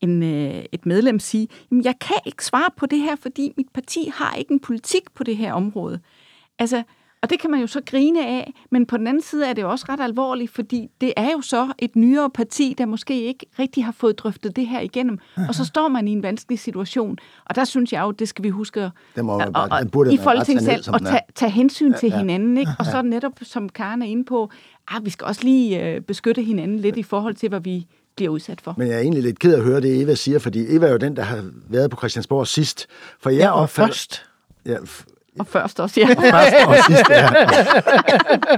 en, 0.00 0.22
øh, 0.22 0.64
et 0.72 0.86
medlem 0.86 1.18
sige, 1.18 1.48
"Jamen, 1.70 1.84
jeg 1.84 1.94
kan 2.00 2.16
ikke 2.26 2.44
svare 2.44 2.70
på 2.76 2.86
det 2.86 2.98
her, 2.98 3.16
fordi 3.16 3.52
mit 3.56 3.68
parti 3.74 4.10
har 4.14 4.34
ikke 4.34 4.52
en 4.52 4.60
politik 4.60 5.02
på 5.14 5.24
det 5.24 5.36
her 5.36 5.52
område. 5.52 6.00
Altså, 6.58 6.82
og 7.22 7.30
det 7.30 7.40
kan 7.40 7.50
man 7.50 7.60
jo 7.60 7.66
så 7.66 7.80
grine 7.86 8.26
af, 8.26 8.52
men 8.70 8.86
på 8.86 8.96
den 8.96 9.06
anden 9.06 9.22
side 9.22 9.46
er 9.46 9.52
det 9.52 9.62
jo 9.62 9.70
også 9.70 9.86
ret 9.88 10.00
alvorligt, 10.00 10.50
fordi 10.50 10.88
det 11.00 11.12
er 11.16 11.30
jo 11.32 11.40
så 11.40 11.68
et 11.78 11.96
nyere 11.96 12.30
parti, 12.30 12.74
der 12.78 12.86
måske 12.86 13.22
ikke 13.22 13.46
rigtig 13.58 13.84
har 13.84 13.92
fået 13.92 14.18
drøftet 14.18 14.56
det 14.56 14.66
her 14.66 14.80
igennem. 14.80 15.18
Og 15.48 15.54
så 15.54 15.64
står 15.64 15.88
man 15.88 16.08
i 16.08 16.12
en 16.12 16.22
vanskelig 16.22 16.58
situation. 16.58 17.18
Og 17.44 17.54
der 17.54 17.64
synes 17.64 17.92
jeg 17.92 18.02
jo, 18.02 18.10
det 18.10 18.28
skal 18.28 18.44
vi 18.44 18.48
huske 18.48 18.80
at, 18.82 18.90
Den 19.16 19.26
må 19.26 19.32
og, 19.32 19.52
bare- 19.52 19.68
og, 19.72 19.80
den 19.80 19.90
burde 19.90 20.12
i 20.14 20.16
man 20.16 20.24
bare 20.24 20.44
tage 20.44 20.94
at 20.94 21.02
tage, 21.06 21.20
tage 21.34 21.50
hensyn 21.50 21.92
til 21.94 22.08
Ja, 22.08 22.14
ja. 22.14 22.20
hinanden. 22.20 22.58
Ikke? 22.58 22.70
Og 22.78 22.84
så 22.86 23.02
netop, 23.02 23.32
som 23.42 23.68
Karen 23.68 24.02
er 24.02 24.06
inde 24.06 24.24
på, 24.24 24.50
ah, 24.88 25.04
vi 25.04 25.10
skal 25.10 25.26
også 25.26 25.40
lige 25.44 25.84
øh, 25.86 26.00
beskytte 26.00 26.42
hinanden 26.42 26.78
lidt 26.78 26.96
i 26.96 27.02
forhold 27.02 27.34
til, 27.34 27.48
hvad 27.48 27.60
vi 27.60 27.86
bliver 28.16 28.30
udsat 28.30 28.60
for. 28.60 28.74
Men 28.78 28.88
jeg 28.88 28.96
er 28.96 29.00
egentlig 29.00 29.22
lidt 29.22 29.38
ked 29.38 29.52
af 29.54 29.58
at 29.58 29.64
høre 29.64 29.80
det, 29.80 30.02
Eva 30.02 30.14
siger, 30.14 30.38
fordi 30.38 30.74
Eva 30.76 30.86
er 30.86 30.90
jo 30.92 30.96
den, 30.98 31.16
der 31.16 31.22
har 31.22 31.44
været 31.68 31.90
på 31.90 31.96
Christiansborg 31.96 32.46
sidst. 32.46 32.86
For 33.20 33.30
jeg 33.30 33.38
Ja, 33.38 33.50
og 33.50 33.62
opfatter- 33.62 33.86
først. 33.86 34.24
Ja, 34.66 34.76
Og 35.38 35.46
først 35.46 35.80
også, 35.80 36.00
ja. 36.00 36.06
først 36.06 36.54
og 36.66 36.76
sidst, 36.86 37.10
ja. 37.10 37.22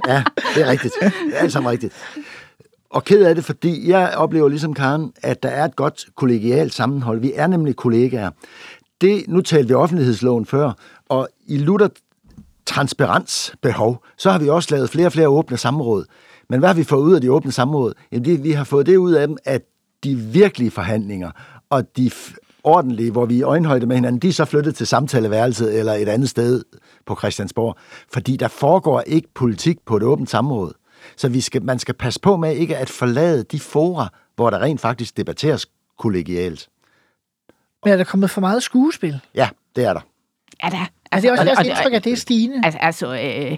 ja, 0.09 0.22
det 0.55 0.62
er 0.62 0.70
rigtigt. 0.70 0.95
Det 1.01 1.12
er 1.33 1.39
alt 1.39 1.53
sammen 1.53 1.70
rigtigt. 1.70 1.95
Og 2.91 3.05
ked 3.05 3.24
af 3.24 3.35
det, 3.35 3.45
fordi 3.45 3.91
jeg 3.91 4.12
oplever 4.16 4.49
ligesom 4.49 4.74
Karen, 4.74 5.12
at 5.22 5.43
der 5.43 5.49
er 5.49 5.64
et 5.64 5.76
godt 5.76 6.07
kollegialt 6.16 6.74
sammenhold. 6.74 7.20
Vi 7.20 7.33
er 7.35 7.47
nemlig 7.47 7.76
kollegaer. 7.76 8.31
Det, 9.01 9.24
nu 9.28 9.41
talte 9.41 9.68
vi 9.68 9.74
offentlighedsloven 9.74 10.47
før, 10.47 10.72
og 11.09 11.28
i 11.47 11.59
Luther 11.59 11.89
transparensbehov, 12.66 14.05
så 14.16 14.31
har 14.31 14.39
vi 14.39 14.49
også 14.49 14.74
lavet 14.74 14.91
flere 14.91 15.07
og 15.07 15.12
flere 15.12 15.28
åbne 15.28 15.57
samråd. 15.57 16.05
Men 16.49 16.59
hvad 16.59 16.68
har 16.68 16.74
vi 16.74 16.85
fået 16.85 17.03
ud 17.03 17.14
af 17.14 17.20
de 17.20 17.33
åbne 17.33 17.53
samråd? 17.53 17.95
Jamen, 18.12 18.24
det, 18.24 18.45
vi 18.45 18.51
har 18.51 18.64
fået 18.64 18.87
det 18.87 18.97
ud 18.97 19.12
af 19.12 19.28
dem, 19.28 19.37
at 19.45 19.62
de 20.05 20.16
virkelige 20.16 20.70
forhandlinger 20.70 21.31
og 21.70 21.97
de 21.97 22.11
ordentlige, 22.65 23.11
hvor 23.11 23.27
vi 23.27 23.35
er 23.35 23.39
i 23.39 23.43
øjenhøjde 23.43 23.87
med 23.87 23.97
hinanden, 23.97 24.21
de 24.21 24.29
er 24.29 24.33
så 24.33 24.45
flyttet 24.45 24.75
til 24.75 24.87
samtaleværelset 24.87 25.79
eller 25.79 25.93
et 25.93 26.09
andet 26.09 26.29
sted 26.29 26.65
på 27.07 27.17
Christiansborg. 27.17 27.77
Fordi 28.13 28.37
der 28.37 28.49
foregår 28.49 29.01
ikke 29.01 29.29
politik 29.35 29.79
på 29.87 29.97
et 29.97 30.03
åbent 30.03 30.31
samråd. 30.31 30.73
Så 31.17 31.29
vi 31.29 31.41
skal, 31.41 31.63
man 31.63 31.79
skal 31.79 31.95
passe 31.95 32.21
på 32.21 32.37
med 32.37 32.57
ikke 32.57 32.77
at 32.77 32.91
forlade 32.91 33.43
de 33.43 33.61
fora, 33.61 34.09
hvor 34.37 34.51
der 34.51 34.59
rent 34.59 34.81
faktisk 34.81 35.17
debatteres 35.17 35.67
kollegialt. 35.99 36.69
Men 37.85 37.93
er 37.93 37.97
der 37.97 38.05
kommet 38.05 38.31
for 38.31 38.41
meget 38.41 38.63
skuespil? 38.63 39.21
Ja, 39.35 39.49
det 39.77 39.85
er 39.85 39.93
der. 39.93 40.01
Ja, 40.65 40.69
da. 40.71 40.87
Altså, 41.13 41.23
det 41.23 41.29
er 41.29 41.33
også 41.33 41.43
og- 41.43 41.47
deres 41.47 41.59
og- 41.59 41.67
indtryk, 41.67 41.93
at 41.93 42.05
det 42.05 42.13
er 42.13 42.17
stigende. 42.17 42.61
Altså, 42.65 42.79
altså 42.83 43.07
øh, 43.15 43.51
øh, 43.53 43.57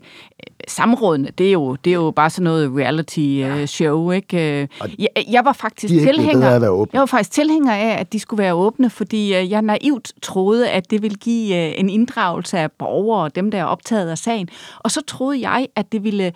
samrådene, 0.68 1.28
det 1.38 1.48
er, 1.48 1.53
jo, 1.53 1.74
det 1.74 1.90
er 1.90 1.94
jo 1.94 2.11
bare 2.11 2.30
sådan 2.30 2.44
noget 2.44 2.70
reality-show, 2.76 4.11
ikke? 4.11 4.61
Øh, 4.61 4.68
Jeg, 4.98 5.09
jeg 5.32 5.44
var 5.44 5.53
faktisk 5.53 5.94
er 5.94 6.12
tilhænger, 6.12 6.48
af 6.50 6.61
jeg 6.92 7.00
var 7.00 7.07
faktisk 7.07 7.30
tilhænger 7.32 7.72
af, 7.72 7.96
at 8.00 8.12
de 8.12 8.18
skulle 8.20 8.42
være 8.42 8.55
åbne, 8.55 8.90
fordi 8.90 9.34
øh, 9.34 9.50
jeg 9.50 9.62
naivt 9.62 10.12
troede, 10.22 10.70
at 10.70 10.90
det 10.90 11.03
ville 11.03 11.16
give 11.16 11.57
øh, 11.68 11.72
en 11.76 11.90
inddragelse 11.90 12.59
af 12.59 12.72
borgere 12.72 13.22
og 13.24 13.34
dem, 13.36 13.50
der 13.50 13.59
er 13.59 13.64
optaget 13.64 14.11
af 14.11 14.18
sagen. 14.18 14.48
Og 14.78 14.90
så 14.90 15.00
troede 15.07 15.40
jeg, 15.48 15.66
at 15.76 15.92
det 15.92 16.05
ville 16.05 16.32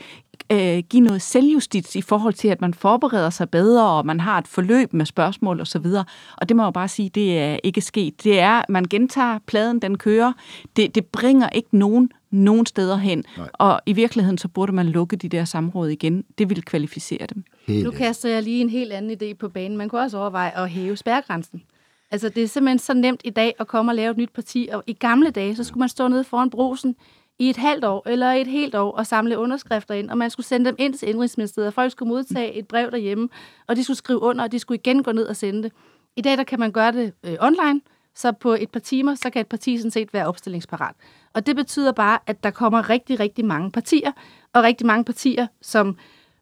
øh, 0.53 0.79
give 0.91 1.03
noget 1.03 1.23
selvjustits 1.23 1.97
i 1.97 2.03
forhold 2.03 2.35
til, 2.35 2.49
at 2.49 2.61
man 2.61 2.75
forbereder 2.75 3.31
sig 3.31 3.51
bedre, 3.51 3.91
og 3.91 4.07
man 4.07 4.21
har 4.21 4.39
et 4.39 4.49
forløb 4.49 4.93
med 4.93 5.07
spørgsmål 5.07 5.61
osv. 5.61 5.87
Og, 5.87 6.05
og 6.37 6.49
det 6.49 6.57
må 6.57 6.63
jeg 6.63 6.73
bare 6.73 6.89
sige, 6.89 7.09
det 7.09 7.39
er 7.39 7.59
ikke 7.65 7.81
sket. 7.81 8.25
Det 8.25 8.41
er, 8.41 8.63
man 8.69 8.85
gentager 8.85 9.39
pladen, 9.47 9.79
den 9.79 9.99
kører. 9.99 10.33
Det, 10.77 10.95
det 10.95 11.07
bringer 11.07 11.49
ikke 11.49 11.69
nogen 11.73 12.11
nogen 12.31 12.67
steder 12.67 12.97
hen. 12.97 13.25
Nej. 13.37 13.49
Og 13.53 13.81
i 13.87 13.93
virkeligheden, 13.93 14.39
så 14.39 14.49
burde 14.49 14.73
man 14.73 14.87
lukke 14.87 15.17
de 15.17 15.29
der 15.29 15.45
samråd 15.45 15.89
igen. 15.89 16.25
Det 16.39 16.49
ville 16.49 16.63
kvalificere 16.63 17.27
dem. 17.35 17.45
Helt 17.67 17.85
Nu 17.85 17.91
kaster 17.91 18.29
jeg 18.29 18.43
lige 18.43 18.61
en 18.61 18.71
helt 18.71 18.93
anden 18.93 19.19
idé 19.23 19.35
på 19.35 19.49
banen. 19.49 19.79
Man 19.79 19.89
kunne 19.89 20.01
også 20.01 20.19
overveje 20.19 20.59
at 20.59 20.71
hæve 20.71 20.97
spærregrænsen. 20.97 21.63
Altså, 22.11 22.29
det 22.29 22.43
er 22.43 22.49
simpelthen 22.49 22.79
så 22.79 22.95
nemt 22.95 23.21
i 23.25 23.31
dag 23.31 23.55
at 23.59 23.67
komme 23.67 23.91
og 23.93 23.97
lave 23.97 24.11
et 24.11 24.17
nyt 24.17 24.33
parti, 24.35 24.69
og 24.73 24.83
i 24.87 24.93
gamle 24.93 25.31
dage, 25.31 25.57
så 25.57 25.65
skulle 25.65 25.81
man 25.81 25.89
stå 25.89 26.09
nede 26.09 26.25
foran 26.25 26.51
brusen 26.51 26.97
i 27.39 27.51
et 27.51 27.57
halvt 27.57 27.85
år 27.85 28.03
eller 28.07 28.33
et 28.33 28.47
helt 28.47 28.75
år 28.75 28.93
og 28.93 29.07
samle 29.07 29.39
underskrifter 29.39 29.95
ind, 29.95 30.11
og 30.11 30.19
man 30.19 30.31
skulle 30.31 30.47
sende 30.47 30.67
dem 30.67 30.77
ind 30.79 30.95
til 30.95 31.09
Indrigsministeriet, 31.09 31.67
og 31.67 31.75
folk 31.75 31.93
skulle 31.93 32.09
modtage 32.09 32.53
et 32.53 32.69
brev 32.69 32.91
derhjemme, 32.91 33.29
og 33.67 33.77
de 33.77 33.85
skulle 33.85 33.97
skrive 33.97 34.23
under, 34.23 34.45
og 34.45 34.53
de 34.53 34.59
skulle 34.59 34.79
igen 34.79 35.03
gå 35.03 35.13
ned 35.13 35.27
og 35.27 35.37
sende 35.37 35.63
det. 35.63 35.73
I 36.17 36.21
dag, 36.21 36.37
der 36.37 36.45
kan 36.45 36.61
man 36.61 36.73
gøre 36.73 36.93
det 36.93 37.13
øh, 37.25 37.37
online, 37.41 37.81
så 38.15 38.33
på 38.33 38.53
et 38.53 38.71
par 38.71 38.81
timer, 38.81 39.15
så 39.15 39.31
kan 39.31 39.41
et 39.41 39.47
parti 39.47 39.79
sådan 39.79 39.91
set 39.91 40.13
være 40.15 40.27
opstillingsparat. 40.27 40.95
Og 41.35 41.47
det 41.47 41.57
betyder 41.57 41.93
bare, 41.93 42.19
at 42.27 42.45
der 42.45 42.51
kommer 42.51 42.91
rigtig, 42.91 43.21
rigtig 43.21 43.45
mange 43.45 43.71
partier, 43.71 44.13
og 44.53 44.63
rigtig 44.63 44.87
mange 44.87 45.05
partier, 45.05 45.47
som 45.63 45.97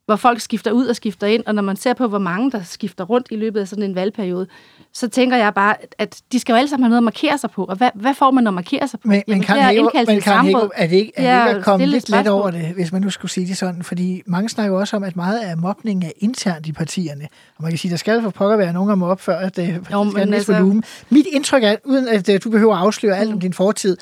hvor 0.06 0.16
folk 0.16 0.40
skifter 0.40 0.70
ud 0.70 0.86
og 0.86 0.96
skifter 0.96 1.26
ind, 1.26 1.42
og 1.46 1.54
når 1.54 1.62
man 1.62 1.76
ser 1.76 1.92
på, 1.94 2.08
hvor 2.08 2.18
mange 2.18 2.50
der 2.50 2.62
skifter 2.62 3.04
rundt 3.04 3.26
i 3.30 3.36
løbet 3.36 3.60
af 3.60 3.68
sådan 3.68 3.84
en 3.84 3.94
valgperiode, 3.94 4.46
så 4.92 5.08
tænker 5.08 5.36
jeg 5.36 5.54
bare, 5.54 5.74
at 5.98 6.20
de 6.32 6.38
skal 6.40 6.52
jo 6.52 6.56
alle 6.56 6.68
sammen 6.68 6.82
have 6.84 6.88
noget 6.90 6.98
at 7.00 7.04
markere 7.04 7.38
sig 7.38 7.50
på. 7.50 7.64
Og 7.64 7.76
hvad, 7.76 7.90
hvad 7.94 8.14
får 8.14 8.30
man 8.30 8.46
at 8.46 8.54
markere 8.54 8.88
sig 8.88 9.00
på? 9.00 9.08
Men, 9.08 9.22
men 9.28 9.40
kan 9.42 9.56
er 9.56 9.68
at 9.68 9.74
Hækkerup- 9.76 10.04
men 10.06 10.20
Karen 10.20 10.22
samråd. 10.22 10.44
Hækkerup, 10.44 10.70
er 10.74 10.86
det 10.86 10.96
ikke, 10.96 11.12
er 11.16 11.42
Det 11.42 11.48
ikke 11.48 11.58
at 11.58 11.64
komme 11.64 11.86
lidt 11.86 12.08
let 12.10 12.28
over 12.28 12.50
det, 12.50 12.60
hvis 12.74 12.92
man 12.92 13.02
nu 13.02 13.10
skulle 13.10 13.32
sige 13.32 13.46
det 13.46 13.56
sådan? 13.56 13.82
Fordi 13.82 14.22
mange 14.26 14.48
snakker 14.48 14.78
også 14.78 14.96
om, 14.96 15.04
at 15.04 15.16
meget 15.16 15.38
af 15.38 15.56
mobningen 15.56 16.06
er 16.08 16.12
internt 16.18 16.66
i 16.66 16.72
partierne. 16.72 17.28
Og 17.56 17.62
man 17.62 17.70
kan 17.72 17.78
sige, 17.78 17.90
der 17.90 17.96
skal 17.96 18.22
for 18.22 18.30
pokker 18.30 18.56
være 18.56 18.72
nogen, 18.72 18.88
der 18.88 18.94
må 18.96 19.06
opføre, 19.06 19.42
at 19.42 19.56
det 19.56 19.68
Jo, 19.92 20.04
jo, 20.04 20.10
skal 20.10 20.34
altså- 20.34 20.52
volumen. 20.52 20.84
Mit 21.10 21.26
indtryk 21.32 21.62
er, 21.62 21.76
uden 21.84 22.08
at 22.08 22.28
øh, 22.28 22.40
du 22.44 22.50
behøver 22.50 22.74
at 22.74 22.80
afsløre 22.80 23.16
alt 23.18 23.28
om 23.28 23.34
Mm. 23.34 23.40
din 23.40 23.52
fortid, 23.52 23.96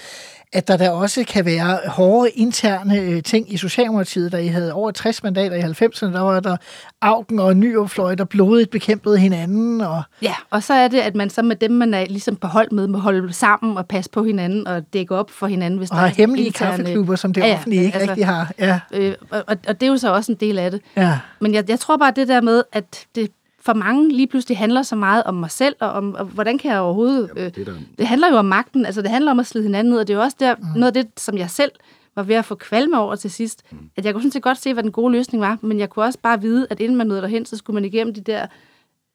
at 0.54 0.68
der 0.68 0.76
der 0.76 0.90
også 0.90 1.24
kan 1.28 1.44
være 1.44 1.78
hårde 1.88 2.30
interne 2.30 2.98
øh, 2.98 3.22
ting 3.22 3.52
i 3.52 3.56
Socialdemokratiet, 3.56 4.32
da 4.32 4.36
I 4.36 4.46
havde 4.46 4.72
over 4.72 4.90
60 4.90 5.22
mandater 5.22 5.56
i 5.56 5.60
90'erne, 5.60 6.12
der 6.12 6.20
var 6.20 6.40
der 6.40 6.56
Augen 7.00 7.38
og 7.38 7.56
Nyopfløj, 7.56 8.14
der 8.14 8.24
blodigt 8.24 8.70
bekæmpede 8.70 9.18
hinanden. 9.18 9.80
Og, 9.80 10.02
Ja, 10.22 10.34
og 10.50 10.62
så 10.62 10.74
er 10.74 10.88
det, 10.88 10.98
at 11.00 11.14
man 11.14 11.30
så 11.30 11.42
med 11.42 11.56
dem, 11.56 11.70
man 11.70 11.94
er 11.94 12.04
ligesom 12.04 12.36
på 12.36 12.46
hold 12.46 12.70
med, 12.70 12.86
må 12.88 12.98
holde 12.98 13.32
sammen 13.32 13.76
og 13.76 13.86
passe 13.86 14.10
på 14.10 14.24
hinanden 14.24 14.66
og 14.66 14.82
dække 14.92 15.14
op 15.16 15.30
for 15.30 15.46
hinanden. 15.46 15.78
Hvis 15.78 15.90
og 15.90 15.94
der 15.94 16.00
har 16.00 16.08
er 16.08 16.12
hemmelige 16.14 16.46
interne- 16.46 16.76
kaffeklubber, 16.76 17.16
som 17.16 17.32
det 17.32 17.40
Ja, 17.40 17.54
offentlige 17.54 17.84
ikke 17.84 17.94
altså- 17.98 18.10
rigtig 18.10 18.26
har. 18.26 18.52
Ja, 18.58 18.80
Øh, 18.94 19.14
og, 19.30 19.44
og, 19.46 19.56
og 19.68 19.80
det 19.80 19.86
er 19.86 19.90
jo 19.90 19.96
så 19.96 20.12
også 20.14 20.32
en 20.32 20.38
del 20.40 20.58
af 20.58 20.70
det. 20.70 20.80
ja. 20.96 21.18
Men 21.40 21.54
jeg, 21.54 21.70
jeg 21.70 21.80
tror 21.80 21.96
bare 21.96 22.12
det 22.16 22.28
der 22.28 22.40
med, 22.40 22.62
at 22.72 22.84
det 23.14 23.28
for 23.64 23.74
mange 23.74 24.08
lige 24.08 24.26
pludselig 24.26 24.58
handler 24.58 24.82
så 24.82 24.96
meget 24.96 25.22
om 25.24 25.34
mig 25.34 25.50
selv, 25.50 25.76
og 25.80 25.90
om 25.92 26.14
og 26.14 26.24
hvordan 26.24 26.58
kan 26.58 26.70
jeg 26.70 26.80
overhovedet... 26.80 27.30
Øh, 27.36 27.44
det 27.44 27.58
er 27.58 27.64
der- 27.64 27.78
det 27.98 28.06
handler 28.06 28.28
jo 28.30 28.36
om 28.36 28.44
magten, 28.44 28.86
altså 28.86 29.02
det 29.02 29.10
handler 29.10 29.30
om 29.30 29.40
at 29.40 29.46
slide 29.46 29.64
hinanden 29.64 29.90
ned, 29.92 30.00
og 30.00 30.06
det 30.06 30.12
er 30.14 30.16
jo 30.18 30.22
også 30.22 30.36
der, 30.40 30.54
mm. 30.56 30.64
noget 30.80 30.96
af 30.96 31.04
det, 31.04 31.20
som 31.20 31.38
jeg 31.38 31.50
selv 31.50 31.70
var 32.16 32.22
ved 32.22 32.34
at 32.34 32.44
få 32.44 32.54
kvalme 32.54 32.98
over 32.98 33.14
til 33.16 33.30
sidst. 33.30 33.62
Mm. 33.70 33.78
At 33.96 34.04
jeg 34.04 34.14
kunne 34.14 34.22
sådan 34.22 34.32
set 34.32 34.42
godt 34.42 34.58
se, 34.58 34.72
hvad 34.72 34.82
den 34.82 34.92
gode 34.92 35.12
løsning 35.12 35.40
var, 35.40 35.58
men 35.60 35.78
jeg 35.78 35.90
kunne 35.90 36.04
også 36.04 36.18
bare 36.22 36.40
vide, 36.40 36.66
at 36.70 36.80
inden 36.80 36.96
man 36.98 37.06
nåede 37.06 37.22
derhen, 37.22 37.46
så 37.46 37.56
skulle 37.56 37.74
man 37.74 37.84
igennem 37.84 38.14
de 38.14 38.20
der 38.20 38.46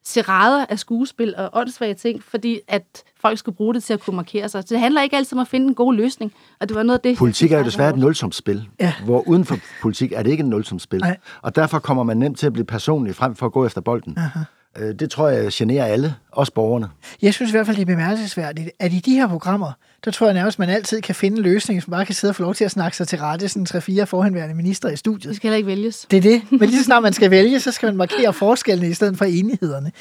serader 0.07 0.65
af 0.69 0.79
skuespil 0.79 1.35
og 1.37 1.49
åndssvage 1.53 1.93
ting, 1.93 2.23
fordi 2.23 2.59
at 2.67 2.83
folk 3.21 3.37
skulle 3.39 3.55
bruge 3.55 3.73
det 3.73 3.83
til 3.83 3.93
at 3.93 3.99
kunne 3.99 4.15
markere 4.15 4.49
sig. 4.49 4.63
Så 4.63 4.67
det 4.69 4.79
handler 4.79 5.01
ikke 5.01 5.15
altid 5.17 5.37
om 5.37 5.41
at 5.41 5.47
finde 5.47 5.67
en 5.67 5.75
god 5.75 5.93
løsning, 5.93 6.33
og 6.59 6.69
det 6.69 6.75
var 6.77 6.83
noget 6.83 6.97
af 6.99 7.01
det... 7.03 7.17
Politik 7.17 7.51
er 7.51 7.57
jo 7.57 7.63
desværre 7.65 7.89
et 7.89 7.97
nulsumsspil, 7.97 8.67
Ja. 8.79 8.93
hvor 9.05 9.27
uden 9.27 9.45
for 9.45 9.57
politik 9.81 10.11
er 10.11 10.23
det 10.23 10.31
ikke 10.31 10.41
et 10.41 10.47
nulsumsspil. 10.49 10.99
Nej. 10.99 11.17
Og 11.41 11.55
derfor 11.55 11.79
kommer 11.79 12.03
man 12.03 12.17
nemt 12.17 12.37
til 12.39 12.45
at 12.47 12.53
blive 12.53 12.65
personlig 12.65 13.15
frem 13.15 13.35
for 13.35 13.45
at 13.45 13.51
gå 13.51 13.65
efter 13.65 13.81
bolden. 13.81 14.17
Øh, 14.19 14.43
Det 14.79 15.09
tror 15.11 15.29
jeg 15.29 15.51
generer 15.53 15.85
alle, 15.85 16.15
også 16.31 16.53
borgerne. 16.53 16.89
Jeg 17.21 17.33
synes 17.33 17.51
i 17.51 17.53
hvert 17.53 17.65
fald, 17.65 17.75
det 17.77 17.81
er 17.81 17.85
bemærkelsesværdigt, 17.85 18.69
at 18.79 18.93
i 18.93 18.99
de 18.99 19.11
her 19.13 19.27
programmer, 19.27 19.71
der 20.05 20.11
tror 20.11 20.27
jeg 20.27 20.33
nærmest, 20.33 20.59
man 20.59 20.69
altid 20.69 21.01
kan 21.01 21.15
finde 21.15 21.37
en 21.37 21.43
løsning, 21.43 21.83
som 21.83 21.91
bare 21.91 22.05
kan 22.05 22.15
sidde 22.15 22.31
og 22.31 22.35
få 22.35 22.43
lov 22.43 22.53
til 22.55 22.63
at 22.65 22.71
snakke 22.71 22.97
sig 22.97 23.07
til 23.07 23.17
rette, 23.19 23.49
sådan 23.49 23.65
tre-fire 23.65 24.07
forhenværende 24.07 24.55
minister 24.55 24.87
i 24.87 24.91
Det 24.91 24.99
studiet. 24.99 25.35
skal 25.35 25.47
heller 25.47 25.57
ikke 25.57 25.67
vælges. 25.67 26.07
Det 26.11 26.17
er 26.17 26.21
det. 26.21 26.41
Men 26.51 26.59
lige 26.69 26.77
så 26.79 26.83
snart 26.83 27.03
man 27.03 27.13
skal 27.13 27.31
vælge, 27.31 27.59
så 27.59 27.71
skal 27.71 27.87
man 27.87 27.97
markere 27.97 28.33
forskellene 28.33 28.89
i 28.89 28.93
stedet 28.93 29.17
for 29.17 29.25
enighederne. 29.25 29.91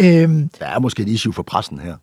Øhm, 0.00 0.48
Der 0.60 0.66
er 0.66 0.78
måske 0.78 1.02
et 1.02 1.08
issue 1.08 1.32
for 1.32 1.42
pressen 1.42 1.78
her. 1.78 1.96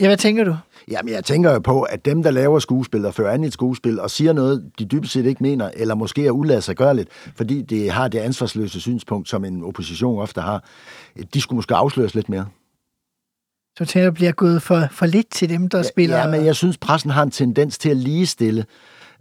ja, 0.00 0.06
hvad 0.06 0.16
tænker 0.16 0.44
du? 0.44 0.56
Jamen, 0.90 1.14
jeg 1.14 1.24
tænker 1.24 1.52
jo 1.52 1.58
på, 1.58 1.82
at 1.82 2.04
dem, 2.04 2.22
der 2.22 2.30
laver 2.30 2.58
skuespil 2.58 3.06
og 3.06 3.14
fører 3.14 3.32
an 3.32 3.44
i 3.44 3.46
et 3.46 3.52
skuespil 3.52 4.00
og 4.00 4.10
siger 4.10 4.32
noget, 4.32 4.70
de 4.78 4.84
dybest 4.84 5.12
set 5.12 5.26
ikke 5.26 5.42
mener, 5.42 5.70
eller 5.76 5.94
måske 5.94 6.26
er 6.26 6.30
uladet 6.30 6.64
sig 6.64 6.76
gøre 6.76 6.96
lidt, 6.96 7.08
fordi 7.36 7.62
det 7.62 7.90
har 7.90 8.08
det 8.08 8.18
ansvarsløse 8.18 8.80
synspunkt, 8.80 9.28
som 9.28 9.44
en 9.44 9.64
opposition 9.64 10.22
ofte 10.22 10.40
har, 10.40 10.64
de 11.34 11.40
skulle 11.40 11.56
måske 11.56 11.74
afsløres 11.74 12.14
lidt 12.14 12.28
mere. 12.28 12.46
Så 13.78 13.84
tænker 13.84 14.02
jeg, 14.02 14.14
bliver 14.14 14.32
gået 14.32 14.62
for, 14.62 14.88
for 14.90 15.06
lidt 15.06 15.30
til 15.30 15.48
dem, 15.48 15.68
der 15.68 15.82
spiller... 15.82 16.18
Ja, 16.18 16.30
men 16.30 16.44
jeg 16.44 16.56
synes, 16.56 16.78
pressen 16.78 17.10
har 17.10 17.22
en 17.22 17.30
tendens 17.30 17.78
til 17.78 17.88
at 17.90 17.96
ligestille 17.96 18.64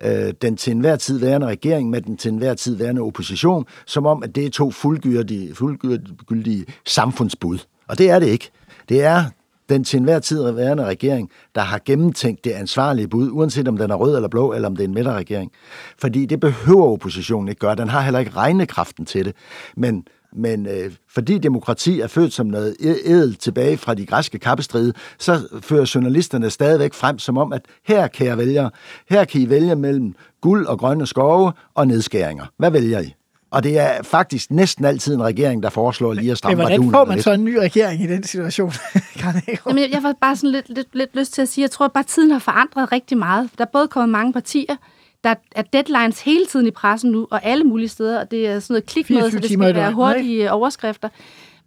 øh, 0.04 0.34
den 0.42 0.58
til 0.58 0.72
enhver 0.72 0.96
tid 0.96 1.20
værende 1.20 1.48
regering 1.48 1.90
med 1.90 2.02
den 2.02 2.18
til 2.18 2.32
enhver 2.32 2.54
tid 2.54 2.76
værende 2.76 3.02
opposition, 3.02 3.66
som 3.86 4.06
om, 4.06 4.24
at 4.24 4.36
det 4.36 4.46
er 4.46 4.50
to 4.50 4.72
fuldgyldige, 4.72 5.56
fuldgyldige 5.56 6.66
samfundsbud. 6.86 7.58
Og 7.88 7.98
det 7.98 8.10
er 8.10 8.20
det 8.20 8.28
ikke. 8.28 8.50
Det 8.90 9.04
er 9.04 9.26
den 9.72 9.84
til 9.84 9.98
enhver 9.98 10.20
tid 10.20 10.52
værende 10.52 10.86
regering, 10.86 11.30
der 11.56 11.62
har 11.62 11.82
gennemtænkt 11.86 12.44
det 12.46 12.52
ansvarlige 12.52 13.08
bud, 13.08 13.30
uanset 13.32 13.68
om 13.68 13.78
den 13.78 13.92
er 13.92 13.96
rød 13.96 14.16
eller 14.16 14.30
blå, 14.30 14.54
eller 14.54 14.68
om 14.68 14.76
det 14.76 14.84
er 14.84 14.88
en 14.88 14.94
midterregering. 14.94 15.52
Fordi 15.98 16.26
det 16.26 16.40
behøver 16.40 16.86
oppositionen 16.86 17.50
ikke 17.50 17.60
gøre. 17.60 17.76
Den 17.76 17.90
har 17.90 18.02
heller 18.02 18.20
ikke 18.20 18.32
regnekraften 18.32 19.06
til 19.06 19.26
det. 19.26 19.36
Men 19.78 20.04
men 20.36 20.66
øh, 20.66 20.92
fordi 21.10 21.38
demokrati 21.38 22.00
er 22.00 22.08
født 22.08 22.34
som 22.34 22.48
noget 22.48 22.76
edelt 22.80 23.40
tilbage 23.40 23.78
fra 23.78 23.94
de 23.94 24.06
græske 24.06 24.40
kappestride, 24.40 24.94
så 25.20 25.48
fører 25.62 25.92
journalisterne 25.96 26.50
stadigvæk 26.50 26.94
frem 26.94 27.20
som 27.20 27.38
om, 27.38 27.54
at 27.54 27.62
her, 27.88 28.08
kære 28.08 28.38
vælgere, 28.38 28.72
her 29.10 29.26
kan 29.26 29.42
I 29.42 29.50
vælge 29.50 29.76
mellem 29.76 30.16
guld 30.42 30.66
og 30.66 30.80
grønne 30.80 31.08
skove 31.08 31.52
og 31.76 31.88
nedskæringer. 31.88 32.46
Hvad 32.58 32.72
vælger 32.72 33.00
I? 33.00 33.14
Og 33.52 33.64
det 33.64 33.80
er 33.80 34.04
faktisk 34.04 34.52
næsten 34.52 34.86
altid 34.86 35.14
en 35.16 35.24
regering, 35.24 35.64
der 35.64 35.70
foreslår 35.70 36.14
lige 36.14 36.24
at 36.24 36.28
Men 36.30 36.36
stramme 36.36 36.56
hvordan 36.56 36.80
bardunerne 36.80 36.98
får 36.98 37.06
man 37.06 37.16
lidt. 37.16 37.24
så 37.24 37.32
en 37.32 37.46
ny 37.46 37.56
regering 37.56 38.04
i 38.04 38.08
den 38.08 38.24
situation? 38.24 38.72
Jamen, 39.68 39.92
jeg, 39.92 40.04
var 40.04 40.16
bare 40.22 40.36
sådan 40.36 40.52
lidt, 40.52 40.70
lidt, 40.70 40.88
lidt 40.94 41.16
lyst 41.16 41.34
til 41.34 41.42
at 41.42 41.48
sige, 41.50 41.64
jeg 41.64 41.72
tror 41.72 41.88
bare, 41.88 42.04
at 42.04 42.08
tiden 42.08 42.32
har 42.32 42.40
forandret 42.40 42.92
rigtig 42.92 43.18
meget. 43.18 43.50
Der 43.58 43.66
er 43.66 43.70
både 43.74 43.88
kommet 43.88 44.10
mange 44.10 44.34
partier, 44.34 44.76
der 45.24 45.36
er 45.56 45.62
deadlines 45.62 46.22
hele 46.22 46.46
tiden 46.46 46.68
i 46.68 46.72
pressen 46.72 47.12
nu, 47.12 47.28
og 47.32 47.46
alle 47.46 47.64
mulige 47.64 47.90
steder, 47.90 48.20
og 48.20 48.32
det 48.32 48.48
er 48.48 48.60
sådan 48.60 48.74
noget 48.74 48.86
klik 48.86 49.10
noget, 49.10 49.24
så 49.24 49.40
24 49.40 49.42
det 49.42 49.60
skal 49.60 49.76
være 49.76 49.94
hurtige 49.94 50.44
øh, 50.46 50.56
overskrifter. 50.56 51.10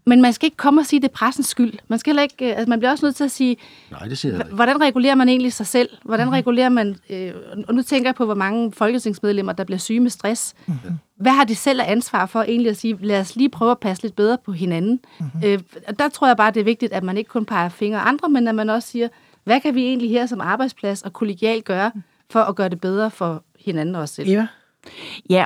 Men 0.07 0.23
man 0.23 0.33
skal 0.33 0.47
ikke 0.47 0.57
komme 0.57 0.81
og 0.81 0.87
sige, 0.87 0.99
at 0.99 1.03
det 1.03 1.09
er 1.09 1.13
pressens 1.13 1.47
skyld. 1.47 1.73
Man, 1.89 1.99
skal 1.99 2.11
heller 2.11 2.23
ikke, 2.23 2.45
øh, 2.51 2.57
altså 2.59 2.71
man 2.71 2.79
bliver 2.79 2.91
også 2.91 3.07
nødt 3.07 3.17
til 3.17 3.25
at 3.25 3.31
sige, 3.31 3.57
Nej, 3.91 4.09
det 4.09 4.19
siger 4.19 4.35
jeg 4.35 4.45
ikke. 4.45 4.55
Hvordan 4.55 4.81
regulerer 4.81 5.15
man 5.15 5.29
egentlig 5.29 5.53
sig 5.53 5.67
selv? 5.67 5.89
Hvordan 6.05 6.27
Mhm. 6.27 6.29
mm-hmm. 6.29 6.35
regulerer 6.39 6.69
man... 6.69 6.97
Øh, 7.11 7.33
og 7.69 7.75
nu 7.75 7.83
tænker 7.83 8.09
jeg 8.09 8.15
på, 8.15 8.25
hvor 8.25 8.35
mange 8.35 8.73
folketingsmedlemmer, 8.73 9.53
der 9.53 9.65
bliver 9.65 9.79
syge 9.79 10.01
med 10.01 10.11
stress. 10.11 10.55
Mhm. 10.67 10.77
Mm-hmm. 10.83 10.99
Hvad 11.17 11.33
har 11.33 11.45
de 11.45 11.55
selv 11.55 11.81
af 11.81 11.91
ansvar 11.93 12.27
for 12.27 12.43
egentlig 12.43 12.71
at 12.71 12.77
sige, 12.77 12.99
lad 13.01 13.21
os 13.21 13.37
lige 13.37 13.49
prøve 13.49 13.71
at 13.71 13.79
passe 13.79 14.03
lidt 14.03 14.17
bedre 14.17 14.39
på 14.45 14.53
hinanden? 14.53 15.01
Mhm. 15.21 15.29
Mm-hmm. 15.35 15.49
Øh, 15.49 15.59
og 15.89 15.99
der 15.99 16.09
tror 16.09 16.27
jeg 16.27 16.37
bare, 16.37 16.51
det 16.51 16.61
er 16.61 16.65
vigtigt, 16.65 16.93
at 16.93 17.03
man 17.03 17.17
ikke 17.19 17.29
kun 17.29 17.45
peger 17.45 17.69
fingre 17.69 18.01
af 18.01 18.09
andre, 18.09 18.29
men 18.29 18.49
at 18.49 18.55
man 18.55 18.71
også 18.71 18.89
siger, 18.89 19.09
hvad 19.45 19.61
kan 19.61 19.75
vi 19.75 19.85
egentlig 19.85 20.11
her 20.11 20.27
som 20.27 20.41
arbejdsplads 20.41 21.03
og 21.03 21.13
kollegialt 21.13 21.65
gøre, 21.65 21.91
for 22.31 22.41
at 22.41 22.57
gøre 22.57 22.69
det 22.69 22.81
bedre 22.81 23.11
for 23.11 23.43
hinanden 23.61 23.95
og 23.95 24.03
os 24.03 24.11
selv? 24.11 24.29
Eva? 24.29 24.41
Ja, 24.41 24.47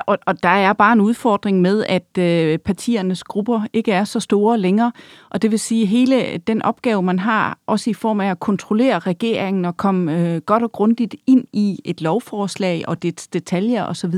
og, 0.07 0.17
og 0.25 0.43
der 0.43 0.49
er 0.49 0.73
bare 0.73 0.93
en 0.93 1.01
udfordring 1.01 1.61
med, 1.61 1.85
at 1.89 2.17
øh, 2.17 2.57
partiernes 2.57 3.23
grupper 3.23 3.61
ikke 3.73 3.91
er 3.91 4.03
så 4.03 4.19
store 4.19 4.57
længere. 4.57 4.91
Og 5.29 5.41
det 5.41 5.51
vil 5.51 5.59
sige, 5.59 5.81
at 5.81 5.87
hele 5.87 6.37
den 6.37 6.61
opgave, 6.61 7.01
man 7.01 7.19
har, 7.19 7.57
også 7.67 7.89
i 7.89 7.93
form 7.93 8.21
af 8.21 8.31
at 8.31 8.39
kontrollere 8.39 8.99
regeringen 8.99 9.65
og 9.65 9.77
komme 9.77 10.17
øh, 10.17 10.41
godt 10.41 10.63
og 10.63 10.71
grundigt 10.71 11.15
ind 11.27 11.45
i 11.53 11.79
et 11.85 12.01
lovforslag 12.01 12.83
og 12.87 13.03
dets 13.03 13.27
detaljer 13.27 13.85
osv., 13.85 14.13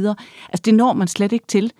altså 0.49 0.61
det 0.65 0.73
når 0.73 0.93
man 0.93 1.07
slet 1.07 1.31
ikke 1.31 1.47
til. 1.47 1.71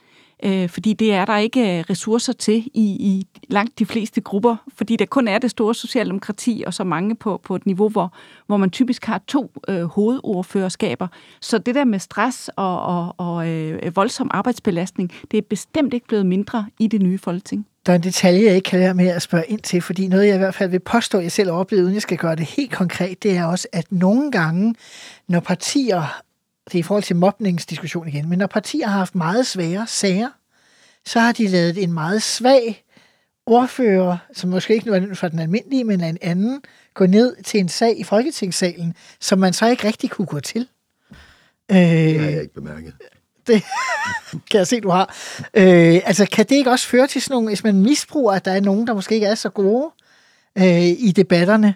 Øh, 0.44 0.70
fordi 0.70 0.94
det 0.94 1.14
er 1.14 1.26
der 1.26 1.38
ikke 1.38 1.78
øh, 1.78 1.84
ressourcer 1.90 2.34
til 2.34 2.58
i, 2.74 2.84
i 2.84 3.28
langt 3.50 3.80
de 3.80 3.86
fleste 3.86 4.22
grupper, 4.22 4.56
fordi 4.76 4.96
der 4.96 5.06
kun 5.06 5.28
er 5.28 5.40
det 5.40 5.52
store 5.52 5.76
socialdemokrati 5.76 6.64
og 6.68 6.74
så 6.74 6.84
mange 6.84 7.16
på, 7.16 7.42
på 7.44 7.56
et 7.56 7.66
niveau, 7.66 7.90
hvor, 7.90 8.14
hvor 8.48 8.58
man 8.58 8.70
typisk 8.70 9.06
har 9.06 9.22
to 9.28 9.52
øh, 9.68 9.84
hovedordførerskaber. 9.84 11.08
Så 11.42 11.58
det 11.58 11.76
der 11.76 11.86
med 11.86 12.00
stress 12.00 12.50
og, 12.56 12.82
og, 12.82 13.16
og 13.18 13.48
øh, 13.48 13.96
voldsom 13.96 14.32
arbejdsbelastning, 14.34 15.12
det 15.32 15.38
er 15.38 15.42
bestemt 15.50 15.94
ikke 15.94 16.08
blevet 16.08 16.26
mindre 16.26 16.66
i 16.80 16.88
det 16.88 17.02
nye 17.02 17.18
folketing. 17.18 17.68
Der 17.86 17.92
er 17.92 17.96
en 17.96 18.04
detalje, 18.04 18.46
jeg 18.46 18.56
ikke 18.56 18.70
kan 18.70 18.80
lade 18.80 18.94
med 18.94 19.08
at 19.08 19.22
spørge 19.22 19.44
ind 19.48 19.60
til, 19.60 19.82
fordi 19.82 20.08
noget, 20.08 20.28
jeg 20.28 20.36
i 20.36 20.38
hvert 20.38 20.56
fald 20.56 20.70
vil 20.70 20.80
påstå, 20.80 21.20
jeg 21.20 21.32
selv 21.32 21.50
har 21.50 21.58
oplevet, 21.58 21.84
uden 21.84 21.94
jeg 21.94 22.02
skal 22.02 22.18
gøre 22.18 22.36
det 22.36 22.46
helt 22.46 22.72
konkret, 22.72 23.24
det 23.24 23.38
er 23.38 23.46
også, 23.46 23.68
at 23.74 23.86
nogle 23.92 24.32
gange, 24.32 24.76
når 25.28 25.40
partier, 25.40 26.22
det 26.72 26.76
er 26.76 26.80
i 26.80 26.84
forhold 26.84 27.04
til 27.04 27.16
mobningsdiskussion 27.16 28.08
igen, 28.08 28.30
men 28.30 28.40
når 28.40 28.48
partier 28.48 28.88
har 28.88 28.98
haft 28.98 29.16
meget 29.16 29.48
svære 29.48 29.88
sager, 29.88 30.30
så 31.06 31.20
har 31.20 31.32
de 31.32 31.48
lavet 31.48 31.84
en 31.84 31.94
meget 31.94 32.24
svag 32.24 32.84
ordfører, 33.46 34.18
som 34.34 34.50
måske 34.50 34.74
ikke 34.74 34.88
nu 34.88 34.94
er 34.94 35.14
for 35.14 35.28
den 35.28 35.40
almindelige, 35.40 35.84
men 35.84 36.04
en 36.04 36.18
anden, 36.22 36.62
gå 36.94 37.06
ned 37.06 37.36
til 37.44 37.60
en 37.60 37.70
sag 37.70 38.00
i 38.00 38.04
Folketingssalen, 38.04 38.94
som 39.20 39.40
man 39.40 39.54
så 39.54 39.68
ikke 39.68 39.88
rigtig 39.88 40.10
kunne 40.10 40.26
gå 40.26 40.40
til. 40.40 40.68
Øh, 41.72 41.78
Det 41.78 42.20
har 42.20 42.30
jeg 42.30 42.42
ikke 42.42 42.54
bemærket. 42.54 42.94
det 43.48 43.64
kan 44.52 44.58
jeg 44.58 44.68
se, 44.68 44.82
du 44.82 44.90
har. 44.90 45.16
Øh, 45.54 46.02
altså, 46.06 46.28
kan 46.32 46.46
det 46.46 46.56
ikke 46.56 46.72
også 46.72 46.88
føre 46.88 47.08
til 47.08 47.22
sådan 47.22 47.34
nogle, 47.34 47.48
hvis 47.48 47.64
man 47.64 47.76
misbruger, 47.82 48.34
at 48.34 48.46
der 48.46 48.52
er 48.52 48.62
nogen, 48.62 48.88
der 48.88 48.94
måske 48.94 49.16
ikke 49.16 49.28
er 49.28 49.36
så 49.36 49.50
gode 49.50 49.92
øh, 50.58 50.82
i 50.82 51.14
debatterne? 51.16 51.76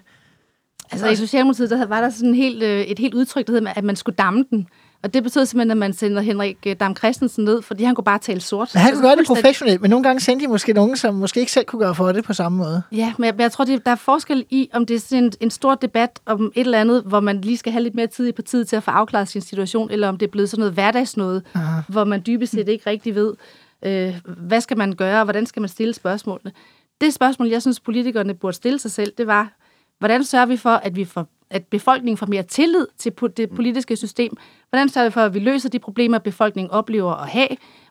Altså 0.90 1.08
i 1.08 1.16
Socialdemokratiet, 1.16 1.70
der 1.70 1.86
var 1.86 2.00
der 2.00 2.10
sådan 2.10 2.34
helt, 2.34 2.62
øh, 2.62 2.80
et 2.80 2.98
helt 2.98 3.14
udtryk, 3.14 3.46
der 3.46 3.52
hed, 3.52 3.66
at 3.76 3.84
man 3.84 3.96
skulle 3.96 4.16
damme 4.16 4.44
den. 4.50 4.68
Og 5.06 5.14
det 5.14 5.22
betød 5.22 5.46
simpelthen, 5.46 5.70
at 5.70 5.76
man 5.76 5.92
sender 5.92 6.22
Henrik 6.22 6.56
øh, 6.66 6.76
Dam 6.80 6.96
Christensen 6.96 7.44
ned, 7.44 7.62
fordi 7.62 7.84
han 7.84 7.94
kunne 7.94 8.04
bare 8.04 8.18
tale 8.18 8.40
sort. 8.40 8.70
Men 8.74 8.80
han 8.80 8.92
kunne 8.92 9.02
gøre 9.02 9.16
det 9.16 9.26
professionelt, 9.26 9.80
men 9.80 9.90
nogle 9.90 10.02
gange 10.02 10.20
sendte 10.20 10.46
de 10.46 10.50
måske 10.50 10.72
nogen, 10.72 10.96
som 10.96 11.14
måske 11.14 11.40
ikke 11.40 11.52
selv 11.52 11.64
kunne 11.64 11.80
gøre 11.80 11.94
for 11.94 12.12
det 12.12 12.24
på 12.24 12.32
samme 12.32 12.58
måde. 12.58 12.82
Ja, 12.92 13.14
men 13.18 13.24
jeg, 13.24 13.34
men 13.34 13.40
jeg 13.40 13.52
tror, 13.52 13.64
det, 13.64 13.84
der 13.86 13.90
er 13.90 13.96
forskel 13.96 14.44
i, 14.50 14.70
om 14.72 14.86
det 14.86 14.96
er 14.96 15.00
sådan 15.00 15.24
en, 15.24 15.32
en 15.40 15.50
stor 15.50 15.74
debat 15.74 16.20
om 16.26 16.52
et 16.54 16.60
eller 16.60 16.80
andet, 16.80 17.02
hvor 17.06 17.20
man 17.20 17.40
lige 17.40 17.56
skal 17.56 17.72
have 17.72 17.82
lidt 17.82 17.94
mere 17.94 18.06
tid 18.06 18.26
i 18.28 18.32
partiet 18.32 18.68
til 18.68 18.76
at 18.76 18.82
få 18.82 18.90
afklaret 18.90 19.28
sin 19.28 19.40
situation, 19.40 19.90
eller 19.90 20.08
om 20.08 20.18
det 20.18 20.26
er 20.26 20.30
blevet 20.30 20.50
sådan 20.50 20.60
noget 20.60 20.74
hverdagsnået, 20.74 21.42
Aha. 21.54 21.80
hvor 21.88 22.04
man 22.04 22.22
dybest 22.26 22.52
set 22.52 22.68
ikke 22.68 22.90
rigtig 22.90 23.14
ved, 23.14 23.34
øh, 23.82 24.14
hvad 24.26 24.60
skal 24.60 24.78
man 24.78 24.92
gøre, 24.92 25.18
og 25.18 25.24
hvordan 25.24 25.46
skal 25.46 25.60
man 25.60 25.68
stille 25.68 25.94
spørgsmålene. 25.94 26.52
Det 27.00 27.14
spørgsmål, 27.14 27.48
jeg 27.48 27.62
synes, 27.62 27.80
politikerne 27.80 28.34
burde 28.34 28.56
stille 28.56 28.78
sig 28.78 28.90
selv, 28.90 29.12
det 29.18 29.26
var, 29.26 29.52
hvordan 29.98 30.24
sørger 30.24 30.46
vi 30.46 30.56
for, 30.56 30.70
at 30.70 30.96
vi 30.96 31.04
får 31.04 31.26
at 31.50 31.66
befolkningen 31.66 32.16
får 32.16 32.26
mere 32.26 32.42
tillid 32.42 32.86
til 32.98 33.12
det 33.36 33.50
politiske 33.50 33.96
system? 33.96 34.36
Hvordan 34.70 34.88
sørger 34.88 35.08
vi 35.08 35.12
for, 35.12 35.20
at 35.20 35.34
vi 35.34 35.38
løser 35.38 35.68
de 35.68 35.78
problemer, 35.78 36.18
befolkningen 36.18 36.70
oplever 36.70 37.12
at 37.12 37.28
have? 37.28 37.48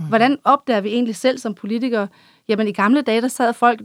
Hvordan 0.09 0.37
opdager 0.43 0.81
vi 0.81 0.89
egentlig 0.89 1.15
selv 1.15 1.37
som 1.37 1.53
politikere? 1.53 2.07
Jamen 2.47 2.67
i 2.67 2.71
gamle 2.71 3.01
dage, 3.01 3.21
der 3.21 3.27
sad 3.27 3.53
folk, 3.53 3.81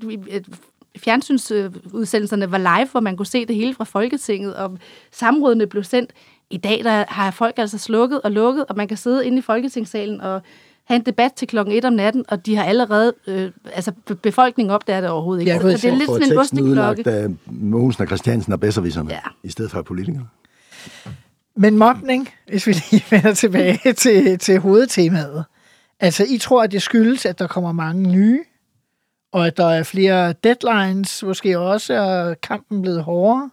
fjernsynsudsendelserne 0.97 2.53
var 2.53 2.59
live, 2.59 2.89
hvor 2.91 3.01
man 3.01 3.17
kunne 3.17 3.27
se 3.27 3.47
det 3.47 3.57
hele 3.57 3.75
fra 3.75 3.85
Folketinget, 3.85 4.57
og 4.57 4.79
samrådene 5.11 5.67
blev 5.67 5.85
sendt. 5.85 6.13
I 6.51 6.57
dag 6.57 6.85
der 6.85 7.05
har 7.09 7.31
folk 7.31 7.59
altså 7.59 7.79
slukket 7.79 8.21
og 8.21 8.31
lukket, 8.31 8.65
og 8.69 8.77
man 8.77 8.89
kan 8.89 8.97
sidde 8.97 9.27
inde 9.27 9.39
i 9.39 9.41
Folketingssalen 9.41 10.21
og 10.21 10.43
have 10.91 10.97
en 10.97 11.07
debat 11.07 11.33
til 11.33 11.49
klokken 11.49 11.75
1 11.75 11.85
om 11.85 11.93
natten, 11.93 12.25
og 12.29 12.47
de 12.47 12.57
har 12.57 12.65
allerede, 12.65 13.13
øh, 13.27 13.51
altså 13.73 13.93
be- 14.07 14.15
befolkningen 14.15 14.71
opdager 14.71 15.01
det 15.01 15.11
overhovedet 15.11 15.41
ikke. 15.43 15.53
Ja, 15.53 15.59
gud, 15.59 15.73
så 15.73 15.87
det 15.87 15.93
er 15.95 15.99
lidt 15.99 16.11
sådan 16.11 16.33
en 16.33 16.39
osteklokke. 16.39 17.11
af 17.11 17.29
Mogensen 17.47 18.03
og 18.03 18.07
Christiansen 18.07 18.53
og 18.53 18.61
Besservisserne, 18.61 19.11
Ja. 19.11 19.19
i 19.43 19.51
stedet 19.51 19.71
for 19.71 19.83
politikere. 19.83 20.27
Men 21.57 21.79
mobning, 21.79 22.29
hvis 22.49 22.67
vi 22.67 22.73
lige 22.73 23.05
vender 23.11 23.35
tilbage 23.35 23.93
til, 24.03 24.39
til 24.39 24.59
hovedtemaet. 24.59 25.45
Altså, 26.01 26.27
I 26.29 26.39
tror, 26.39 26.63
at 26.63 26.73
det 26.73 26.83
skyldes, 26.83 27.27
at 27.27 27.39
der 27.39 27.47
kommer 27.47 27.73
mange 27.73 28.09
nye, 28.11 28.41
og 29.33 29.47
at 29.47 29.57
der 29.57 29.67
er 29.67 29.83
flere 29.83 30.33
deadlines, 30.45 31.23
måske 31.23 31.59
også, 31.59 32.01
og 32.03 32.41
kampen 32.41 32.83
blevet 32.83 33.03
hårdere? 33.03 33.51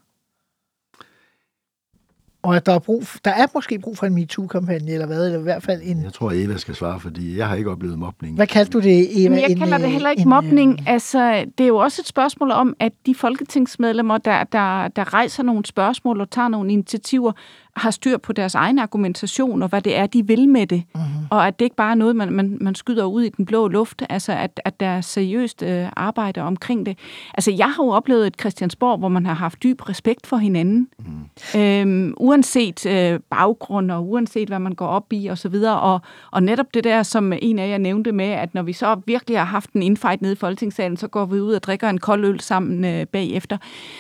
Og 2.47 2.55
at 2.55 2.65
der 2.65 2.73
er, 2.73 2.79
brug, 2.79 3.03
der 3.25 3.31
er 3.31 3.45
måske 3.53 3.79
brug 3.79 3.97
for 3.97 4.05
en 4.05 4.13
MeToo-kampagne, 4.13 4.91
eller 4.91 5.05
hvad, 5.07 5.25
eller 5.25 5.39
i 5.39 5.43
hvert 5.43 5.63
fald 5.63 5.81
en... 5.83 6.03
Jeg 6.03 6.13
tror, 6.13 6.31
Eva 6.35 6.57
skal 6.57 6.75
svare, 6.75 6.99
fordi 6.99 7.37
jeg 7.37 7.47
har 7.47 7.55
ikke 7.55 7.71
oplevet 7.71 7.99
mobning. 7.99 8.35
Hvad 8.35 8.47
kaldte 8.47 8.71
du 8.71 8.79
det, 8.79 9.21
Eva? 9.21 9.29
Men 9.29 9.39
jeg 9.39 9.51
En, 9.51 9.59
kalder 9.59 9.77
det 9.77 9.89
heller 9.89 10.09
ikke 10.09 10.21
en, 10.21 10.29
mobning. 10.29 10.71
øh, 10.79 10.93
Altså, 10.93 11.45
det 11.57 11.63
er 11.63 11.67
jo 11.67 11.77
også 11.77 12.01
et 12.01 12.07
spørgsmål 12.07 12.51
om, 12.51 12.75
at 12.79 12.91
de 13.05 13.15
folketingsmedlemmer, 13.15 14.17
der, 14.17 14.43
der, 14.43 14.87
der 14.87 15.13
rejser 15.13 15.43
nogle 15.43 15.65
spørgsmål 15.65 16.21
og 16.21 16.29
tager 16.29 16.47
nogle 16.47 16.71
initiativer, 16.71 17.31
har 17.77 17.91
styr 17.91 18.17
på 18.17 18.33
deres 18.33 18.55
egen 18.55 18.79
argumentation 18.79 19.63
og 19.63 19.69
hvad 19.69 19.81
det 19.81 19.97
er, 19.97 20.07
de 20.07 20.27
vil 20.27 20.49
med 20.49 20.67
det. 20.67 20.83
Mm-hmm. 20.95 21.27
Og 21.29 21.47
at 21.47 21.59
det 21.59 21.65
ikke 21.65 21.75
bare 21.75 21.91
er 21.91 21.95
noget, 21.95 22.15
man, 22.15 22.31
man, 22.31 22.57
man 22.61 22.75
skyder 22.75 23.05
ud 23.05 23.23
i 23.23 23.29
den 23.29 23.45
blå 23.45 23.67
luft. 23.67 24.03
Altså, 24.09 24.31
at, 24.31 24.59
at 24.65 24.79
der 24.79 24.85
er 24.85 25.01
seriøst 25.01 25.63
øh, 25.63 25.89
arbejde 25.95 26.41
omkring 26.41 26.85
det. 26.85 26.97
Altså, 27.33 27.51
jeg 27.51 27.65
har 27.65 27.83
jo 27.83 27.89
oplevet 27.89 28.27
et 28.27 28.35
Christiansborg, 28.39 28.99
hvor 28.99 29.07
man 29.07 29.25
har 29.25 29.33
haft 29.33 29.63
dyb 29.63 29.89
respekt 29.89 30.27
for 30.27 30.37
hinanden. 30.37 30.87
Mm. 30.99 31.59
Øhm, 31.59 32.13
uanset 32.17 32.85
øh, 32.85 33.19
baggrund 33.29 33.91
og 33.91 34.09
uanset, 34.09 34.47
hvad 34.47 34.59
man 34.59 34.73
går 34.73 34.87
op 34.87 35.13
i 35.13 35.27
og 35.27 35.37
så 35.37 35.49
videre. 35.49 35.79
Og, 35.79 36.01
og 36.31 36.43
netop 36.43 36.73
det 36.73 36.83
der, 36.83 37.03
som 37.03 37.33
en 37.41 37.59
af 37.59 37.69
jer 37.69 37.77
nævnte 37.77 38.11
med, 38.11 38.25
at 38.25 38.53
når 38.53 38.61
vi 38.61 38.73
så 38.73 39.01
virkelig 39.05 39.37
har 39.37 39.45
haft 39.45 39.71
en 39.71 39.83
infight 39.83 40.21
nede 40.21 40.33
i 40.33 40.35
Folketingssalen, 40.35 40.97
så 40.97 41.07
går 41.07 41.25
vi 41.25 41.39
ud 41.39 41.53
og 41.53 41.63
drikker 41.63 41.89
en 41.89 41.97
kold 41.97 42.25
øl 42.25 42.39
sammen 42.39 42.85
øh, 42.85 43.05
bagefter. 43.05 43.57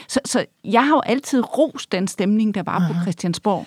Så, 0.07 0.19
så 0.25 0.45
jeg 0.63 0.87
har 0.87 0.95
jo 0.95 1.01
altid 1.05 1.57
rost 1.57 1.91
den 1.91 2.07
stemning, 2.07 2.55
der 2.55 2.63
var 2.63 2.79
på 2.79 3.01
Christiansborg. 3.01 3.66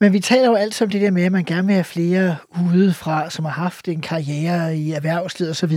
Men 0.00 0.12
vi 0.12 0.20
taler 0.20 0.48
jo 0.48 0.54
altid 0.54 0.86
om 0.86 0.90
det 0.90 1.00
der 1.00 1.10
med, 1.10 1.22
at 1.22 1.32
man 1.32 1.44
gerne 1.44 1.66
vil 1.66 1.74
have 1.74 1.84
flere 1.84 2.36
udefra, 2.74 3.30
som 3.30 3.44
har 3.44 3.52
haft 3.52 3.88
en 3.88 4.00
karriere 4.00 4.76
i 4.76 4.92
erhvervslivet 4.92 5.50
osv. 5.50 5.72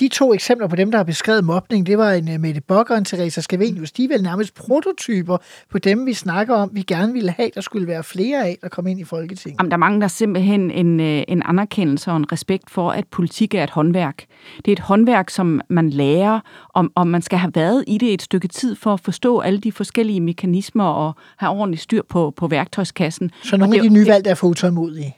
De 0.00 0.08
to 0.08 0.34
eksempler 0.34 0.68
på 0.68 0.76
dem, 0.76 0.90
der 0.90 0.98
har 0.98 1.04
beskrevet 1.04 1.44
mobning, 1.44 1.86
det 1.86 1.98
var 1.98 2.12
en 2.12 2.34
uh, 2.34 2.40
Mette 2.40 2.60
Bock 2.60 2.90
og 2.90 2.98
en 2.98 3.04
Teresa 3.04 3.40
Scavenius. 3.40 3.92
De 3.92 4.04
er 4.04 4.08
vel 4.08 4.22
nærmest 4.22 4.54
prototyper 4.54 5.36
på 5.70 5.78
dem, 5.78 6.06
vi 6.06 6.14
snakker 6.14 6.54
om, 6.54 6.70
vi 6.72 6.82
gerne 6.82 7.12
ville 7.12 7.30
have, 7.30 7.50
der 7.54 7.60
skulle 7.60 7.86
være 7.86 8.04
flere 8.04 8.46
af, 8.46 8.58
der 8.62 8.68
kom 8.68 8.86
ind 8.86 9.00
i 9.00 9.04
Folketinget. 9.04 9.58
Jamen, 9.60 9.70
der 9.70 9.76
mangler 9.76 10.08
simpelthen 10.08 10.70
en, 10.70 11.00
øh, 11.00 11.22
en 11.28 11.42
anerkendelse 11.44 12.10
og 12.10 12.16
en 12.16 12.32
respekt 12.32 12.70
for, 12.70 12.90
at 12.90 13.04
politik 13.06 13.54
er 13.54 13.64
et 13.64 13.70
håndværk. 13.70 14.24
Det 14.56 14.68
er 14.68 14.72
et 14.72 14.80
håndværk, 14.80 15.30
som 15.30 15.60
man 15.68 15.90
lærer, 15.90 16.40
om, 16.74 16.92
om 16.94 17.06
man 17.06 17.22
skal 17.22 17.38
have 17.38 17.52
været 17.54 17.84
i 17.86 17.98
det 17.98 18.14
et 18.14 18.22
stykke 18.22 18.48
tid 18.48 18.74
for 18.74 18.92
at 18.92 19.00
forstå 19.00 19.40
alle 19.40 19.58
de 19.58 19.72
forskellige 19.72 20.20
mekanismer 20.20 20.84
og 20.84 21.12
have 21.36 21.52
ordentligt 21.52 21.82
styr 21.82 22.02
på, 22.08 22.32
på 22.36 22.46
værktøjskassen. 22.46 23.30
Så 23.42 23.65
nogle 23.66 23.80
Og 23.80 23.84
af 23.84 23.90
de 23.90 23.94
nyvalgte 23.94 24.30
er 24.30 24.34
for 24.34 24.46
utålmodige. 24.46 25.16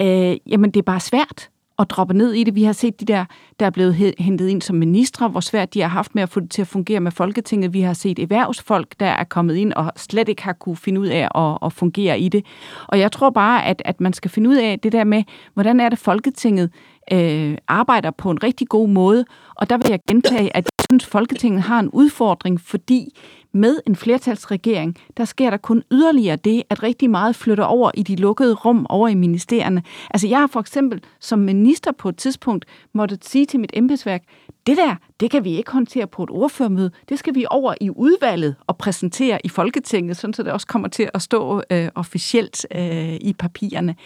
Øh, 0.00 0.36
jamen, 0.46 0.70
det 0.70 0.80
er 0.80 0.82
bare 0.84 1.00
svært 1.00 1.48
at 1.78 1.90
droppe 1.90 2.14
ned 2.14 2.32
i 2.32 2.44
det. 2.44 2.54
Vi 2.54 2.62
har 2.64 2.72
set 2.72 3.00
de 3.00 3.04
der, 3.04 3.24
der 3.60 3.66
er 3.66 3.70
blevet 3.70 3.94
he- 3.94 4.22
hentet 4.24 4.48
ind 4.48 4.62
som 4.62 4.76
ministre, 4.76 5.28
hvor 5.28 5.40
svært 5.40 5.74
de 5.74 5.80
har 5.80 5.88
haft 5.88 6.14
med 6.14 6.22
at 6.22 6.28
få 6.28 6.40
det 6.40 6.50
til 6.50 6.62
at 6.62 6.68
fungere 6.68 7.00
med 7.00 7.10
Folketinget. 7.10 7.72
Vi 7.72 7.80
har 7.80 7.92
set 7.92 8.18
erhvervsfolk, 8.18 8.94
der 9.00 9.06
er 9.06 9.24
kommet 9.24 9.56
ind 9.56 9.72
og 9.72 9.92
slet 9.96 10.28
ikke 10.28 10.42
har 10.42 10.52
kunne 10.52 10.76
finde 10.76 11.00
ud 11.00 11.06
af 11.06 11.28
at, 11.34 11.58
at 11.62 11.72
fungere 11.72 12.20
i 12.20 12.28
det. 12.28 12.44
Og 12.88 12.98
jeg 12.98 13.12
tror 13.12 13.30
bare, 13.30 13.64
at, 13.64 13.82
at 13.84 14.00
man 14.00 14.12
skal 14.12 14.30
finde 14.30 14.50
ud 14.50 14.56
af 14.56 14.78
det 14.82 14.92
der 14.92 15.04
med, 15.04 15.22
hvordan 15.54 15.80
er 15.80 15.88
det 15.88 15.98
Folketinget 15.98 16.70
øh, 17.12 17.58
arbejder 17.68 18.10
på 18.10 18.30
en 18.30 18.42
rigtig 18.42 18.68
god 18.68 18.88
måde. 18.88 19.24
Og 19.54 19.70
der 19.70 19.76
vil 19.76 19.86
jeg 19.90 20.00
gentage, 20.08 20.56
at 20.56 20.64
jeg 20.64 20.84
synes, 20.90 21.06
Folketinget 21.06 21.62
har 21.62 21.80
en 21.80 21.88
udfordring, 21.88 22.60
fordi 22.60 23.18
med 23.56 23.80
en 23.86 23.96
flertalsregering, 23.96 24.96
der 25.16 25.24
sker 25.24 25.50
der 25.50 25.56
kun 25.56 25.82
yderligere 25.92 26.36
det, 26.36 26.62
at 26.70 26.82
rigtig 26.82 27.10
meget 27.10 27.36
flytter 27.36 27.64
over 27.64 27.90
i 27.94 28.02
de 28.02 28.16
lukkede 28.16 28.54
rum 28.54 28.86
over 28.88 29.08
i 29.08 29.14
ministerierne. 29.14 29.82
Altså 30.10 30.28
jeg 30.28 30.38
har 30.38 30.46
for 30.46 30.60
eksempel 30.60 31.04
som 31.20 31.38
minister 31.38 31.92
på 31.92 32.08
et 32.08 32.16
tidspunkt 32.16 32.64
måtte 32.92 33.18
sige 33.22 33.46
til 33.46 33.60
mit 33.60 33.70
embedsværk, 33.74 34.22
det 34.66 34.76
der, 34.76 34.96
det 35.20 35.30
kan 35.30 35.44
vi 35.44 35.56
ikke 35.56 35.72
håndtere 35.72 36.06
på 36.06 36.22
et 36.22 36.30
ordførermøde. 36.30 36.90
Det 37.08 37.18
skal 37.18 37.34
vi 37.34 37.46
over 37.50 37.74
i 37.80 37.90
udvalget 37.90 38.54
og 38.66 38.76
præsentere 38.76 39.38
i 39.44 39.48
Folketinget, 39.48 40.16
sådan 40.16 40.34
så 40.34 40.42
det 40.42 40.52
også 40.52 40.66
kommer 40.66 40.88
til 40.88 41.10
at 41.14 41.22
stå 41.22 41.62
øh, 41.70 41.88
officielt 41.94 42.66
øh, 42.74 43.14
i 43.14 43.34
papirerne. 43.38 43.96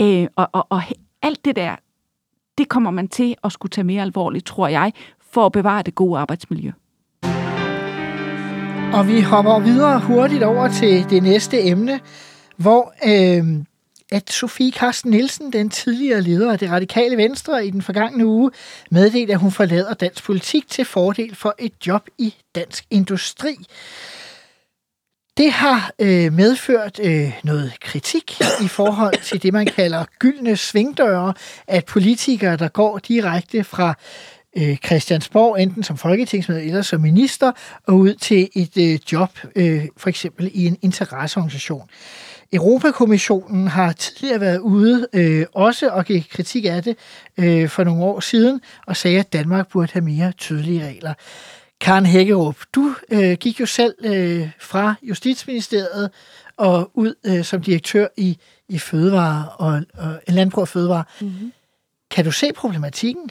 Øh, 0.00 0.26
og, 0.36 0.48
og, 0.52 0.66
og 0.70 0.82
alt 1.22 1.44
det 1.44 1.56
der, 1.56 1.76
det 2.58 2.68
kommer 2.68 2.90
man 2.90 3.08
til 3.08 3.34
at 3.44 3.52
skulle 3.52 3.70
tage 3.70 3.84
mere 3.84 4.02
alvorligt, 4.02 4.46
tror 4.46 4.68
jeg, 4.68 4.92
for 5.20 5.46
at 5.46 5.52
bevare 5.52 5.82
det 5.82 5.94
gode 5.94 6.18
arbejdsmiljø. 6.18 6.70
Og 8.94 9.08
vi 9.08 9.20
hopper 9.20 9.58
videre 9.58 10.00
hurtigt 10.00 10.42
over 10.42 10.68
til 10.68 11.10
det 11.10 11.22
næste 11.22 11.62
emne, 11.62 12.00
hvor 12.56 12.94
øh, 13.06 13.44
at 14.12 14.30
Sofie 14.30 14.72
Karsten 14.72 15.10
Nielsen, 15.10 15.52
den 15.52 15.70
tidligere 15.70 16.20
leder 16.20 16.52
af 16.52 16.58
det 16.58 16.70
radikale 16.70 17.16
venstre 17.16 17.66
i 17.66 17.70
den 17.70 17.82
forgangne 17.82 18.26
uge, 18.26 18.50
meddelte, 18.90 19.32
at 19.32 19.38
hun 19.38 19.52
forlader 19.52 19.94
dansk 19.94 20.24
politik 20.24 20.68
til 20.68 20.84
fordel 20.84 21.34
for 21.34 21.54
et 21.58 21.72
job 21.86 22.08
i 22.18 22.34
dansk 22.54 22.84
industri. 22.90 23.56
Det 25.36 25.52
har 25.52 25.92
øh, 25.98 26.32
medført 26.32 27.00
øh, 27.02 27.32
noget 27.44 27.72
kritik 27.80 28.40
i 28.64 28.68
forhold 28.68 29.22
til 29.22 29.42
det, 29.42 29.52
man 29.52 29.66
kalder 29.66 30.04
gyldne 30.18 30.56
svingdøre, 30.56 31.34
at 31.66 31.84
politikere, 31.84 32.56
der 32.56 32.68
går 32.68 32.98
direkte 32.98 33.64
fra 33.64 33.94
øh, 34.56 34.76
Christiansborg, 34.76 35.62
enten 35.62 35.82
som 35.82 35.96
folketingsmedlem 35.96 36.68
eller 36.68 36.82
som 36.82 37.00
minister, 37.00 37.52
og 37.86 37.94
ud 37.94 38.14
til 38.14 38.48
et 38.54 38.76
øh, 38.76 38.98
job, 39.12 39.38
øh, 39.56 39.84
for 39.96 40.08
eksempel 40.08 40.50
i 40.54 40.66
en 40.66 40.78
interesseorganisation. 40.82 41.88
Europakommissionen 42.52 43.68
har 43.68 43.92
tidligere 43.92 44.40
været 44.40 44.58
ude 44.58 45.06
øh, 45.12 45.46
også 45.54 45.88
og 45.88 46.04
give 46.04 46.22
kritik 46.22 46.64
af 46.64 46.82
det 46.82 46.96
øh, 47.38 47.68
for 47.68 47.84
nogle 47.84 48.04
år 48.04 48.20
siden, 48.20 48.60
og 48.86 48.96
sagde, 48.96 49.18
at 49.18 49.32
Danmark 49.32 49.68
burde 49.68 49.92
have 49.92 50.04
mere 50.04 50.32
tydelige 50.32 50.86
regler. 50.86 51.14
Karen 51.80 52.06
Hækkerup, 52.06 52.56
du 52.74 52.94
øh, 53.10 53.32
gik 53.32 53.60
jo 53.60 53.66
selv 53.66 53.94
øh, 54.04 54.50
fra 54.60 54.94
Justitsministeriet 55.02 56.10
og 56.56 56.90
ud 56.94 57.14
øh, 57.26 57.44
som 57.44 57.62
direktør 57.62 58.06
i, 58.16 58.38
i 58.68 58.78
Fødevare 58.78 59.48
og, 59.48 59.82
og 59.94 60.20
Landbrug 60.28 60.62
og 60.62 60.68
Fødevare. 60.68 61.04
Mm-hmm. 61.20 61.52
Kan 62.10 62.24
du 62.24 62.30
se 62.30 62.52
problematikken? 62.52 63.30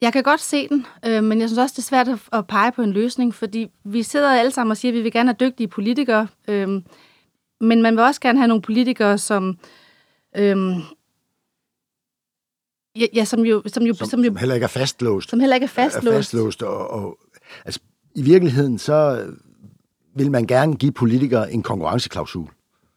Jeg 0.00 0.12
kan 0.12 0.22
godt 0.22 0.40
se 0.40 0.68
den, 0.68 0.86
øh, 1.06 1.24
men 1.24 1.40
jeg 1.40 1.48
synes 1.48 1.58
også, 1.58 1.72
det 1.72 1.78
er 1.78 1.82
svært 1.82 2.08
at, 2.08 2.18
at 2.32 2.46
pege 2.46 2.72
på 2.72 2.82
en 2.82 2.92
løsning, 2.92 3.34
fordi 3.34 3.66
vi 3.84 4.02
sidder 4.02 4.30
alle 4.30 4.50
sammen 4.50 4.70
og 4.70 4.76
siger, 4.76 4.92
at 4.92 4.96
vi 4.96 5.02
vil 5.02 5.12
gerne 5.12 5.28
have 5.28 5.48
dygtige 5.48 5.68
politikere, 5.68 6.28
øh, 6.48 6.68
men 7.60 7.82
man 7.82 7.96
vil 7.96 8.04
også 8.04 8.20
gerne 8.20 8.38
have 8.38 8.48
nogle 8.48 8.62
politikere, 8.62 9.18
som... 9.18 9.58
Øh, 10.36 10.56
ja, 12.96 13.06
ja, 13.14 13.24
som 13.24 13.40
jo... 13.40 13.62
Som, 13.66 13.82
jo, 13.82 13.94
som, 13.94 14.06
som, 14.06 14.24
jo, 14.24 14.30
som 14.30 14.36
heller 14.36 14.54
ikke 14.54 14.64
er 14.64 14.68
fastlåst. 14.68 15.30
Som 15.30 15.40
heller 15.40 15.56
ikke 15.56 15.64
er 15.64 15.68
fastlåst. 15.68 16.06
Er 16.06 16.12
fastlåst 16.12 16.62
og, 16.62 16.90
og, 16.90 17.18
altså, 17.64 17.80
I 18.14 18.22
virkeligheden, 18.22 18.78
så 18.78 19.26
vil 20.14 20.30
man 20.30 20.46
gerne 20.46 20.76
give 20.76 20.92
politikere 20.92 21.52
en 21.52 21.62
konkurrenceklausul. 21.62 22.48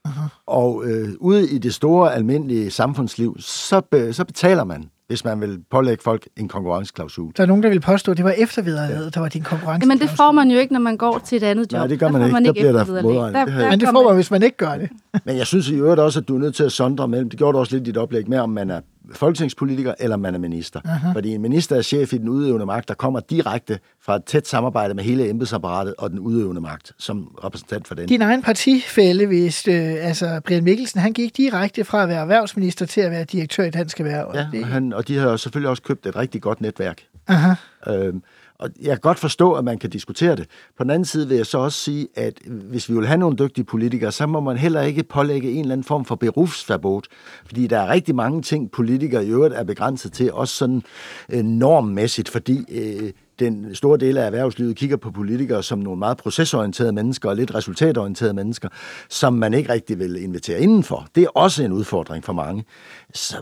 Uh-huh. 0.08 0.44
Og 0.46 0.86
øh, 0.86 1.10
ude 1.20 1.50
i 1.50 1.58
det 1.58 1.74
store 1.74 2.16
almindelige 2.16 2.72
samfundsliv, 2.72 3.36
så, 3.40 3.82
be, 3.82 4.14
så 4.14 4.26
betaler 4.26 4.64
man 4.64 4.90
hvis 5.08 5.26
man 5.26 5.42
vil 5.42 5.60
pålægge 5.72 6.04
folk 6.04 6.28
en 6.38 6.48
konkurrenceklausul. 6.48 7.32
Der 7.38 7.44
er 7.44 7.48
nogen, 7.48 7.64
der 7.64 7.70
vil 7.70 7.80
påstå, 7.80 8.12
at 8.12 8.18
det 8.18 8.26
var 8.26 8.32
eftervederlaget, 8.32 9.06
ja. 9.06 9.10
der 9.10 9.20
var 9.20 9.30
din 9.30 9.44
konkurrenceklausul. 9.44 9.88
Men 9.88 10.10
det 10.10 10.18
får 10.18 10.32
man 10.32 10.52
jo 10.52 10.60
ikke, 10.60 10.74
når 10.74 10.80
man 10.80 10.98
går 10.98 11.22
til 11.26 11.36
et 11.36 11.44
andet 11.44 11.74
job. 11.74 11.78
Nej, 11.80 11.88
det 11.88 12.00
gør 12.00 12.10
man, 12.10 12.22
der 12.22 12.28
ikke. 12.28 12.34
Man 12.34 12.46
ikke. 12.46 12.68
Der 12.68 12.86
bliver 12.86 13.02
der 13.02 13.02
modregnet. 13.02 13.48
Der, 13.48 13.62
der 13.62 13.70
men 13.70 13.80
det 13.80 13.90
får 13.90 14.04
man, 14.04 14.16
hvis 14.16 14.32
man 14.32 14.44
ikke 14.44 14.58
gør 14.58 14.78
det. 14.78 14.90
Men 15.26 15.38
jeg 15.38 15.48
synes 15.48 15.70
i 15.70 15.76
øvrigt 15.76 16.00
også, 16.00 16.20
at 16.20 16.28
du 16.28 16.36
er 16.36 16.40
nødt 16.40 16.56
til 16.56 16.64
at 16.64 16.72
sondre 16.72 17.08
mellem, 17.08 17.30
det 17.30 17.40
gjorde 17.40 17.54
du 17.54 17.60
også 17.60 17.76
lidt 17.76 17.88
i 17.88 17.92
dit 17.92 17.98
oplæg 17.98 18.30
med, 18.30 18.40
om 18.40 18.50
man 18.50 18.70
er 18.70 18.82
folketingspolitiker 19.12 19.94
eller 20.00 20.18
man 20.18 20.36
er 20.36 20.40
minister. 20.40 20.82
Aha. 20.86 21.12
Fordi 21.14 21.34
en 21.34 21.42
minister 21.42 21.76
er 21.76 21.82
chef 21.82 22.14
i 22.14 22.18
den 22.18 22.30
udøvende 22.30 22.66
magt, 22.66 22.88
der 22.88 22.94
kommer 22.94 23.20
direkte 23.20 23.80
fra 24.02 24.16
et 24.16 24.26
tæt 24.26 24.48
samarbejde 24.48 24.94
med 24.94 25.04
hele 25.04 25.30
embedsapparatet 25.30 25.94
og 25.98 26.10
den 26.10 26.20
udøvende 26.20 26.62
magt 26.62 26.92
som 26.98 27.24
repræsentant 27.44 27.88
for 27.88 27.96
den. 27.96 28.08
Din 28.08 28.22
egen 28.22 28.42
partifælle, 28.42 29.26
hvis 29.26 29.68
øh, 29.68 29.96
altså 30.00 30.42
Brian 30.46 30.64
Mikkelsen, 30.64 31.00
han 31.00 31.14
gik 31.14 31.38
direkte 31.38 31.84
fra 31.84 32.04
at 32.04 32.10
være 32.10 32.22
erhvervsminister 32.22 32.86
til 32.86 33.02
at 33.02 33.12
være 33.12 33.24
direktør 33.24 33.64
i 33.64 33.70
Dansk 33.70 34.00
Erhverv. 34.00 34.32
Ja, 34.34 34.48
det... 34.52 34.62
og, 34.62 34.68
han, 34.68 34.94
og 34.94 35.08
de 35.08 35.18
har 35.18 35.38
selvfølgelig 35.38 35.70
også 35.70 35.84
købt 35.84 36.06
et 36.06 36.16
rigtig 36.16 36.42
godt 36.42 36.62
netværk. 36.62 37.02
Aha. 37.28 37.54
Øhm, 37.88 38.24
og 38.64 38.70
jeg 38.82 38.92
kan 38.92 39.00
godt 39.00 39.20
forstå, 39.20 39.52
at 39.54 39.64
man 39.64 39.78
kan 39.78 39.90
diskutere 39.90 40.36
det. 40.36 40.48
På 40.78 40.84
den 40.84 40.92
anden 40.92 41.06
side 41.06 41.28
vil 41.28 41.38
jeg 41.38 41.46
så 41.46 41.58
også 41.58 41.80
sige, 41.80 42.08
at 42.16 42.40
hvis 42.46 42.90
vi 42.90 42.96
vil 42.96 43.08
have 43.08 43.18
nogle 43.18 43.38
dygtige 43.38 43.66
politikere, 43.66 44.12
så 44.12 44.28
må 44.28 44.40
man 44.40 44.58
heller 44.58 44.82
ikke 44.82 45.04
pålægge 45.04 45.52
en 45.52 45.60
eller 45.60 45.74
anden 45.74 45.84
form 45.86 46.06
for 46.06 46.16
berufsverbot. 46.16 47.08
Fordi 47.46 47.68
der 47.68 47.80
er 47.80 47.90
rigtig 47.90 48.16
mange 48.16 48.42
ting, 48.42 48.72
politikere 48.72 49.26
i 49.26 49.30
øvrigt 49.30 49.54
er 49.54 49.64
begrænset 49.64 50.14
til, 50.14 50.34
også 50.34 50.56
sådan 50.56 50.84
øh, 51.30 51.44
normmæssigt, 51.44 52.30
fordi 52.30 52.66
øh, 52.72 53.12
den 53.40 53.76
store 53.76 53.98
del 53.98 54.18
af 54.18 54.26
erhvervslivet 54.26 54.76
kigger 54.76 54.98
på 54.98 55.12
politikere 55.12 55.64
som 55.64 55.80
nogle 55.80 56.00
meget 56.00 56.18
procesorienterede 56.18 56.92
mennesker 56.92 57.30
og 57.30 57.36
lidt 57.36 57.56
resultatorienterede 57.56 58.34
mennesker, 58.34 58.70
som 59.10 59.34
man 59.34 59.54
ikke 59.54 59.74
rigtig 59.74 60.00
vil 60.00 60.24
invitere 60.24 60.60
indenfor. 60.60 61.08
Det 61.16 61.24
er 61.24 61.30
også 61.30 61.64
en 61.64 61.72
udfordring 61.72 62.24
for 62.24 62.34
mange. 62.34 62.66
Så 63.14 63.38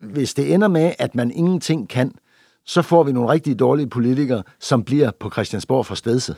hvis 0.00 0.34
det 0.34 0.54
ender 0.54 0.68
med, 0.68 0.92
at 0.98 1.14
man 1.14 1.30
ingenting 1.30 1.88
kan, 1.88 2.12
så 2.66 2.82
får 2.82 3.02
vi 3.02 3.12
nogle 3.12 3.32
rigtig 3.32 3.58
dårlige 3.58 3.88
politikere, 3.88 4.42
som 4.60 4.84
bliver 4.84 5.10
på 5.20 5.30
Christiansborg 5.30 5.86
for 5.86 5.94
stedse. 5.94 6.34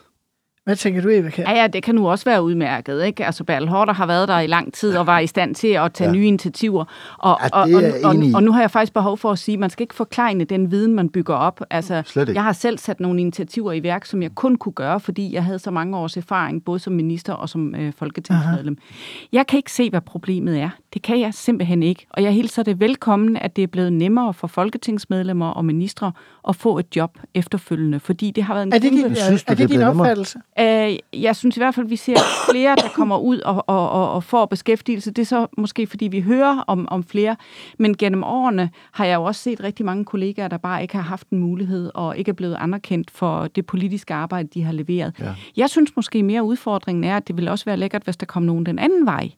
Hvad 0.68 0.76
tænker 0.76 1.00
du, 1.00 1.08
Eva? 1.08 1.30
Ja, 1.38 1.60
ja, 1.60 1.66
det 1.66 1.82
kan 1.82 1.94
nu 1.94 2.08
også 2.08 2.24
være 2.24 2.42
udmærket. 2.42 3.04
Ikke? 3.04 3.26
Altså, 3.26 3.44
Bertel 3.44 3.68
Hårder 3.68 3.92
har 3.92 4.06
været 4.06 4.28
der 4.28 4.38
i 4.40 4.46
lang 4.46 4.74
tid 4.74 4.96
og 4.96 5.06
var 5.06 5.18
i 5.18 5.26
stand 5.26 5.54
til 5.54 5.68
at 5.68 5.92
tage 5.92 6.10
ja. 6.10 6.16
nye 6.16 6.26
initiativer. 6.26 6.84
Og, 7.18 7.38
ja, 7.42 7.48
og, 7.52 7.68
og, 7.74 7.82
og, 8.04 8.16
og 8.34 8.42
nu 8.42 8.52
har 8.52 8.60
jeg 8.60 8.70
faktisk 8.70 8.92
behov 8.92 9.18
for 9.18 9.30
at 9.30 9.38
sige, 9.38 9.52
at 9.52 9.58
man 9.58 9.70
skal 9.70 9.82
ikke 9.82 9.94
forklejne 9.94 10.44
den 10.44 10.70
viden, 10.70 10.94
man 10.94 11.08
bygger 11.08 11.34
op. 11.34 11.60
Altså, 11.70 12.22
jeg 12.34 12.42
har 12.42 12.52
selv 12.52 12.78
sat 12.78 13.00
nogle 13.00 13.20
initiativer 13.20 13.72
i 13.72 13.82
værk, 13.82 14.04
som 14.04 14.22
jeg 14.22 14.34
kun 14.34 14.56
kunne 14.56 14.72
gøre, 14.72 15.00
fordi 15.00 15.34
jeg 15.34 15.44
havde 15.44 15.58
så 15.58 15.70
mange 15.70 15.96
års 15.96 16.16
erfaring, 16.16 16.64
både 16.64 16.78
som 16.78 16.92
minister 16.92 17.32
og 17.32 17.48
som 17.48 17.74
øh, 17.74 17.92
folketingsmedlem. 17.98 18.76
Aha. 18.80 19.28
Jeg 19.32 19.46
kan 19.46 19.56
ikke 19.56 19.72
se, 19.72 19.90
hvad 19.90 20.00
problemet 20.00 20.60
er. 20.60 20.70
Det 20.94 21.02
kan 21.02 21.20
jeg 21.20 21.34
simpelthen 21.34 21.82
ikke. 21.82 22.06
Og 22.10 22.22
jeg 22.22 22.32
hilser 22.32 22.62
det 22.62 22.80
velkommen, 22.80 23.36
at 23.36 23.56
det 23.56 23.62
er 23.62 23.66
blevet 23.66 23.92
nemmere 23.92 24.34
for 24.34 24.46
folketingsmedlemmer 24.46 25.48
og 25.48 25.64
ministre 25.64 26.12
at 26.48 26.56
få 26.56 26.78
et 26.78 26.96
job 26.96 27.18
efterfølgende, 27.34 28.00
fordi 28.00 28.30
det 28.30 28.44
har 28.44 28.54
været 28.54 28.66
en 28.66 28.72
er 28.72 28.78
det 28.78 28.92
din, 28.92 29.16
synes, 29.16 29.44
er, 29.46 29.52
er 29.52 29.54
det 29.54 29.70
din 29.70 29.82
opfattelse? 29.82 30.38
Øh, 30.60 30.96
jeg 31.22 31.36
synes 31.36 31.56
i 31.56 31.60
hvert 31.60 31.74
fald, 31.74 31.86
at 31.86 31.90
vi 31.90 31.96
ser 31.96 32.16
flere, 32.50 32.76
der 32.76 32.88
kommer 32.94 33.18
ud 33.18 33.40
og, 33.40 33.64
og, 33.66 33.90
og, 33.90 34.12
og 34.12 34.24
får 34.24 34.46
beskæftigelse. 34.46 35.10
Det 35.10 35.22
er 35.22 35.26
så 35.26 35.46
måske, 35.58 35.86
fordi 35.86 36.08
vi 36.08 36.20
hører 36.20 36.64
om, 36.66 36.88
om 36.88 37.04
flere. 37.04 37.36
Men 37.78 37.96
gennem 37.96 38.24
årene 38.24 38.70
har 38.92 39.04
jeg 39.04 39.14
jo 39.14 39.24
også 39.24 39.42
set 39.42 39.62
rigtig 39.62 39.86
mange 39.86 40.04
kollegaer, 40.04 40.48
der 40.48 40.56
bare 40.56 40.82
ikke 40.82 40.94
har 40.94 41.02
haft 41.02 41.28
en 41.28 41.38
mulighed 41.38 41.90
og 41.94 42.16
ikke 42.16 42.28
er 42.28 42.32
blevet 42.32 42.56
anerkendt 42.60 43.10
for 43.10 43.46
det 43.46 43.66
politiske 43.66 44.14
arbejde, 44.14 44.48
de 44.54 44.62
har 44.62 44.72
leveret. 44.72 45.14
Ja. 45.20 45.34
Jeg 45.56 45.70
synes 45.70 45.96
måske 45.96 46.22
mere 46.22 46.42
udfordringen 46.42 47.04
er, 47.04 47.16
at 47.16 47.28
det 47.28 47.36
ville 47.36 47.50
også 47.50 47.64
være 47.64 47.76
lækkert, 47.76 48.02
hvis 48.02 48.16
der 48.16 48.26
kom 48.26 48.42
nogen 48.42 48.66
den 48.66 48.78
anden 48.78 49.06
vej. 49.06 49.30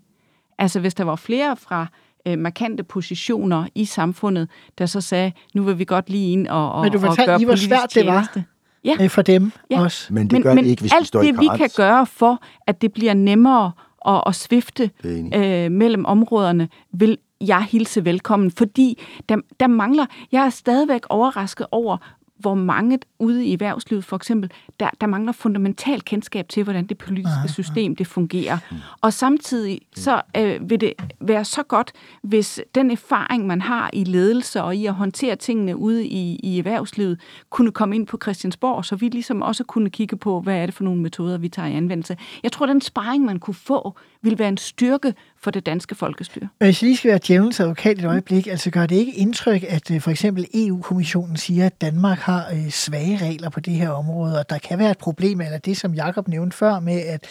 Altså 0.59 0.81
hvis 0.81 0.95
der 0.95 1.05
var 1.05 1.17
flere 1.17 1.57
fra 1.57 1.87
øh, 2.27 2.39
markante 2.39 2.83
positioner 2.83 3.67
i 3.75 3.85
samfundet, 3.85 4.49
der 4.79 4.87
så 4.87 5.01
sagde, 5.01 5.33
nu 5.55 5.63
vil 5.63 5.79
vi 5.79 5.85
godt 5.85 6.11
lige 6.11 6.33
ind 6.33 6.47
og, 6.47 6.73
og, 6.73 6.83
Men 6.83 6.93
du 6.93 6.99
fortalte 6.99 7.21
og 7.21 7.27
gøre 7.27 7.39
lige, 7.39 7.47
hvor 7.47 7.57
svært 7.57 7.95
det 7.95 8.07
var 8.07 8.45
ja. 8.85 8.97
øh, 9.01 9.11
for 9.11 9.23
dem 9.23 9.53
ja. 9.71 9.83
også. 9.83 10.13
Men 10.13 10.31
det 10.31 10.43
gør 10.43 10.55
men, 10.55 10.65
det 10.65 10.71
ikke, 10.71 10.83
hvis 10.83 10.93
alt 10.93 11.03
de 11.03 11.07
står 11.07 11.23
det, 11.23 11.29
i 11.29 11.39
vi 11.39 11.49
kan 11.57 11.71
gøre 11.77 12.07
for, 12.07 12.43
at 12.67 12.83
det 12.83 12.93
bliver 12.93 13.15
nemmere 13.15 13.73
at, 14.07 14.23
at 14.27 14.35
svifte 14.35 14.91
øh, 15.05 15.71
mellem 15.71 16.05
områderne, 16.05 16.69
vil 16.93 17.19
jeg 17.41 17.63
hilse 17.63 18.05
velkommen, 18.05 18.51
fordi 18.51 19.03
der, 19.29 19.37
der 19.61 19.67
mangler, 19.67 20.07
jeg 20.33 20.45
er 20.45 20.51
stadigvæk 20.51 21.01
overrasket 21.09 21.67
over, 21.71 21.97
hvor 22.41 22.55
mange 22.55 22.99
ude 23.19 23.47
i 23.47 23.53
erhvervslivet 23.53 24.05
for 24.05 24.17
eksempel, 24.17 24.51
der, 24.81 24.91
der 25.01 25.07
mangler 25.07 25.33
fundamental 25.33 26.03
kendskab 26.03 26.49
til, 26.49 26.63
hvordan 26.65 26.87
det 26.87 26.99
politiske 26.99 27.41
ja, 27.43 27.49
system 27.49 27.97
det 27.97 28.07
fungerer. 28.07 28.59
Mm. 28.71 28.77
Og 29.01 29.13
samtidig 29.13 29.81
så 29.97 30.23
øh, 30.37 30.71
vil 30.71 30.81
det 30.81 30.93
være 31.21 31.45
så 31.45 31.63
godt, 31.63 31.93
hvis 32.23 32.61
den 32.75 32.91
erfaring, 32.91 33.47
man 33.47 33.61
har 33.61 33.91
i 33.93 34.05
ledelse 34.05 34.63
og 34.63 34.77
i 34.77 34.87
at 34.87 34.95
håndtere 34.95 35.37
tingene 35.37 35.77
ude 35.77 36.07
i, 36.07 36.41
i 36.43 36.59
erhvervslivet, 36.59 37.21
kunne 37.51 37.73
komme 37.73 37.95
ind 37.95 38.07
på 38.07 38.19
Christiansborg, 38.23 38.85
så 38.85 38.97
vi 38.97 39.09
ligesom 39.09 39.43
også 39.43 39.65
kunne 39.65 39.91
kigge 39.91 40.17
på, 40.17 40.41
hvad 40.41 40.57
er 40.57 40.67
det 40.67 40.75
for 40.75 40.85
nogle 40.85 41.01
metoder, 41.01 41.39
vi 41.39 41.49
tager 41.49 41.69
i 41.69 41.75
anvendelse. 41.75 42.17
Jeg 42.43 42.53
tror, 42.53 42.67
den 42.67 42.81
sparring, 42.81 43.25
man 43.25 43.39
kunne 43.39 43.55
få, 43.55 43.97
vil 44.23 44.39
være 44.39 44.49
en 44.49 44.57
styrke 44.57 45.15
for 45.43 45.51
det 45.51 45.67
danske 45.67 45.95
folkestyre. 45.95 46.49
Hvis 46.59 46.83
jeg 46.83 46.87
lige 46.87 46.97
skal 46.97 47.11
være 47.11 47.21
djævelens 47.27 47.61
advokat 47.61 47.99
et 47.99 48.05
øjeblik, 48.05 48.47
altså 48.47 48.71
gør 48.71 48.87
det 48.87 48.97
ikke 48.97 49.13
indtryk, 49.13 49.65
at 49.69 49.91
øh, 49.91 50.01
for 50.01 50.11
eksempel 50.11 50.47
EU-kommissionen 50.55 51.37
siger, 51.37 51.67
at 51.67 51.81
Danmark 51.81 52.19
har 52.19 52.47
øh, 52.53 52.71
svage 52.71 53.19
regler 53.25 53.51
på 53.51 53.61
det 53.61 53.75
her 53.75 53.91
område, 53.91 54.39
og 54.39 54.51
der 54.51 54.59
kan 54.59 54.79
være 54.79 54.91
et 54.91 54.99
problem, 54.99 55.41
eller 55.41 55.59
det, 55.59 55.77
som 55.77 55.95
Jakob 55.95 56.29
nævnte 56.29 56.57
før, 56.57 56.81
med 56.81 57.01
at 57.01 57.27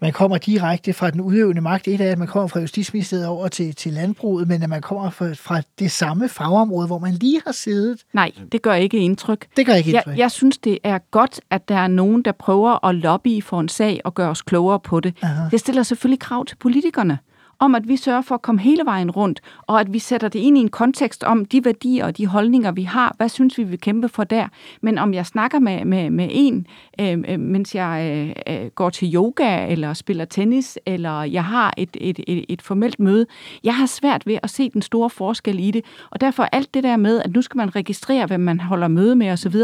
man 0.00 0.12
kommer 0.12 0.38
direkte 0.38 0.92
fra 0.92 1.10
den 1.10 1.20
udøvende 1.20 1.60
magt. 1.60 1.88
Et 1.88 2.00
af 2.00 2.06
at 2.06 2.18
man 2.18 2.28
kommer 2.28 2.48
fra 2.48 2.60
Justitsministeriet, 2.60 3.26
over 3.26 3.48
til, 3.48 3.74
til 3.74 3.92
landbruget, 3.92 4.48
men 4.48 4.62
at 4.62 4.68
man 4.68 4.82
kommer 4.82 5.10
fra, 5.10 5.32
fra 5.32 5.62
det 5.78 5.90
samme 5.90 6.28
fagområde, 6.28 6.86
hvor 6.86 6.98
man 6.98 7.12
lige 7.12 7.42
har 7.46 7.52
siddet. 7.52 8.00
Nej, 8.12 8.32
det 8.52 8.62
gør 8.62 8.74
ikke 8.74 8.98
indtryk. 8.98 9.46
Det 9.56 9.66
gør 9.66 9.74
ikke 9.74 9.90
indtryk. 9.90 10.12
Jeg, 10.12 10.18
jeg 10.18 10.30
synes, 10.30 10.58
det 10.58 10.78
er 10.84 10.98
godt, 11.10 11.40
at 11.50 11.68
der 11.68 11.76
er 11.76 11.88
nogen, 11.88 12.22
der 12.22 12.32
prøver 12.32 12.86
at 12.86 12.94
lobby 12.94 13.42
for 13.42 13.60
en 13.60 13.68
sag 13.68 14.00
og 14.04 14.14
gøre 14.14 14.28
os 14.28 14.42
klogere 14.42 14.80
på 14.80 15.00
det. 15.00 15.14
Aha. 15.22 15.48
Det 15.50 15.60
stiller 15.60 15.82
selvfølgelig 15.82 16.21
krav 16.22 16.44
til 16.44 16.56
politikerne 16.56 17.18
om, 17.62 17.74
at 17.74 17.88
vi 17.88 17.96
sørger 17.96 18.22
for 18.22 18.34
at 18.34 18.42
komme 18.42 18.60
hele 18.60 18.82
vejen 18.84 19.10
rundt, 19.10 19.40
og 19.62 19.80
at 19.80 19.92
vi 19.92 19.98
sætter 19.98 20.28
det 20.28 20.38
ind 20.38 20.58
i 20.58 20.60
en 20.60 20.68
kontekst 20.68 21.24
om 21.24 21.44
de 21.44 21.64
værdier 21.64 22.04
og 22.04 22.16
de 22.16 22.26
holdninger, 22.26 22.72
vi 22.72 22.82
har. 22.82 23.14
Hvad 23.16 23.28
synes 23.28 23.58
vi, 23.58 23.62
vi 23.62 23.70
vil 23.70 23.80
kæmpe 23.80 24.08
for 24.08 24.24
der? 24.24 24.48
Men 24.80 24.98
om 24.98 25.14
jeg 25.14 25.26
snakker 25.26 25.58
med, 25.58 25.84
med, 25.84 26.10
med 26.10 26.28
en, 26.30 26.66
øh, 27.00 27.24
øh 27.28 27.40
mens 27.40 27.74
jeg 27.74 28.24
øh, 28.48 28.62
øh, 28.64 28.70
går 28.70 28.90
til 28.90 29.14
yoga, 29.14 29.66
eller 29.66 29.94
spiller 29.94 30.24
tennis, 30.24 30.78
eller 30.86 31.22
jeg 31.22 31.44
har 31.44 31.74
et, 31.76 31.96
et, 32.00 32.20
et, 32.26 32.44
et 32.48 32.62
formelt 32.62 33.00
møde, 33.00 33.26
jeg 33.64 33.76
har 33.76 33.86
svært 33.86 34.26
ved 34.26 34.38
at 34.42 34.50
se 34.50 34.70
den 34.70 34.82
store 34.82 35.10
forskel 35.10 35.58
i 35.60 35.70
det. 35.70 35.84
Og 36.10 36.20
derfor 36.20 36.42
alt 36.42 36.74
det 36.74 36.82
der 36.82 36.96
med, 36.96 37.22
at 37.22 37.32
nu 37.34 37.42
skal 37.42 37.56
man 37.58 37.76
registrere, 37.76 38.26
hvem 38.26 38.40
man 38.40 38.60
holder 38.60 38.88
møde 38.88 39.16
med 39.16 39.32
osv., 39.32 39.54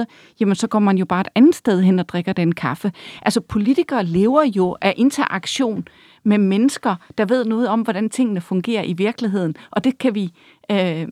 jamen 0.40 0.54
så 0.54 0.66
går 0.66 0.78
man 0.78 0.98
jo 0.98 1.04
bare 1.04 1.20
et 1.20 1.28
andet 1.34 1.54
sted 1.54 1.82
hen 1.82 1.98
og 1.98 2.08
drikker 2.08 2.32
den 2.32 2.54
kaffe. 2.54 2.92
Altså 3.22 3.40
politikere 3.40 4.04
lever 4.04 4.42
jo 4.56 4.76
af 4.80 4.94
interaktion 4.96 5.84
med 6.24 6.38
mennesker, 6.38 6.94
der 7.18 7.24
ved 7.24 7.44
noget 7.44 7.68
om, 7.68 7.80
hvordan 7.80 8.10
tingene 8.10 8.40
fungerer 8.40 8.82
i 8.82 8.92
virkeligheden. 8.92 9.56
Og 9.70 9.84
det 9.84 9.98
kan 9.98 10.14
vi, 10.14 10.32
øh, 10.70 11.00
øh, 11.00 11.08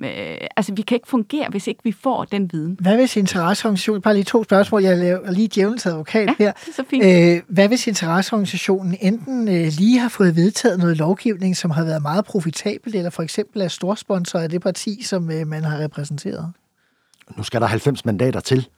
altså 0.57 0.75
vi 0.75 0.83
kan 0.83 0.95
ikke 0.95 1.09
fungere, 1.09 1.47
hvis 1.51 1.67
ikke 1.67 1.81
vi 1.85 1.93
får 1.93 2.25
den 2.25 2.53
viden. 2.53 2.77
Hvad 2.81 2.97
hvis 2.97 3.17
interesseorganisationen, 3.17 4.03
bare 4.03 4.15
lige 4.15 4.25
to 4.25 4.45
spørgsmål, 4.45 4.83
jeg 4.83 4.99
laver 4.99 5.31
lige 5.31 5.49
djævelens 5.55 5.87
advokat 5.87 6.29
Ja, 6.29 6.35
her. 6.39 6.53
det 6.53 6.69
er 6.69 6.73
så 6.73 6.85
fint. 6.91 7.05
Øh, 7.05 7.43
hvad 7.49 7.69
hvis 7.69 7.87
interesseorganisationen 7.87 8.97
enten 9.01 9.49
øh, 9.49 9.67
lige 9.79 9.99
har 9.99 10.09
fået 10.09 10.37
vedtaget 10.37 10.79
noget 10.79 10.97
lovgivning, 10.97 11.57
som 11.57 11.71
har 11.71 11.85
været 11.85 12.03
meget 12.03 12.25
profitabelt, 12.25 12.95
eller 12.95 13.11
for 13.11 13.23
eksempel 13.23 13.63
er 13.63 13.69
storsponsor 13.69 14.39
af 14.39 14.49
det 14.49 14.63
parti, 14.63 15.03
som 15.03 15.31
øh, 15.31 15.47
man 15.47 15.65
har 15.65 15.79
repræsenteret? 15.79 16.53
Nu 17.37 17.43
skal 17.43 17.61
der 17.61 17.67
90 17.67 18.05
mandater 18.05 18.41
til. 18.41 18.69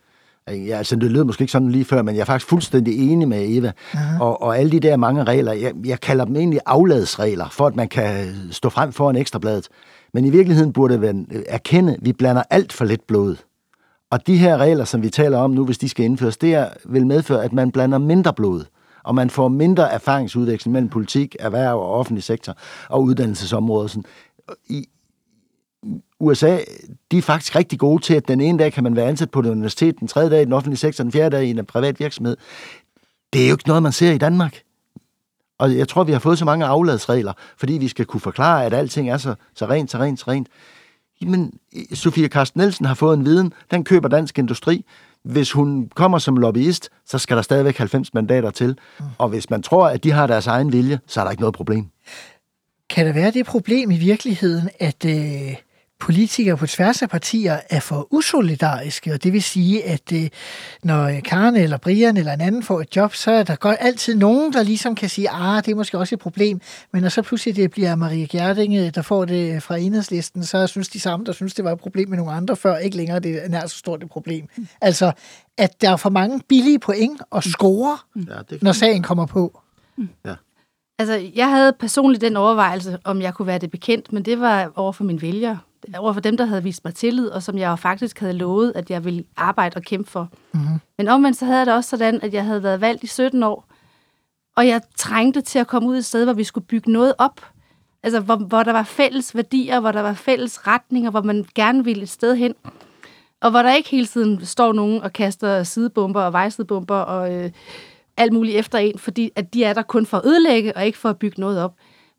Ja, 0.51 0.77
altså, 0.77 0.97
det 0.97 1.11
lød 1.11 1.25
måske 1.25 1.43
ikke 1.43 1.53
sådan 1.53 1.71
lige 1.71 1.85
før, 1.85 2.03
men 2.03 2.15
jeg 2.15 2.21
er 2.21 2.25
faktisk 2.25 2.49
fuldstændig 2.49 3.13
enig 3.13 3.29
med 3.29 3.45
Eva. 3.49 3.73
Og, 4.21 4.43
og 4.43 4.59
alle 4.59 4.73
de 4.73 4.81
der 4.81 4.97
mange 4.97 5.25
regler, 5.25 5.53
jeg, 5.53 5.73
jeg 5.85 6.01
kalder 6.01 6.25
dem 6.25 6.37
egentlig 6.37 6.61
afladsregler, 6.67 7.49
for 7.51 7.67
at 7.67 7.77
man 7.77 7.89
kan 7.89 8.35
stå 8.51 8.69
frem 8.69 8.93
for 8.93 9.11
en 9.11 9.17
ekstrabladet. 9.17 9.69
Men 10.15 10.25
i 10.25 10.31
virkeligheden 10.31 10.73
burde 10.73 11.01
vi 11.01 11.07
erkende, 11.47 11.93
at 11.93 11.99
vi 12.03 12.13
blander 12.13 12.43
alt 12.51 12.73
for 12.73 12.85
lidt 12.85 13.07
blod. 13.07 13.37
Og 14.11 14.27
de 14.27 14.37
her 14.37 14.57
regler, 14.57 14.85
som 14.85 15.03
vi 15.03 15.11
taler 15.11 15.39
om 15.39 15.51
nu, 15.51 15.65
hvis 15.65 15.79
de 15.79 15.89
skal 15.89 16.05
indføres, 16.05 16.37
det 16.37 16.55
er, 16.55 16.69
vil 16.85 17.07
medføre, 17.07 17.45
at 17.45 17.53
man 17.53 17.71
blander 17.71 17.99
mindre 17.99 18.33
blod. 18.33 18.65
Og 19.05 19.15
man 19.15 19.31
får 19.31 19.49
mindre 19.49 19.93
erfaringsudveksling 19.93 20.73
mellem 20.73 20.89
politik, 20.89 21.37
erhverv 21.41 21.77
og 21.77 21.95
offentlig 21.95 22.23
sektor 22.23 22.55
og 22.89 23.03
uddannelsesområdet. 23.03 23.91
Sådan. 23.91 24.05
I, 24.69 24.87
USA, 26.21 26.59
de 27.13 27.19
er 27.19 27.23
faktisk 27.23 27.57
rigtig 27.57 27.79
gode 27.79 28.03
til, 28.03 28.15
at 28.15 28.29
den 28.29 28.41
ene 28.41 28.59
dag 28.59 28.73
kan 28.73 28.85
man 28.85 28.97
være 28.97 29.09
ansat 29.09 29.31
på 29.31 29.41
et 29.41 29.47
universitet, 29.47 30.01
den 30.01 30.09
tredje 30.09 30.31
dag 30.31 30.43
i 30.43 30.45
den 30.45 30.53
offentlige 30.53 30.79
sektor, 30.79 31.05
den 31.05 31.13
fjerde 31.13 31.37
dag 31.37 31.47
i 31.47 31.51
en 31.51 31.67
privat 31.67 32.01
virksomhed. 32.01 32.37
Det 33.33 33.45
er 33.45 33.49
jo 33.49 33.55
ikke 33.55 33.69
noget, 33.69 33.83
man 33.83 33.93
ser 33.93 34.13
i 34.13 34.19
Danmark. 34.19 34.63
Og 35.59 35.77
jeg 35.77 35.89
tror, 35.89 36.05
vi 36.05 36.13
har 36.13 36.19
fået 36.19 36.39
så 36.39 36.45
mange 36.45 36.65
afladsregler, 36.65 37.33
fordi 37.57 37.73
vi 37.73 37.89
skal 37.89 38.05
kunne 38.05 38.21
forklare, 38.21 38.65
at 38.65 38.75
alting 38.75 39.11
er 39.11 39.17
så, 39.17 39.35
så 39.55 39.67
rent, 39.67 39.91
så 39.91 39.99
rent, 39.99 40.21
så 40.21 40.25
rent. 40.29 40.49
Jamen, 41.23 41.53
Sofia 41.95 42.29
Karsten 42.29 42.61
Nielsen 42.61 42.87
har 42.87 42.95
fået 42.95 43.17
en 43.17 43.25
viden, 43.25 43.53
den 43.71 43.85
køber 43.85 44.09
dansk 44.09 44.39
industri. 44.39 44.85
Hvis 45.23 45.53
hun 45.53 45.91
kommer 45.95 46.19
som 46.19 46.37
lobbyist, 46.37 46.91
så 47.07 47.19
skal 47.19 47.37
der 47.37 47.43
stadigvæk 47.43 47.79
90 47.79 48.15
mandater 48.15 48.51
til. 48.51 48.79
Og 49.19 49.29
hvis 49.29 49.51
man 49.51 49.63
tror, 49.63 49.89
at 49.89 50.05
de 50.05 50.11
har 50.11 50.27
deres 50.27 50.47
egen 50.47 50.73
vilje, 50.73 51.01
så 51.07 51.21
er 51.21 51.25
der 51.25 51.31
ikke 51.31 51.41
noget 51.41 51.55
problem. 51.55 51.87
Kan 52.91 53.07
der 53.07 53.13
være 53.13 53.31
det 53.31 53.47
problem 53.47 53.91
i 53.91 53.97
virkeligheden, 53.97 54.69
at 54.81 55.05
øh, 55.05 55.57
politikere 56.01 56.57
på 56.57 56.67
tværs 56.67 57.03
af 57.03 57.09
partier 57.09 57.61
er 57.71 57.81
for 57.81 58.07
usolidariske, 58.11 59.13
og 59.13 59.23
det 59.23 59.33
vil 59.33 59.43
sige, 59.43 59.85
at 59.85 60.13
øh, 60.13 60.29
når 60.83 61.21
Karen 61.25 61.57
eller 61.57 61.77
Brian 61.77 62.17
eller 62.17 62.33
en 62.33 62.41
anden 62.41 62.63
får 62.63 62.81
et 62.81 62.97
job, 62.97 63.15
så 63.15 63.31
er 63.31 63.43
der 63.43 63.57
godt 63.57 63.77
altid 63.81 64.17
nogen, 64.17 64.53
der 64.53 64.63
ligesom 64.63 64.95
kan 64.95 65.09
sige, 65.09 65.31
ah, 65.31 65.65
det 65.65 65.73
er 65.73 65.75
måske 65.75 65.99
også 65.99 66.15
et 66.15 66.19
problem, 66.19 66.61
men 66.93 67.03
når 67.03 67.09
så 67.09 67.23
pludselig 67.23 67.57
det 67.57 67.71
bliver 67.71 67.97
Marie 67.97 68.27
Gjerdinge, 68.27 68.91
der 68.91 69.03
får 69.03 69.25
det 69.25 69.63
fra 69.63 69.77
enhedslisten, 69.77 70.45
så 70.45 70.67
synes 70.67 70.89
de 70.89 71.01
samme, 71.01 71.27
der 71.27 71.33
synes, 71.33 71.55
det 71.55 71.65
var 71.65 71.73
et 71.73 71.79
problem 71.79 72.09
med 72.09 72.17
nogle 72.17 72.33
andre 72.33 72.57
før, 72.57 72.77
ikke 72.77 72.97
længere 72.97 73.21
det 73.21 73.45
er 73.45 73.49
nær 73.49 73.67
så 73.67 73.79
stort 73.79 74.03
et 74.03 74.11
problem. 74.11 74.47
Altså, 74.81 75.13
at 75.59 75.81
der 75.81 75.91
er 75.91 75.97
for 75.97 76.11
mange 76.11 76.41
billige 76.49 76.79
point 76.79 77.23
og 77.31 77.45
score, 77.45 77.99
Ja, 78.17 78.23
det 78.51 78.63
når 78.63 78.73
sagen 78.73 79.03
kommer 79.03 79.27
på. 79.27 79.61
Altså, 80.99 81.31
jeg 81.35 81.51
havde 81.51 81.73
personligt 81.73 82.21
den 82.21 82.37
overvejelse, 82.37 82.99
om 83.05 83.23
jeg 83.23 83.35
kunne 83.35 83.47
være 83.47 83.59
det 83.59 83.71
bekendt, 83.71 84.13
men 84.13 84.25
det 84.25 84.41
var 84.41 84.73
over 84.77 84.93
for 84.93 85.05
mine 85.05 85.23
vælgere. 85.23 85.59
Over 85.99 86.13
for 86.13 86.21
dem, 86.21 86.37
der 86.37 86.45
havde 86.45 86.63
vist 86.63 86.85
mig 86.85 86.95
tillid, 86.95 87.29
og 87.29 87.43
som 87.43 87.59
jeg 87.59 87.79
faktisk 87.79 88.19
havde 88.19 88.33
lovet, 88.33 88.73
at 88.75 88.91
jeg 88.91 89.05
ville 89.05 89.25
arbejde 89.37 89.77
og 89.77 89.83
kæmpe 89.83 90.11
for. 90.11 90.29
Mm-hmm. 90.55 90.79
Men 90.99 91.09
omvendt 91.09 91.39
så 91.39 91.45
havde 91.45 91.59
jeg 91.59 91.67
det 91.67 91.75
også 91.75 91.91
sådan, 91.91 92.21
at 92.23 92.35
jeg 92.35 92.45
havde 92.45 92.63
været 92.63 92.81
valgt 92.81 93.03
i 93.03 93.07
17 93.07 93.43
år, 93.43 93.65
og 94.57 94.67
jeg 94.67 94.81
trængte 94.97 95.41
til 95.41 95.59
at 95.59 95.67
komme 95.67 95.89
ud 95.89 95.97
et 95.97 96.05
sted, 96.05 96.25
hvor 96.25 96.33
vi 96.33 96.45
skulle 96.45 96.67
bygge 96.67 96.93
noget 96.93 97.15
op. 97.19 97.41
Altså, 98.03 98.21
hvor, 98.21 98.37
hvor 98.37 98.63
der 98.63 98.73
var 98.73 98.83
fælles 98.83 99.35
værdier, 99.35 99.81
hvor 99.81 99.93
der 99.93 100.01
var 100.01 100.15
fælles 100.15 100.67
retninger, 100.67 101.11
hvor 101.11 101.23
man 101.23 101.47
gerne 101.55 101.85
ville 101.85 102.03
et 102.03 102.09
sted 102.09 102.37
hen. 102.37 102.55
Og 103.41 103.51
hvor 103.51 103.63
der 103.63 103.75
ikke 103.75 103.89
hele 103.89 104.07
tiden 104.07 104.47
står 104.47 104.73
nogen 104.73 105.03
og 105.03 105.13
kaster 105.13 105.63
sidebomber 105.63 106.23
og 106.23 106.33
vejsidebomber 106.33 106.97
og 106.97 107.35
øh, 107.35 107.51
alt 108.17 108.33
muligt 108.33 108.57
efter 108.57 108.79
en, 108.79 108.99
fordi 108.99 109.31
at 109.37 109.55
de 109.55 109.65
er 109.65 109.73
der 109.73 109.83
kun 109.83 110.07
for 110.07 110.17
at 110.17 110.27
ødelægge 110.27 110.77
og 110.77 110.87
ikke 110.87 110.99
for 110.99 111.11
at 111.11 111.19
bygge 111.19 111.41
noget 111.41 111.63
op. 111.63 111.75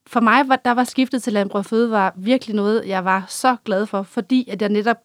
For 0.10 0.20
mig 0.20 0.50
var, 0.50 0.56
der 0.56 0.72
var 0.72 0.84
skiftet 0.84 1.24
til 1.24 1.34
Landbrug 1.34 1.60
og 1.60 1.66
Fødevare 1.66 2.12
virkelig 2.16 2.56
noget, 2.56 2.88
jeg 2.88 3.06
var 3.06 3.26
så 3.28 3.56
glad 3.66 3.86
for, 3.86 4.04
fordi 4.04 4.50
at 4.50 4.62
jeg 4.62 4.70
netop 4.70 4.98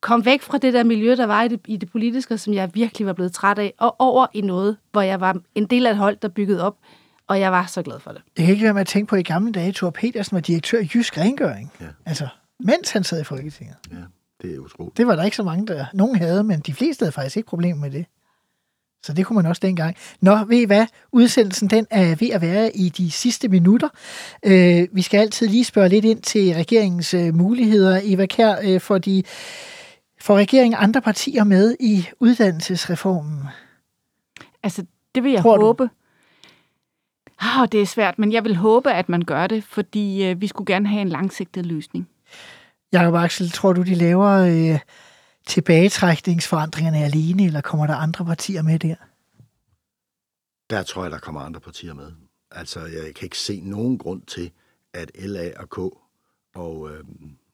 kom 0.00 0.24
væk 0.24 0.42
fra 0.42 0.58
det 0.58 0.74
der 0.74 0.84
miljø, 0.84 1.16
der 1.16 1.26
var 1.26 1.42
i 1.42 1.48
det, 1.48 1.60
i 1.66 1.76
det 1.76 1.90
politiske, 1.90 2.38
som 2.38 2.54
jeg 2.54 2.70
virkelig 2.74 3.06
var 3.06 3.12
blevet 3.12 3.32
træt 3.32 3.58
af, 3.58 3.74
og 3.78 4.00
over 4.00 4.26
i 4.34 4.40
noget, 4.40 4.76
hvor 4.92 5.00
jeg 5.00 5.20
var 5.20 5.36
en 5.54 5.66
del 5.66 5.86
af 5.86 5.90
et 5.90 5.96
hold, 5.96 6.16
der 6.16 6.28
byggede 6.28 6.62
op, 6.62 6.76
og 7.26 7.40
jeg 7.40 7.52
var 7.52 7.66
så 7.66 7.82
glad 7.82 8.00
for 8.00 8.10
det. 8.10 8.22
Jeg 8.38 8.44
kan 8.44 8.52
ikke 8.52 8.64
være 8.64 8.74
med 8.74 8.80
at 8.80 8.86
tænke 8.86 9.10
på, 9.10 9.16
at 9.16 9.20
i 9.20 9.22
gamle 9.22 9.52
dage, 9.52 9.72
Thor 9.72 9.90
Petersen 9.90 10.34
var 10.34 10.40
direktør 10.40 10.78
i 10.78 10.90
Jysk 10.94 11.18
Rengøring. 11.18 11.72
Ja. 11.80 11.86
Altså, 12.06 12.28
mens 12.60 12.90
han 12.90 13.04
sad 13.04 13.20
i 13.20 13.24
Folketinget. 13.24 13.76
Ja, 13.90 13.96
det 14.42 14.54
er 14.54 14.58
utroligt. 14.58 14.96
Det 14.96 15.06
var 15.06 15.16
der 15.16 15.22
ikke 15.22 15.36
så 15.36 15.42
mange, 15.42 15.66
der... 15.66 15.86
Nogen 15.94 16.16
havde, 16.16 16.44
men 16.44 16.60
de 16.60 16.74
fleste 16.74 17.02
havde 17.02 17.12
faktisk 17.12 17.36
ikke 17.36 17.48
problemer 17.48 17.80
med 17.80 17.90
det. 17.90 18.06
Så 19.02 19.12
det 19.12 19.26
kunne 19.26 19.36
man 19.36 19.46
også 19.46 19.60
dengang. 19.64 19.96
Nå, 20.20 20.44
ved 20.44 20.58
I 20.58 20.64
hvad? 20.64 20.86
Udsendelsen 21.12 21.70
den 21.70 21.86
er 21.90 22.14
ved 22.14 22.30
at 22.30 22.40
være 22.40 22.76
i 22.76 22.88
de 22.88 23.10
sidste 23.10 23.48
minutter. 23.48 23.88
Øh, 24.42 24.88
vi 24.92 25.02
skal 25.02 25.20
altid 25.20 25.48
lige 25.48 25.64
spørge 25.64 25.88
lidt 25.88 26.04
ind 26.04 26.22
til 26.22 26.54
regeringens 26.54 27.14
øh, 27.14 27.34
muligheder. 27.34 28.00
Eva 28.02 28.26
Kær, 28.26 28.56
øh, 28.62 28.80
for 28.80 28.98
de, 28.98 29.22
får 30.20 30.36
regeringen 30.36 30.78
andre 30.80 31.00
partier 31.00 31.44
med 31.44 31.76
i 31.80 32.08
uddannelsesreformen? 32.20 33.38
Altså, 34.62 34.84
det 35.14 35.24
vil 35.24 35.32
jeg 35.32 35.42
Tror 35.42 35.56
du? 35.56 35.64
håbe. 35.64 35.88
Oh, 37.42 37.66
det 37.72 37.82
er 37.82 37.86
svært, 37.86 38.18
men 38.18 38.32
jeg 38.32 38.44
vil 38.44 38.56
håbe, 38.56 38.92
at 38.92 39.08
man 39.08 39.22
gør 39.22 39.46
det, 39.46 39.64
fordi 39.64 40.24
øh, 40.24 40.40
vi 40.40 40.46
skulle 40.46 40.72
gerne 40.74 40.88
have 40.88 41.02
en 41.02 41.08
langsigtet 41.08 41.66
løsning. 41.66 42.08
Jakob 42.92 43.14
Axel, 43.14 43.50
tror 43.50 43.72
du, 43.72 43.82
de 43.82 43.94
laver 43.94 44.28
øh, 44.30 44.78
tilbagetrækningsforandringerne 45.50 46.98
alene, 46.98 47.44
eller 47.44 47.60
kommer 47.60 47.86
der 47.86 47.94
andre 47.94 48.24
partier 48.24 48.62
med 48.62 48.78
der? 48.78 48.94
Der 50.70 50.82
tror 50.82 51.02
jeg, 51.02 51.10
der 51.10 51.18
kommer 51.18 51.40
andre 51.40 51.60
partier 51.60 51.94
med. 51.94 52.12
Altså, 52.50 52.80
jeg 52.80 53.14
kan 53.14 53.26
ikke 53.26 53.38
se 53.38 53.60
nogen 53.60 53.98
grund 53.98 54.22
til, 54.22 54.50
at 54.94 55.10
LA 55.14 55.50
og 55.56 55.70
K 55.70 55.78
og 56.54 56.90
øh, 56.90 57.04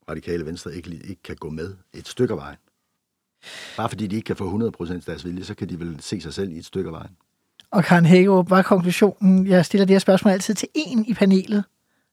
Radikale 0.08 0.46
Venstre 0.46 0.74
ikke, 0.74 0.90
ikke 0.90 1.22
kan 1.22 1.36
gå 1.36 1.50
med 1.50 1.74
et 1.92 2.08
stykke 2.08 2.32
af 2.32 2.38
vejen. 2.38 2.58
Bare 3.76 3.88
fordi 3.88 4.06
de 4.06 4.16
ikke 4.16 4.26
kan 4.26 4.36
få 4.36 4.70
100% 4.80 5.06
deres 5.06 5.24
vilje, 5.24 5.44
så 5.44 5.54
kan 5.54 5.68
de 5.68 5.80
vel 5.80 6.00
se 6.00 6.20
sig 6.20 6.34
selv 6.34 6.52
i 6.52 6.58
et 6.58 6.64
stykke 6.64 6.88
af 6.88 6.92
vejen. 6.92 7.16
Og 7.70 7.84
Karen 7.84 8.06
Hækkerup, 8.06 8.48
hvad 8.48 8.58
er 8.58 8.62
konklusionen? 8.62 9.46
Jeg 9.46 9.66
stiller 9.66 9.84
det 9.84 9.94
her 9.94 9.98
spørgsmål 9.98 10.32
altid 10.32 10.54
til 10.54 10.68
en 10.74 11.06
i 11.06 11.14
panelet. 11.14 11.64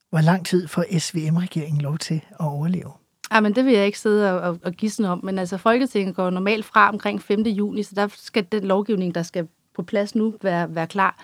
Hvor 0.10 0.22
lang 0.22 0.46
tid 0.46 0.68
får 0.68 1.00
SVM-regeringen 1.00 1.82
lov 1.82 1.98
til 1.98 2.22
at 2.30 2.46
overleve? 2.46 2.92
Ja, 3.32 3.40
men 3.40 3.56
det 3.56 3.66
vil 3.66 3.74
jeg 3.74 3.86
ikke 3.86 4.00
sidde 4.00 4.34
og, 4.34 4.50
og, 4.50 4.60
og 4.64 4.72
gisne 4.72 5.10
om. 5.10 5.20
Men 5.24 5.40
altså, 5.40 5.58
Folketinget 5.58 6.16
går 6.16 6.30
normalt 6.30 6.66
fra 6.66 6.90
omkring 6.90 7.22
5. 7.22 7.42
juni, 7.42 7.84
så 7.84 7.96
der 7.96 8.08
skal 8.08 8.46
den 8.52 8.64
lovgivning, 8.64 9.16
der 9.16 9.24
skal 9.24 9.48
på 9.76 9.84
plads 9.84 10.16
nu, 10.16 10.34
være, 10.42 10.76
være 10.76 10.88
klar. 10.88 11.24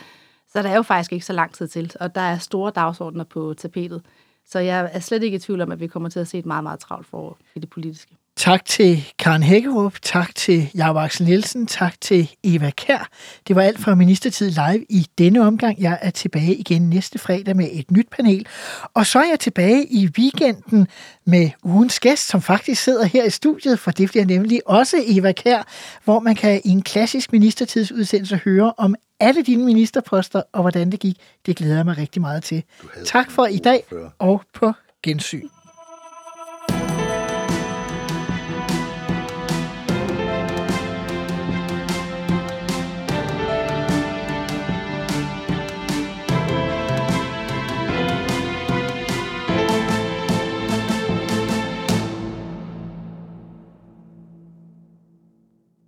Så 0.51 0.61
der 0.61 0.69
er 0.69 0.75
jo 0.75 0.81
faktisk 0.81 1.13
ikke 1.13 1.25
så 1.25 1.33
lang 1.33 1.53
tid 1.53 1.67
til, 1.67 1.91
og 1.99 2.15
der 2.15 2.21
er 2.21 2.37
store 2.37 2.71
dagsordner 2.75 3.23
på 3.23 3.53
tapetet. 3.57 4.01
Så 4.45 4.59
jeg 4.59 4.89
er 4.93 4.99
slet 4.99 5.23
ikke 5.23 5.35
i 5.35 5.39
tvivl 5.39 5.61
om, 5.61 5.71
at 5.71 5.79
vi 5.79 5.87
kommer 5.87 6.09
til 6.09 6.19
at 6.19 6.27
se 6.27 6.37
et 6.37 6.45
meget, 6.45 6.63
meget 6.63 6.79
travlt 6.79 7.07
forår 7.07 7.37
i 7.55 7.59
det 7.59 7.69
politiske. 7.69 8.15
Tak 8.39 8.65
til 8.65 9.03
Karen 9.19 9.43
Hækkerup, 9.43 9.93
tak 10.01 10.35
til 10.35 10.69
Jacob 10.75 10.97
Axel 10.97 11.25
Nielsen, 11.25 11.67
tak 11.67 12.01
til 12.01 12.29
Eva 12.43 12.69
Kær. 12.69 13.09
Det 13.47 13.55
var 13.55 13.61
alt 13.61 13.79
fra 13.79 13.95
Ministertid 13.95 14.49
Live 14.49 14.85
i 14.89 15.07
denne 15.17 15.47
omgang. 15.47 15.81
Jeg 15.81 15.99
er 16.01 16.09
tilbage 16.09 16.55
igen 16.55 16.89
næste 16.89 17.19
fredag 17.19 17.55
med 17.55 17.69
et 17.71 17.91
nyt 17.91 18.07
panel. 18.11 18.47
Og 18.93 19.05
så 19.05 19.19
er 19.19 19.29
jeg 19.29 19.39
tilbage 19.39 19.85
i 19.85 20.09
weekenden 20.17 20.87
med 21.25 21.49
ugens 21.63 21.99
gæst, 21.99 22.27
som 22.27 22.41
faktisk 22.41 22.83
sidder 22.83 23.05
her 23.05 23.23
i 23.23 23.29
studiet, 23.29 23.79
for 23.79 23.91
det 23.91 24.09
bliver 24.09 24.25
nemlig 24.25 24.61
også 24.65 25.03
Eva 25.07 25.31
Kær, 25.31 25.67
hvor 26.03 26.19
man 26.19 26.35
kan 26.35 26.61
i 26.65 26.69
en 26.69 26.81
klassisk 26.81 27.31
ministertidsudsendelse 27.31 28.35
høre 28.45 28.73
om 28.77 28.95
alle 29.19 29.41
dine 29.41 29.65
ministerposter 29.65 30.41
og 30.53 30.61
hvordan 30.61 30.91
det 30.91 30.99
gik. 30.99 31.17
Det 31.45 31.55
glæder 31.55 31.75
jeg 31.75 31.85
mig 31.85 31.97
rigtig 31.97 32.21
meget 32.21 32.43
til. 32.43 32.63
Tak 33.05 33.31
for 33.31 33.45
i 33.45 33.57
dag, 33.57 33.83
og 34.19 34.41
på 34.53 34.73
gensyn. 35.03 35.47